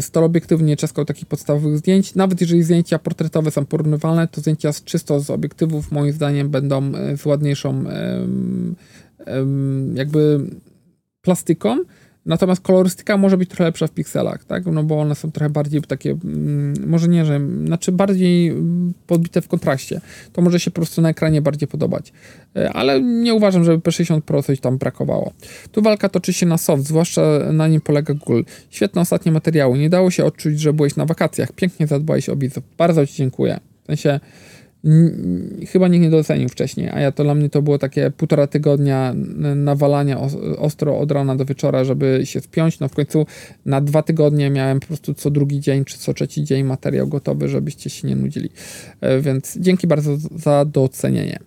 Stol 0.00 0.24
obiektyw 0.24 0.62
nie 0.62 0.76
czaskał 0.76 1.04
takich 1.04 1.26
podstawowych 1.26 1.78
zdjęć. 1.78 2.14
Nawet 2.14 2.40
jeżeli 2.40 2.62
zdjęcia 2.62 2.98
portretowe 2.98 3.50
są 3.50 3.66
porównywalne, 3.66 4.28
to 4.28 4.40
zdjęcia 4.40 4.72
z, 4.72 4.84
czysto 4.84 5.20
z 5.20 5.30
obiektywów 5.30 5.92
moim 5.92 6.12
zdaniem 6.12 6.50
będą 6.50 6.92
z 7.16 7.26
ładniejszą 7.26 7.84
jakby 9.94 10.40
plastyką, 11.20 11.78
natomiast 12.26 12.62
kolorystyka 12.62 13.16
może 13.16 13.36
być 13.36 13.48
trochę 13.48 13.64
lepsza 13.64 13.86
w 13.86 13.90
pikselach, 13.90 14.44
tak? 14.44 14.66
No 14.66 14.82
bo 14.82 15.00
one 15.00 15.14
są 15.14 15.32
trochę 15.32 15.50
bardziej 15.50 15.82
takie, 15.82 16.10
mm, 16.10 16.74
może 16.86 17.08
nie, 17.08 17.24
że, 17.24 17.40
znaczy 17.64 17.92
bardziej 17.92 18.54
podbite 19.06 19.40
w 19.40 19.48
kontraście. 19.48 20.00
To 20.32 20.42
może 20.42 20.60
się 20.60 20.70
po 20.70 20.74
prostu 20.74 21.02
na 21.02 21.08
ekranie 21.08 21.42
bardziej 21.42 21.68
podobać. 21.68 22.12
E, 22.56 22.72
ale 22.72 23.02
nie 23.02 23.34
uważam, 23.34 23.64
żeby 23.64 23.78
P60 23.78 24.20
Pro 24.20 24.42
coś 24.42 24.60
tam 24.60 24.78
brakowało. 24.78 25.32
Tu 25.72 25.82
walka 25.82 26.08
toczy 26.08 26.32
się 26.32 26.46
na 26.46 26.58
soft, 26.58 26.84
zwłaszcza 26.84 27.22
na 27.52 27.68
nim 27.68 27.80
polega 27.80 28.14
Google. 28.14 28.42
Świetne 28.70 29.00
ostatnie 29.00 29.32
materiały. 29.32 29.78
Nie 29.78 29.90
dało 29.90 30.10
się 30.10 30.24
odczuć, 30.24 30.60
że 30.60 30.72
byłeś 30.72 30.96
na 30.96 31.06
wakacjach. 31.06 31.52
Pięknie 31.52 31.86
zadbałeś 31.86 32.28
o 32.28 32.36
widzów. 32.36 32.64
Bardzo 32.78 33.06
Ci 33.06 33.14
dziękuję. 33.14 33.60
W 33.82 33.86
sensie 33.86 34.20
chyba 35.68 35.88
nikt 35.88 36.02
nie 36.02 36.10
docenił 36.10 36.48
wcześniej, 36.48 36.88
a 36.92 37.00
ja 37.00 37.12
to 37.12 37.24
dla 37.24 37.34
mnie 37.34 37.50
to 37.50 37.62
było 37.62 37.78
takie 37.78 38.10
półtora 38.10 38.46
tygodnia 38.46 39.14
nawalania 39.56 40.20
ostro 40.58 40.98
od 40.98 41.10
rana 41.10 41.36
do 41.36 41.44
wieczora, 41.44 41.84
żeby 41.84 42.20
się 42.24 42.40
spiąć. 42.40 42.80
No 42.80 42.88
w 42.88 42.94
końcu 42.94 43.26
na 43.66 43.80
dwa 43.80 44.02
tygodnie 44.02 44.50
miałem 44.50 44.80
po 44.80 44.86
prostu 44.86 45.14
co 45.14 45.30
drugi 45.30 45.60
dzień 45.60 45.84
czy 45.84 45.98
co 45.98 46.14
trzeci 46.14 46.44
dzień 46.44 46.64
materiał 46.64 47.08
gotowy, 47.08 47.48
żebyście 47.48 47.90
się 47.90 48.08
nie 48.08 48.16
nudzili. 48.16 48.50
E, 49.00 49.20
więc 49.20 49.58
dzięki 49.60 49.86
bardzo 49.86 50.16
za 50.16 50.64
docenienie. 50.64 51.38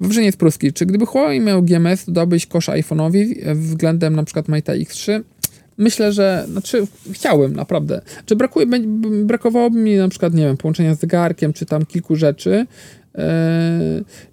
Wawrzyniec 0.00 0.36
Pruski, 0.36 0.72
czy 0.72 0.86
gdyby 0.86 1.06
Huawei 1.06 1.40
miał 1.40 1.62
GMS, 1.62 2.04
dodałbyś 2.04 2.46
kosz 2.46 2.68
iPhone'owi 2.68 3.54
względem 3.54 4.16
na 4.16 4.24
przykład 4.24 4.48
Mate 4.48 4.72
X3? 4.72 5.22
Myślę, 5.80 6.12
że, 6.12 6.44
znaczy 6.48 6.86
chciałbym 7.12 7.56
naprawdę. 7.56 8.00
Czy 8.26 8.36
brakuje, 8.36 8.66
brakowałoby 9.24 9.78
mi 9.78 9.96
na 9.96 10.08
przykład, 10.08 10.34
nie 10.34 10.44
wiem, 10.44 10.56
połączenia 10.56 10.94
z 10.94 11.00
zegarkiem, 11.00 11.52
czy 11.52 11.66
tam 11.66 11.86
kilku 11.86 12.16
rzeczy, 12.16 12.66
e, 13.14 13.80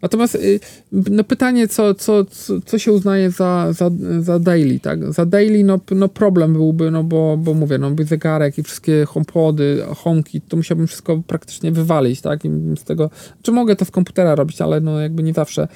Natomiast 0.01 0.35
y, 0.35 0.59
no 0.91 1.23
pytanie, 1.23 1.67
co, 1.67 1.93
co, 1.93 2.25
co, 2.65 2.79
się 2.79 2.91
uznaje 2.91 3.31
za, 3.31 3.73
za, 3.73 3.89
za 4.19 4.39
daily, 4.39 4.79
tak? 4.79 5.13
Za 5.13 5.25
daily 5.25 5.63
no, 5.63 5.79
no 5.91 6.07
problem 6.07 6.53
byłby, 6.53 6.91
no 6.91 7.03
bo, 7.03 7.37
bo 7.37 7.53
mówię, 7.53 7.77
no 7.77 7.91
by 7.91 8.05
zegarek 8.05 8.57
i 8.57 8.63
wszystkie 8.63 9.05
homepody, 9.05 9.83
homki, 9.95 10.41
to 10.41 10.57
musiałbym 10.57 10.87
wszystko 10.87 11.21
praktycznie 11.27 11.71
wywalić, 11.71 12.21
tak? 12.21 12.45
I 12.45 12.49
z 12.77 12.83
tego, 12.83 13.09
czy 13.41 13.51
mogę 13.51 13.75
to 13.75 13.85
z 13.85 13.91
komputera 13.91 14.35
robić, 14.35 14.61
ale 14.61 14.81
no 14.81 15.01
jakby 15.01 15.23
nie 15.23 15.33
zawsze 15.33 15.67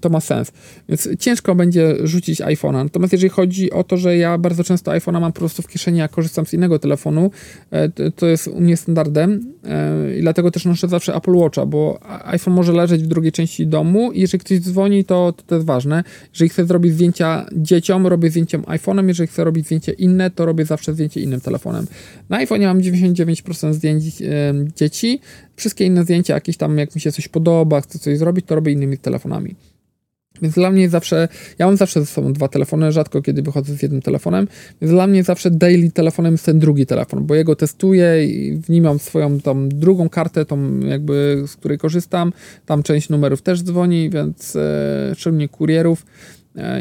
to 0.00 0.08
ma 0.08 0.20
sens. 0.20 0.52
Więc 0.88 1.08
ciężko 1.18 1.54
będzie 1.54 1.96
rzucić 2.04 2.40
iPhone'a. 2.40 2.84
Natomiast 2.84 3.12
jeżeli 3.12 3.30
chodzi 3.30 3.70
o 3.70 3.84
to, 3.84 3.96
że 3.96 4.16
ja 4.16 4.38
bardzo 4.38 4.64
często 4.64 4.90
iPhone'a 4.90 5.20
mam 5.20 5.32
po 5.32 5.38
prostu 5.38 5.62
w 5.62 5.68
kieszeni, 5.68 6.02
a 6.02 6.08
korzystam 6.08 6.46
z 6.46 6.52
innego 6.52 6.78
telefonu, 6.78 7.30
y, 7.98 8.12
to 8.12 8.26
jest 8.26 8.48
u 8.48 8.60
mnie 8.60 8.76
standardem 8.76 9.32
y, 10.10 10.18
i 10.18 10.20
dlatego 10.20 10.50
też 10.50 10.64
noszę 10.64 10.88
zawsze 10.88 11.14
Apple 11.14 11.34
Watcha, 11.34 11.66
bo 11.66 11.98
iPhone 12.24 12.54
może 12.54 12.72
leżeć 12.72 13.02
w 13.02 13.06
drugiej 13.06 13.32
części 13.32 13.66
domu 13.66 14.12
i 14.12 14.20
jeżeli 14.20 14.40
ktoś 14.40 14.60
dzwoni, 14.60 15.04
to, 15.04 15.32
to, 15.36 15.42
to 15.46 15.54
jest 15.54 15.66
ważne. 15.66 16.04
Jeżeli 16.32 16.48
chcę 16.48 16.66
zrobić 16.66 16.94
zdjęcia 16.94 17.46
dzieciom, 17.52 18.06
robię 18.06 18.30
zdjęciem 18.30 18.62
iPhone'em, 18.62 19.08
jeżeli 19.08 19.26
chcę 19.26 19.44
robić 19.44 19.66
zdjęcie 19.66 19.92
inne, 19.92 20.30
to 20.30 20.46
robię 20.46 20.64
zawsze 20.64 20.92
zdjęcie 20.92 21.20
innym 21.20 21.40
telefonem. 21.40 21.86
Na 22.28 22.38
iPhone'ie 22.38 22.64
mam 22.64 22.80
99% 22.80 23.72
zdjęć 23.72 24.04
dzieci, 24.76 25.20
Wszystkie 25.60 25.84
inne 25.84 26.04
zdjęcia, 26.04 26.34
jakieś 26.34 26.56
tam, 26.56 26.78
jak 26.78 26.94
mi 26.94 27.00
się 27.00 27.12
coś 27.12 27.28
podoba, 27.28 27.80
chcę 27.80 27.98
coś 27.98 28.18
zrobić, 28.18 28.46
to 28.46 28.54
robię 28.54 28.72
innymi 28.72 28.98
telefonami. 28.98 29.54
Więc 30.42 30.54
dla 30.54 30.70
mnie 30.70 30.88
zawsze, 30.88 31.28
ja 31.58 31.66
mam 31.66 31.76
zawsze 31.76 32.00
ze 32.00 32.06
sobą 32.06 32.32
dwa 32.32 32.48
telefony, 32.48 32.92
rzadko 32.92 33.22
kiedy 33.22 33.42
wychodzę 33.42 33.74
z 33.74 33.82
jednym 33.82 34.02
telefonem, 34.02 34.48
więc 34.80 34.92
dla 34.92 35.06
mnie 35.06 35.22
zawsze 35.24 35.50
daily 35.50 35.90
telefonem 35.90 36.34
jest 36.34 36.46
ten 36.46 36.58
drugi 36.58 36.86
telefon, 36.86 37.26
bo 37.26 37.34
jego 37.34 37.56
testuję 37.56 38.24
i 38.24 38.56
w 38.56 38.68
nim 38.68 38.84
mam 38.84 38.98
swoją 38.98 39.40
tą 39.40 39.68
drugą 39.68 40.08
kartę, 40.08 40.44
tą 40.44 40.80
jakby 40.80 41.44
z 41.46 41.56
której 41.56 41.78
korzystam, 41.78 42.32
tam 42.66 42.82
część 42.82 43.08
numerów 43.08 43.42
też 43.42 43.62
dzwoni, 43.62 44.10
więc 44.10 44.56
e, 44.56 45.12
szczególnie 45.16 45.48
kurierów, 45.48 46.06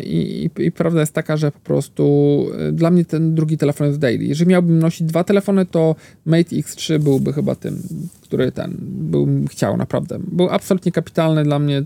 I, 0.03 0.49
i, 0.57 0.63
I, 0.63 0.71
prawda 0.71 0.99
jest 0.99 1.13
taka, 1.13 1.37
że 1.37 1.51
po 1.51 1.59
prostu 1.59 2.45
e, 2.59 2.71
dla 2.71 2.91
mnie 2.91 3.05
ten 3.05 3.35
drugi 3.35 3.57
telefon 3.57 3.87
jest 3.87 3.99
daily. 3.99 4.25
Jeżeli 4.25 4.49
miałbym 4.49 4.79
nosić 4.79 5.07
dwa 5.07 5.23
telefony, 5.23 5.65
to 5.65 5.95
Mate 6.25 6.55
X3 6.55 6.99
byłby 6.99 7.33
chyba 7.33 7.55
tym, 7.55 7.81
który 8.21 8.51
ten 8.51 8.77
bym 8.81 9.47
chciał 9.47 9.77
naprawdę. 9.77 10.19
Był 10.31 10.49
absolutnie 10.49 10.91
kapitalny 10.91 11.43
dla 11.43 11.59
mnie. 11.59 11.83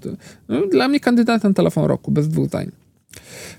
No, 0.50 0.68
dla 0.68 0.88
mnie 0.88 1.00
kandydat 1.00 1.42
ten 1.42 1.54
telefon 1.54 1.86
roku, 1.86 2.12
bez 2.12 2.28
dwóch 2.28 2.48
zdań. 2.48 2.72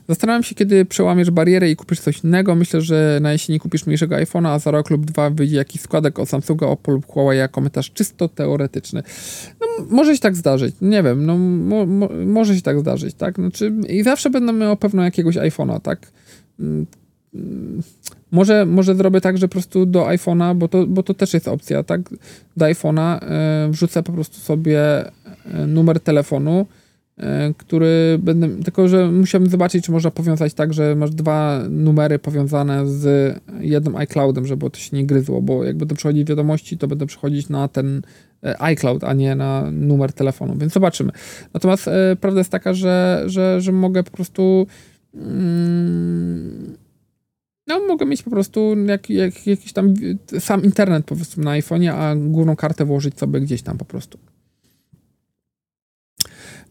Zastanawiam 0.09 0.43
się, 0.43 0.55
kiedy 0.55 0.85
przełamiesz 0.85 1.31
barierę 1.31 1.71
i 1.71 1.77
kupisz 1.77 2.01
coś 2.01 2.25
innego. 2.25 2.55
Myślę, 2.55 2.81
że 2.81 3.19
na 3.23 3.33
jesieni 3.33 3.61
kupisz 3.61 3.87
mniejszego 3.87 4.17
iPhone'a, 4.17 4.49
a 4.49 4.59
za 4.59 4.71
rok 4.71 4.91
lub 4.91 5.05
dwa 5.05 5.31
wyjdzie 5.31 5.57
jakiś 5.57 5.81
składek 5.81 6.19
od 6.19 6.29
Samsunga, 6.29 6.67
Oppo 6.67 6.93
lub 6.93 7.07
Huawei, 7.07 7.41
a 7.41 7.49
komentarz 7.49 7.91
czysto 7.91 8.29
teoretyczny. 8.29 9.03
No, 9.61 9.67
może 9.91 10.15
się 10.15 10.21
tak 10.21 10.37
zdarzyć, 10.37 10.75
nie 10.81 11.03
wiem, 11.03 11.27
no 11.27 11.39
mo, 11.39 11.87
mo, 11.87 12.09
może 12.27 12.57
się 12.57 12.63
tak 12.63 12.81
zdarzyć, 12.81 13.15
tak? 13.15 13.35
Znaczy, 13.35 13.73
I 13.89 14.03
zawsze 14.03 14.31
będę 14.31 14.53
miał 14.53 14.77
pewno 14.77 15.05
jakiegoś 15.05 15.37
iPhone'a, 15.37 15.81
tak? 15.81 15.99
Mm, 16.61 16.87
mm, 17.35 17.83
może, 18.33 18.67
może 18.67 18.95
zrobię 18.95 19.21
tak, 19.21 19.39
że 19.39 19.49
po 19.49 19.53
prostu 19.53 19.87
do 19.87 20.07
iPhone'a, 20.07 20.57
bo 20.57 20.69
to, 20.69 20.87
bo 20.87 21.03
to 21.03 21.15
też 21.15 21.35
jest 21.35 21.49
opcja, 21.49 21.83
tak? 21.83 22.01
Do 22.57 22.65
iPhone'a 22.65 23.19
y, 23.67 23.73
wrzucę 23.73 24.03
po 24.03 24.13
prostu 24.13 24.41
sobie 24.41 25.05
y, 25.07 25.67
numer 25.67 26.01
telefonu, 26.01 26.67
E, 26.67 26.84
który 27.57 28.19
będę, 28.23 28.49
tylko 28.49 28.89
że 28.89 29.13
musiałbym 29.13 29.51
zobaczyć, 29.51 29.85
czy 29.85 29.93
można 29.93 30.11
powiązać 30.11 30.55
tak, 30.55 30.75
że 30.75 30.95
masz 30.95 31.11
dwa 31.11 31.61
numery 31.71 32.19
powiązane 32.19 32.87
z 32.87 33.35
jednym 33.61 33.97
iCloudem, 33.97 34.47
żeby 34.47 34.71
to 34.71 34.79
się 34.79 34.97
nie 34.97 35.07
gryzło, 35.07 35.43
bo 35.43 35.65
jak 35.65 35.77
będą 35.77 35.97
przychodzić 35.97 36.29
wiadomości, 36.29 36.79
to 36.79 36.89
będą 36.89 37.07
przychodzić 37.07 37.49
na 37.49 37.69
ten 37.69 38.03
e, 38.43 38.63
iCloud, 38.63 39.05
a 39.05 39.13
nie 39.13 39.35
na 39.35 39.71
numer 39.71 40.13
telefonu, 40.13 40.55
więc 40.59 40.73
zobaczymy. 40.73 41.13
Natomiast 41.55 41.89
e, 41.89 42.17
prawda 42.21 42.41
jest 42.41 42.51
taka, 42.51 42.75
że, 42.75 43.23
że, 43.27 43.61
że 43.61 43.73
mogę 43.73 44.03
po 44.03 44.11
prostu 44.11 44.67
mm, 45.15 46.77
no, 47.67 47.81
mogę 47.89 48.07
mieć 48.07 48.23
po 48.23 48.31
prostu 48.31 48.77
jak, 48.87 49.11
jak, 49.11 49.47
jakiś 49.47 49.73
tam 49.73 49.95
sam 50.39 50.65
internet 50.65 51.05
powiedzmy 51.07 51.45
na 51.45 51.51
iPhone'ie, 51.51 51.89
a 51.89 52.17
główną 52.17 52.57
kartę 52.57 52.85
włożyć 52.85 53.19
sobie 53.19 53.41
gdzieś 53.41 53.63
tam 53.63 53.79
po 53.79 53.85
prostu. 53.85 54.19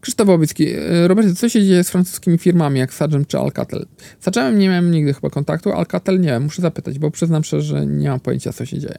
Krzysztof 0.04 0.28
Łobicki. 0.28 0.72
E, 0.72 1.08
Robert, 1.08 1.38
co 1.38 1.48
się 1.48 1.64
dzieje 1.64 1.84
z 1.84 1.90
francuskimi 1.90 2.38
firmami 2.38 2.80
jak 2.80 2.94
Sagem 2.94 3.24
czy 3.24 3.38
Alcatel? 3.38 3.86
Z 4.20 4.24
Sagemem 4.24 4.58
nie 4.58 4.68
miałem 4.68 4.90
nigdy 4.90 5.14
chyba 5.14 5.30
kontaktu, 5.30 5.72
Alcatel 5.72 6.20
nie 6.20 6.28
wiem, 6.28 6.42
muszę 6.42 6.62
zapytać, 6.62 6.98
bo 6.98 7.10
przyznam 7.10 7.44
szczerze, 7.44 7.62
że 7.62 7.86
nie 7.86 8.08
mam 8.08 8.20
pojęcia, 8.20 8.52
co 8.52 8.66
się 8.66 8.78
dzieje. 8.78 8.98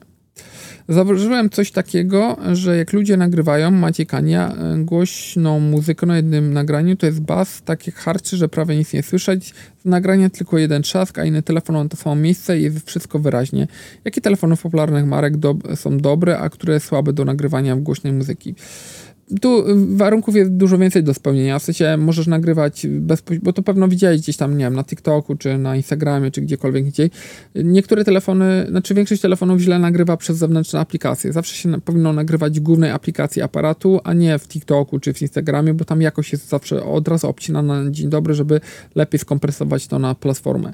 Zauważyłem 0.89 1.49
coś 1.49 1.72
takiego, 1.72 2.38
że 2.53 2.78
jak 2.78 2.93
ludzie 2.93 3.18
nagrywają 3.18 3.72
Maciej 3.72 4.06
Kania 4.06 4.56
e, 4.56 4.78
głośną 4.78 5.60
muzykę 5.60 6.06
na 6.06 6.16
jednym 6.16 6.53
nagraniu, 6.53 6.95
to 6.95 7.06
jest 7.06 7.22
bas 7.22 7.62
takie 7.62 7.91
harczy, 7.91 8.38
że 8.38 8.49
prawie 8.49 8.78
nic 8.78 8.93
nie 8.93 9.03
słyszeć. 9.03 9.53
Z 9.82 9.86
nagrania 9.86 10.30
tylko 10.30 10.58
jeden 10.58 10.82
trzask, 10.82 11.18
a 11.18 11.26
inny 11.26 11.43
telefon 11.43 11.76
ma 11.76 11.89
to 11.89 11.97
samo 11.97 12.16
miejsce 12.16 12.60
i 12.60 12.64
jest 12.64 12.88
wszystko 12.88 13.20
wyraźnie. 13.20 13.68
Jakie 14.06 14.22
telefony 14.22 14.58
popularnych 14.58 15.06
marek 15.06 15.38
do, 15.38 15.56
są 15.76 15.97
dobre, 15.97 16.39
a 16.39 16.49
które 16.49 16.80
słabe 16.80 17.14
do 17.14 17.26
nagrywania 17.26 17.76
w 17.76 17.80
głośnej 17.80 18.14
muzyki? 18.14 18.56
Tu 19.41 19.63
warunków 19.88 20.36
jest 20.36 20.51
dużo 20.51 20.78
więcej 20.78 21.03
do 21.03 21.13
spełnienia. 21.13 21.59
W 21.59 21.63
sensie 21.63 21.97
możesz 21.97 22.28
nagrywać 22.28 22.88
bezpośrednio, 22.89 23.45
bo 23.45 23.53
to 23.53 23.63
pewno 23.63 23.88
widziałeś 23.88 24.21
gdzieś 24.21 24.38
tam, 24.38 24.57
nie 24.57 24.65
wiem, 24.65 24.76
na 24.76 24.84
TikToku, 24.84 25.36
czy 25.36 25.57
na 25.57 25.76
Instagramie, 25.76 26.32
czy 26.32 26.41
gdziekolwiek 26.41 26.86
gdzieś. 26.86 27.09
Niektóre 27.55 28.03
telefony, 28.03 28.65
znaczy 28.69 28.93
większość 28.93 29.21
telefonów 29.21 29.59
źle 29.59 29.80
nagrywa 29.80 30.17
przez 30.17 30.38
zewnętrzne 30.38 30.80
aplikacje. 30.80 31.34
Zawsze 31.34 31.55
się 31.55 31.82
powinno 31.82 32.13
nagrywać 32.13 32.59
w 32.59 32.63
głównej 32.63 32.91
aplikacji 32.91 33.41
aparatu, 33.41 33.99
a 34.03 34.13
nie 34.13 34.39
w 34.39 34.47
TikToku 34.47 34.99
czy 34.99 35.13
w 35.13 35.21
Instagramie, 35.21 35.73
bo 35.73 35.86
tam 35.86 36.01
jakoś 36.01 36.32
jest 36.32 36.49
zawsze 36.49 36.84
od 36.84 37.07
razu 37.07 37.28
obcinana 37.28 37.84
na 37.84 37.91
dzień 37.91 38.09
dobry, 38.09 38.34
żeby 38.34 38.61
lepiej 38.95 39.19
skompresować 39.19 39.88
to 39.88 39.99
na 39.99 40.15
platformę. 40.15 40.73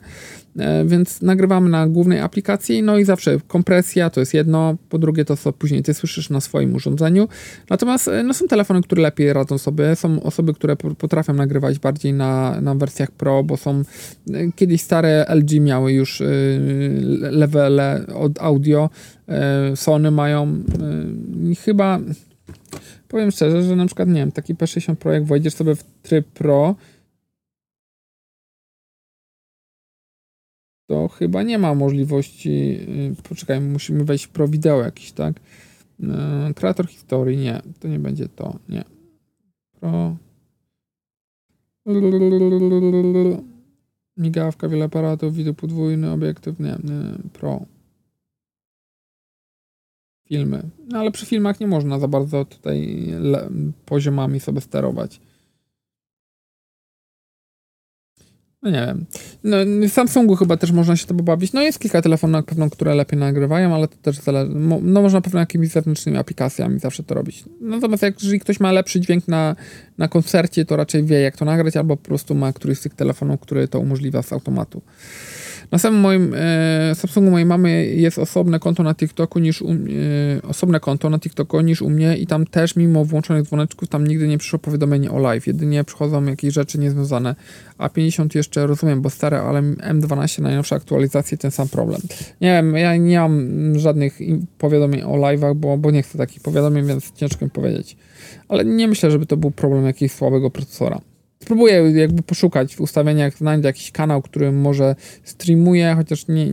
E, 0.60 0.86
więc 0.86 1.22
nagrywamy 1.22 1.70
na 1.70 1.88
głównej 1.88 2.20
aplikacji, 2.20 2.84
no 2.84 2.98
i 2.98 3.06
zawsze 3.06 3.38
kompresja 3.48 4.10
to 4.10 4.20
jest 4.20 4.34
jedno, 4.34 4.76
po 4.90 5.00
drugie 5.00 5.26
to, 5.26 5.38
co 5.38 5.54
później 5.54 5.84
ty 5.84 5.94
słyszysz 5.94 6.30
na 6.30 6.42
swoim 6.42 6.76
urządzeniu. 6.76 7.28
Natomiast 7.70 8.08
e, 8.08 8.24
no, 8.24 8.34
są 8.34 8.48
telefony, 8.48 8.82
które 8.82 9.02
lepiej 9.02 9.34
radzą 9.34 9.58
sobie, 9.58 9.96
są 9.96 10.24
osoby, 10.24 10.54
które 10.54 10.76
potrafią 10.76 11.34
nagrywać 11.34 11.80
bardziej 11.80 12.14
na, 12.14 12.62
na 12.62 12.76
wersjach 12.76 13.12
Pro, 13.12 13.44
bo 13.44 13.58
są 13.58 13.80
e, 13.80 14.52
kiedyś 14.56 14.82
stare 14.82 15.26
LG 15.36 15.62
miały 15.62 15.94
już 15.94 16.24
levele 17.22 18.06
od 18.16 18.42
audio, 18.42 18.90
Sony 19.76 20.12
mają 20.12 20.64
chyba 21.66 22.00
powiem 23.12 23.32
szczerze, 23.32 23.64
że 23.64 23.76
na 23.76 23.86
przykład 23.86 24.10
nie 24.10 24.16
wiem, 24.16 24.32
taki 24.32 24.56
P60 24.56 24.96
Pro 24.96 25.14
jak 25.14 25.26
wejdziesz 25.26 25.54
sobie 25.54 25.76
w 25.76 25.84
tryb 25.84 26.28
Pro, 26.28 26.76
to 30.92 31.08
chyba 31.08 31.44
nie 31.44 31.58
ma 31.58 31.76
możliwości. 31.76 32.50
Y, 32.50 33.24
poczekaj, 33.30 33.62
musimy 33.62 34.04
wejść 34.04 34.26
w 34.26 34.30
pro 34.30 34.48
wideo 34.48 34.82
jakiś, 34.82 35.12
tak? 35.12 35.40
Y, 36.00 36.54
kreator 36.54 36.88
historii, 36.88 37.38
nie, 37.38 37.62
to 37.80 37.88
nie 37.88 38.00
będzie 38.00 38.30
to, 38.30 38.60
nie. 38.70 38.84
Pro. 39.80 40.16
Migawka, 44.18 44.70
wiele 44.70 44.86
aparatów, 44.86 45.36
widok 45.36 45.58
podwójny, 45.58 46.12
obiektyw, 46.12 46.60
nie, 46.60 46.76
nie, 46.84 47.30
pro. 47.34 47.66
Filmy. 50.28 50.64
No 50.88 51.00
ale 51.00 51.12
przy 51.12 51.26
filmach 51.26 51.60
nie 51.60 51.68
można 51.68 52.00
za 52.00 52.08
bardzo 52.08 52.46
tutaj 52.46 53.08
poziomami 53.86 54.40
sobie 54.40 54.62
sterować. 54.62 55.22
No 58.64 58.70
nie 58.70 58.86
wiem. 58.88 59.06
No, 59.44 59.58
Samsungu 59.90 60.36
chyba 60.36 60.58
też 60.58 60.72
można 60.72 60.96
się 60.96 61.08
to 61.08 61.14
pobawić. 61.14 61.54
No 61.54 61.62
jest 61.62 61.80
kilka 61.80 62.02
telefonów 62.02 62.34
na 62.34 62.44
pewno, 62.44 62.70
które 62.70 62.96
lepiej 62.96 63.20
nagrywają, 63.20 63.76
ale 63.76 63.88
to 63.88 63.98
też 64.02 64.18
zależy. 64.18 64.52
No 64.82 65.02
można 65.02 65.22
pewno 65.22 65.40
jakimiś 65.40 65.70
zewnętrznymi 65.70 66.18
aplikacjami 66.18 66.80
zawsze 66.80 67.04
to 67.04 67.16
robić. 67.16 67.44
Natomiast 67.62 68.04
jak, 68.04 68.24
jeżeli 68.24 68.40
ktoś 68.40 68.60
ma 68.60 68.72
lepszy 68.72 69.00
dźwięk 69.00 69.28
na, 69.28 69.56
na 69.98 70.08
koncercie, 70.08 70.66
to 70.66 70.76
raczej 70.76 71.04
wie 71.04 71.22
jak 71.22 71.38
to 71.38 71.46
nagrać, 71.46 71.78
albo 71.78 71.98
po 71.98 72.04
prostu 72.04 72.36
ma 72.36 72.54
któryś 72.54 72.78
z 72.78 72.82
tych 72.82 72.94
telefonów, 72.94 73.40
który 73.40 73.68
to 73.68 73.80
umożliwia 73.80 74.22
z 74.22 74.34
automatu. 74.34 74.82
Na 75.72 75.78
samym 75.78 76.00
moim 76.00 76.34
e, 76.38 76.96
Samsungu 76.96 77.32
mojej 77.32 77.46
mamy 77.46 77.86
jest 77.86 78.20
osobne 78.20 78.60
konto 78.60 78.84
na 78.84 78.96
TikToku 78.96 79.40
niż 79.40 79.62
u, 79.62 79.72
e, 79.72 79.78
osobne 80.44 80.80
konto 80.80 81.10
na 81.10 81.20
TikToku 81.20 81.62
niż 81.62 81.82
u 81.82 81.90
mnie 81.90 82.18
i 82.18 82.28
tam 82.28 82.46
też 82.46 82.76
mimo 82.76 83.06
włączonych 83.06 83.44
dzwoneczków 83.44 83.90
tam 83.90 84.08
nigdy 84.08 84.28
nie 84.28 84.38
przyszło 84.38 84.60
powiadomienie 84.60 85.12
o 85.12 85.20
live. 85.20 85.48
Jedynie 85.48 85.84
przychodzą 85.84 86.26
jakieś 86.26 86.54
rzeczy 86.54 86.80
niezwiązane. 86.80 87.36
A 87.78 87.90
50 87.90 88.36
jeszcze 88.36 88.68
rozumiem, 88.68 89.02
bo 89.02 89.10
stare, 89.10 89.42
ale 89.42 89.62
M12 89.62 90.42
najnowsze 90.42 90.76
aktualizacje 90.76 91.38
ten 91.38 91.52
sam 91.52 91.70
problem. 91.70 92.02
Nie 92.42 92.54
wiem, 92.54 92.76
ja 92.76 92.96
nie 92.96 93.20
mam 93.20 93.80
żadnych 93.80 94.20
powiadomień 94.58 95.02
o 95.02 95.14
live'ach, 95.14 95.56
bo, 95.56 95.78
bo 95.78 95.92
nie 95.92 96.04
chcę 96.04 96.18
takich 96.18 96.42
powiadomień, 96.42 96.86
więc 96.86 97.12
ciężko 97.12 97.46
mi 97.46 97.52
powiedzieć. 97.52 97.98
Ale 98.48 98.66
nie 98.66 98.88
myślę, 98.88 99.12
żeby 99.12 99.26
to 99.26 99.38
był 99.38 99.52
problem 99.52 99.86
jakiegoś 99.86 100.12
słabego 100.12 100.50
procesora. 100.50 101.02
Spróbuję 101.42 101.74
jakby 101.96 102.24
poszukać 102.24 102.76
w 102.76 102.82
ustawieniach, 102.82 103.38
znajdę 103.38 103.68
jakiś 103.68 103.92
kanał, 103.92 104.22
który 104.22 104.52
może 104.52 104.96
streamuje, 105.24 105.94
chociaż 105.96 106.28
nie, 106.28 106.46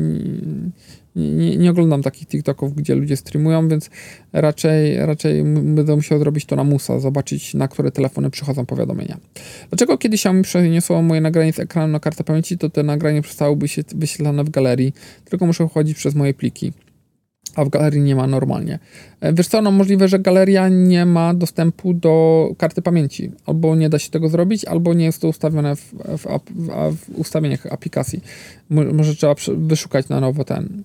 nie, 1.16 1.56
nie, 1.56 1.70
oglądam 1.70 2.02
takich 2.02 2.28
TikToków, 2.28 2.74
gdzie 2.74 2.94
ludzie 2.94 3.16
streamują, 3.16 3.68
więc 3.68 3.90
raczej, 4.32 5.06
raczej 5.06 5.44
będę 5.44 5.96
musiał 5.96 6.18
zrobić 6.18 6.44
to 6.44 6.56
na 6.56 6.64
musa, 6.64 7.00
zobaczyć 7.00 7.54
na 7.54 7.68
które 7.68 7.90
telefony 7.90 8.30
przychodzą 8.30 8.66
powiadomienia. 8.66 9.16
Dlaczego 9.70 9.98
kiedyś 9.98 10.24
mi 10.24 10.42
przeniosło 10.42 11.02
moje 11.02 11.20
nagranie 11.20 11.52
z 11.52 11.58
ekranu 11.58 11.92
na 11.92 12.00
kartę 12.00 12.24
pamięci, 12.24 12.58
to 12.58 12.70
te 12.70 12.82
nagranie 12.82 13.22
przestałoby 13.22 13.68
się 13.68 13.82
wyświetlane 13.94 14.44
w 14.44 14.50
galerii, 14.50 14.92
tylko 15.24 15.46
muszę 15.46 15.68
chodzić 15.68 15.96
przez 15.96 16.14
moje 16.14 16.34
pliki 16.34 16.72
a 17.54 17.64
w 17.64 17.68
galerii 17.68 18.00
nie 18.00 18.16
ma 18.16 18.26
normalnie. 18.26 18.78
E, 19.20 19.32
wiesz 19.32 19.48
co, 19.48 19.62
no 19.62 19.70
możliwe, 19.70 20.08
że 20.08 20.18
galeria 20.18 20.68
nie 20.68 21.06
ma 21.06 21.34
dostępu 21.34 21.94
do 21.94 22.48
karty 22.58 22.82
pamięci, 22.82 23.32
albo 23.46 23.76
nie 23.76 23.88
da 23.88 23.98
się 23.98 24.10
tego 24.10 24.28
zrobić, 24.28 24.64
albo 24.64 24.94
nie 24.94 25.04
jest 25.04 25.20
to 25.20 25.28
ustawione 25.28 25.76
w, 25.76 25.94
w, 25.94 26.26
w, 26.54 26.96
w 26.96 27.18
ustawieniach 27.18 27.66
aplikacji. 27.66 28.20
Może 28.70 29.14
trzeba 29.14 29.34
wyszukać 29.56 30.08
na 30.08 30.20
nowo 30.20 30.44
ten. 30.44 30.82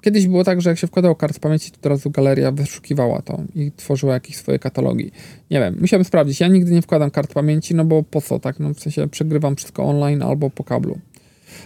Kiedyś 0.00 0.26
było 0.26 0.44
tak, 0.44 0.60
że 0.60 0.70
jak 0.70 0.78
się 0.78 0.86
wkładało 0.86 1.14
kartę 1.14 1.40
pamięci, 1.40 1.70
to 1.70 1.76
od 1.76 1.86
razu 1.86 2.10
galeria 2.10 2.52
wyszukiwała 2.52 3.22
to 3.22 3.40
i 3.54 3.72
tworzyła 3.76 4.14
jakieś 4.14 4.36
swoje 4.36 4.58
katalogi. 4.58 5.10
Nie 5.50 5.60
wiem, 5.60 5.76
musiałem 5.80 6.04
sprawdzić. 6.04 6.40
Ja 6.40 6.48
nigdy 6.48 6.72
nie 6.72 6.82
wkładam 6.82 7.10
kart 7.10 7.34
pamięci, 7.34 7.74
no 7.74 7.84
bo 7.84 8.02
po 8.02 8.20
co, 8.20 8.38
tak? 8.38 8.60
No 8.60 8.74
w 8.74 8.80
sensie 8.80 9.08
przegrywam 9.08 9.56
wszystko 9.56 9.84
online 9.84 10.22
albo 10.22 10.50
po 10.50 10.64
kablu. 10.64 10.98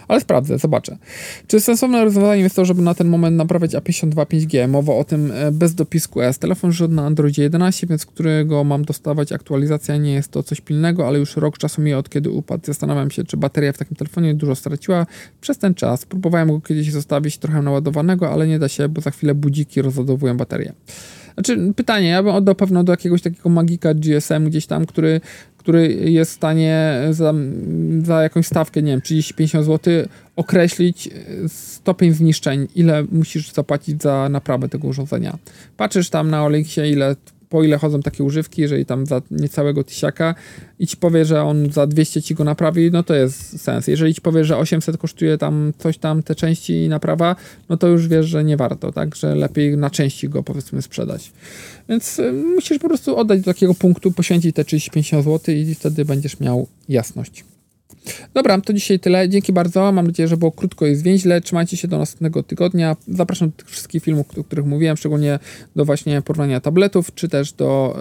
Ale 0.09 0.21
sprawdzę, 0.21 0.57
zobaczę. 0.57 0.97
Czy 1.47 1.59
sensowne 1.59 2.03
rozwiązaniem 2.03 2.43
jest 2.43 2.55
to, 2.55 2.65
żeby 2.65 2.81
na 2.81 2.93
ten 2.93 3.07
moment 3.07 3.37
naprawiać 3.37 3.71
A52 3.71 4.25
5G? 4.25 4.67
Mowa 4.67 4.93
o 4.93 5.03
tym 5.03 5.31
e, 5.31 5.51
bez 5.51 5.75
dopisku 5.75 6.21
S. 6.21 6.39
Telefon 6.39 6.71
żydł 6.71 6.93
na 6.93 7.05
Androidzie 7.05 7.43
11, 7.43 7.87
więc 7.87 8.05
którego 8.05 8.63
mam 8.63 8.85
dostawać 8.85 9.31
aktualizacja 9.31 9.97
nie 9.97 10.13
jest 10.13 10.31
to 10.31 10.43
coś 10.43 10.61
pilnego, 10.61 11.07
ale 11.07 11.19
już 11.19 11.35
rok 11.35 11.57
czasu 11.57 11.81
mija 11.81 11.97
od 11.97 12.09
kiedy 12.09 12.29
upadł. 12.29 12.65
Zastanawiam 12.65 13.11
się, 13.11 13.23
czy 13.23 13.37
bateria 13.37 13.73
w 13.73 13.77
takim 13.77 13.97
telefonie 13.97 14.33
dużo 14.33 14.55
straciła 14.55 15.05
przez 15.41 15.57
ten 15.57 15.73
czas. 15.73 16.05
Próbowałem 16.05 16.47
go 16.47 16.61
kiedyś 16.61 16.91
zostawić 16.91 17.37
trochę 17.37 17.61
naładowanego, 17.61 18.31
ale 18.31 18.47
nie 18.47 18.59
da 18.59 18.67
się, 18.67 18.89
bo 18.89 19.01
za 19.01 19.11
chwilę 19.11 19.35
budziki 19.35 19.81
rozładowują 19.81 20.37
baterię. 20.37 20.73
Znaczy, 21.39 21.73
pytanie, 21.75 22.07
ja 22.07 22.23
bym 22.23 22.35
oddał 22.35 22.55
pewno 22.55 22.83
do 22.83 22.93
jakiegoś 22.93 23.21
takiego 23.21 23.49
magika 23.49 23.93
GSM 23.93 24.45
gdzieś 24.45 24.65
tam, 24.65 24.85
który 24.85 25.21
który 25.57 25.93
jest 25.93 26.31
w 26.31 26.35
stanie 26.35 27.01
za, 27.11 27.33
za 28.03 28.23
jakąś 28.23 28.45
stawkę, 28.47 28.81
nie 28.81 28.91
wiem, 28.91 29.01
30-50 29.01 29.63
zł 29.63 29.93
określić 30.35 31.09
stopień 31.47 32.13
zniszczeń, 32.13 32.67
ile 32.75 33.03
musisz 33.11 33.51
zapłacić 33.51 34.01
za 34.01 34.29
naprawę 34.29 34.69
tego 34.69 34.87
urządzenia. 34.87 35.37
Patrzysz 35.77 36.09
tam 36.09 36.29
na 36.29 36.45
Olexie, 36.45 36.91
ile 36.91 37.15
po 37.49 37.63
ile 37.63 37.77
chodzą 37.77 38.01
takie 38.01 38.23
używki, 38.23 38.61
jeżeli 38.61 38.85
tam 38.85 39.05
za 39.05 39.21
niecałego 39.31 39.83
tysiaka 39.83 40.35
i 40.79 40.87
ci 40.87 40.97
powie, 40.97 41.25
że 41.25 41.43
on 41.43 41.71
za 41.71 41.87
200 41.87 42.21
ci 42.21 42.35
go 42.35 42.43
naprawi, 42.43 42.91
no 42.91 43.03
to 43.03 43.15
jest 43.15 43.61
sens. 43.61 43.87
Jeżeli 43.87 44.13
ci 44.13 44.21
powie, 44.21 44.45
że 44.45 44.57
800 44.57 44.97
kosztuje 44.97 45.37
tam 45.37 45.73
coś 45.77 45.97
tam, 45.97 46.23
te 46.23 46.35
części 46.35 46.73
i 46.73 46.89
naprawa, 46.89 47.35
no 47.69 47.77
to 47.77 47.87
już 47.87 48.07
wiesz, 48.07 48.25
że 48.25 48.43
nie 48.43 48.57
warto, 48.57 48.91
tak, 48.91 49.15
że 49.15 49.35
lepiej 49.35 49.77
na 49.77 49.89
części 49.89 50.29
go 50.29 50.43
powiedzmy 50.43 50.81
sprzedać. 50.81 51.31
Więc 51.89 52.19
y, 52.19 52.33
musisz 52.33 52.79
po 52.79 52.87
prostu 52.87 53.17
oddać 53.17 53.39
do 53.39 53.53
takiego 53.53 53.73
punktu, 53.75 54.11
poświęcić 54.11 54.55
te 54.55 54.63
30-50 54.63 55.23
zł 55.23 55.55
i 55.55 55.75
wtedy 55.75 56.05
będziesz 56.05 56.39
miał 56.39 56.67
jasność. 56.89 57.43
Dobra, 58.33 58.61
to 58.61 58.73
dzisiaj 58.73 58.99
tyle. 58.99 59.29
Dzięki 59.29 59.53
bardzo. 59.53 59.91
Mam 59.91 60.07
nadzieję, 60.07 60.27
że 60.27 60.37
było 60.37 60.51
krótko 60.51 60.87
i 60.87 60.95
zwięźle. 60.95 61.41
Trzymajcie 61.41 61.77
się 61.77 61.87
do 61.87 61.97
następnego 61.97 62.43
tygodnia. 62.43 62.95
Zapraszam 63.07 63.49
do 63.49 63.55
tych 63.55 63.69
wszystkich 63.69 64.03
filmów, 64.03 64.25
o 64.39 64.43
których 64.43 64.65
mówiłem, 64.65 64.97
szczególnie 64.97 65.39
do 65.75 65.85
właśnie 65.85 66.21
porównania 66.21 66.59
tabletów, 66.59 67.15
czy 67.15 67.29
też 67.29 67.53
do 67.53 67.99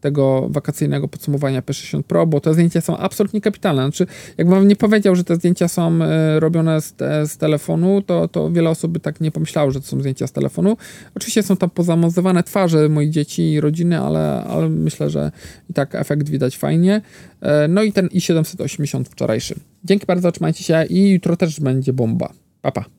tego 0.00 0.48
wakacyjnego 0.50 1.08
podsumowania 1.08 1.62
P60 1.62 2.02
Pro, 2.02 2.26
bo 2.26 2.40
te 2.40 2.54
zdjęcia 2.54 2.80
są 2.80 2.96
absolutnie 2.96 3.40
kapitalne. 3.40 3.82
Znaczy, 3.82 4.06
jakbym 4.38 4.56
wam 4.56 4.68
nie 4.68 4.76
powiedział, 4.76 5.16
że 5.16 5.24
te 5.24 5.36
zdjęcia 5.36 5.68
są 5.68 5.98
yy, 5.98 6.40
robione 6.40 6.80
z, 6.80 6.94
z, 7.24 7.36
telefonu, 7.36 8.02
to, 8.02 8.28
to 8.28 8.50
wiele 8.50 8.70
osób 8.70 8.92
by 8.92 9.00
tak 9.00 9.20
nie 9.20 9.30
pomyślało, 9.30 9.70
że 9.70 9.80
to 9.80 9.86
są 9.86 10.00
zdjęcia 10.00 10.26
z 10.26 10.32
telefonu. 10.32 10.76
Oczywiście 11.14 11.42
są 11.42 11.56
tam 11.56 11.70
pozamozowane 11.70 12.42
twarze 12.42 12.88
moich 12.88 13.10
dzieci 13.10 13.52
i 13.52 13.60
rodziny, 13.60 14.00
ale, 14.00 14.44
ale 14.44 14.68
myślę, 14.68 15.10
że 15.10 15.32
i 15.70 15.74
tak 15.74 15.94
efekt 15.94 16.28
widać 16.28 16.58
fajnie. 16.58 17.00
Yy, 17.42 17.48
no 17.68 17.82
i 17.82 17.92
ten 17.92 18.06
i7 18.06 18.44
780 18.44 19.08
wczorajszy. 19.08 19.54
Dzięki 19.84 20.06
bardzo, 20.06 20.32
trzymajcie 20.32 20.64
się 20.64 20.84
i 20.90 21.10
jutro 21.10 21.36
też 21.36 21.60
będzie 21.60 21.92
bomba. 21.92 22.32
Pa, 22.62 22.72
pa. 22.72 22.97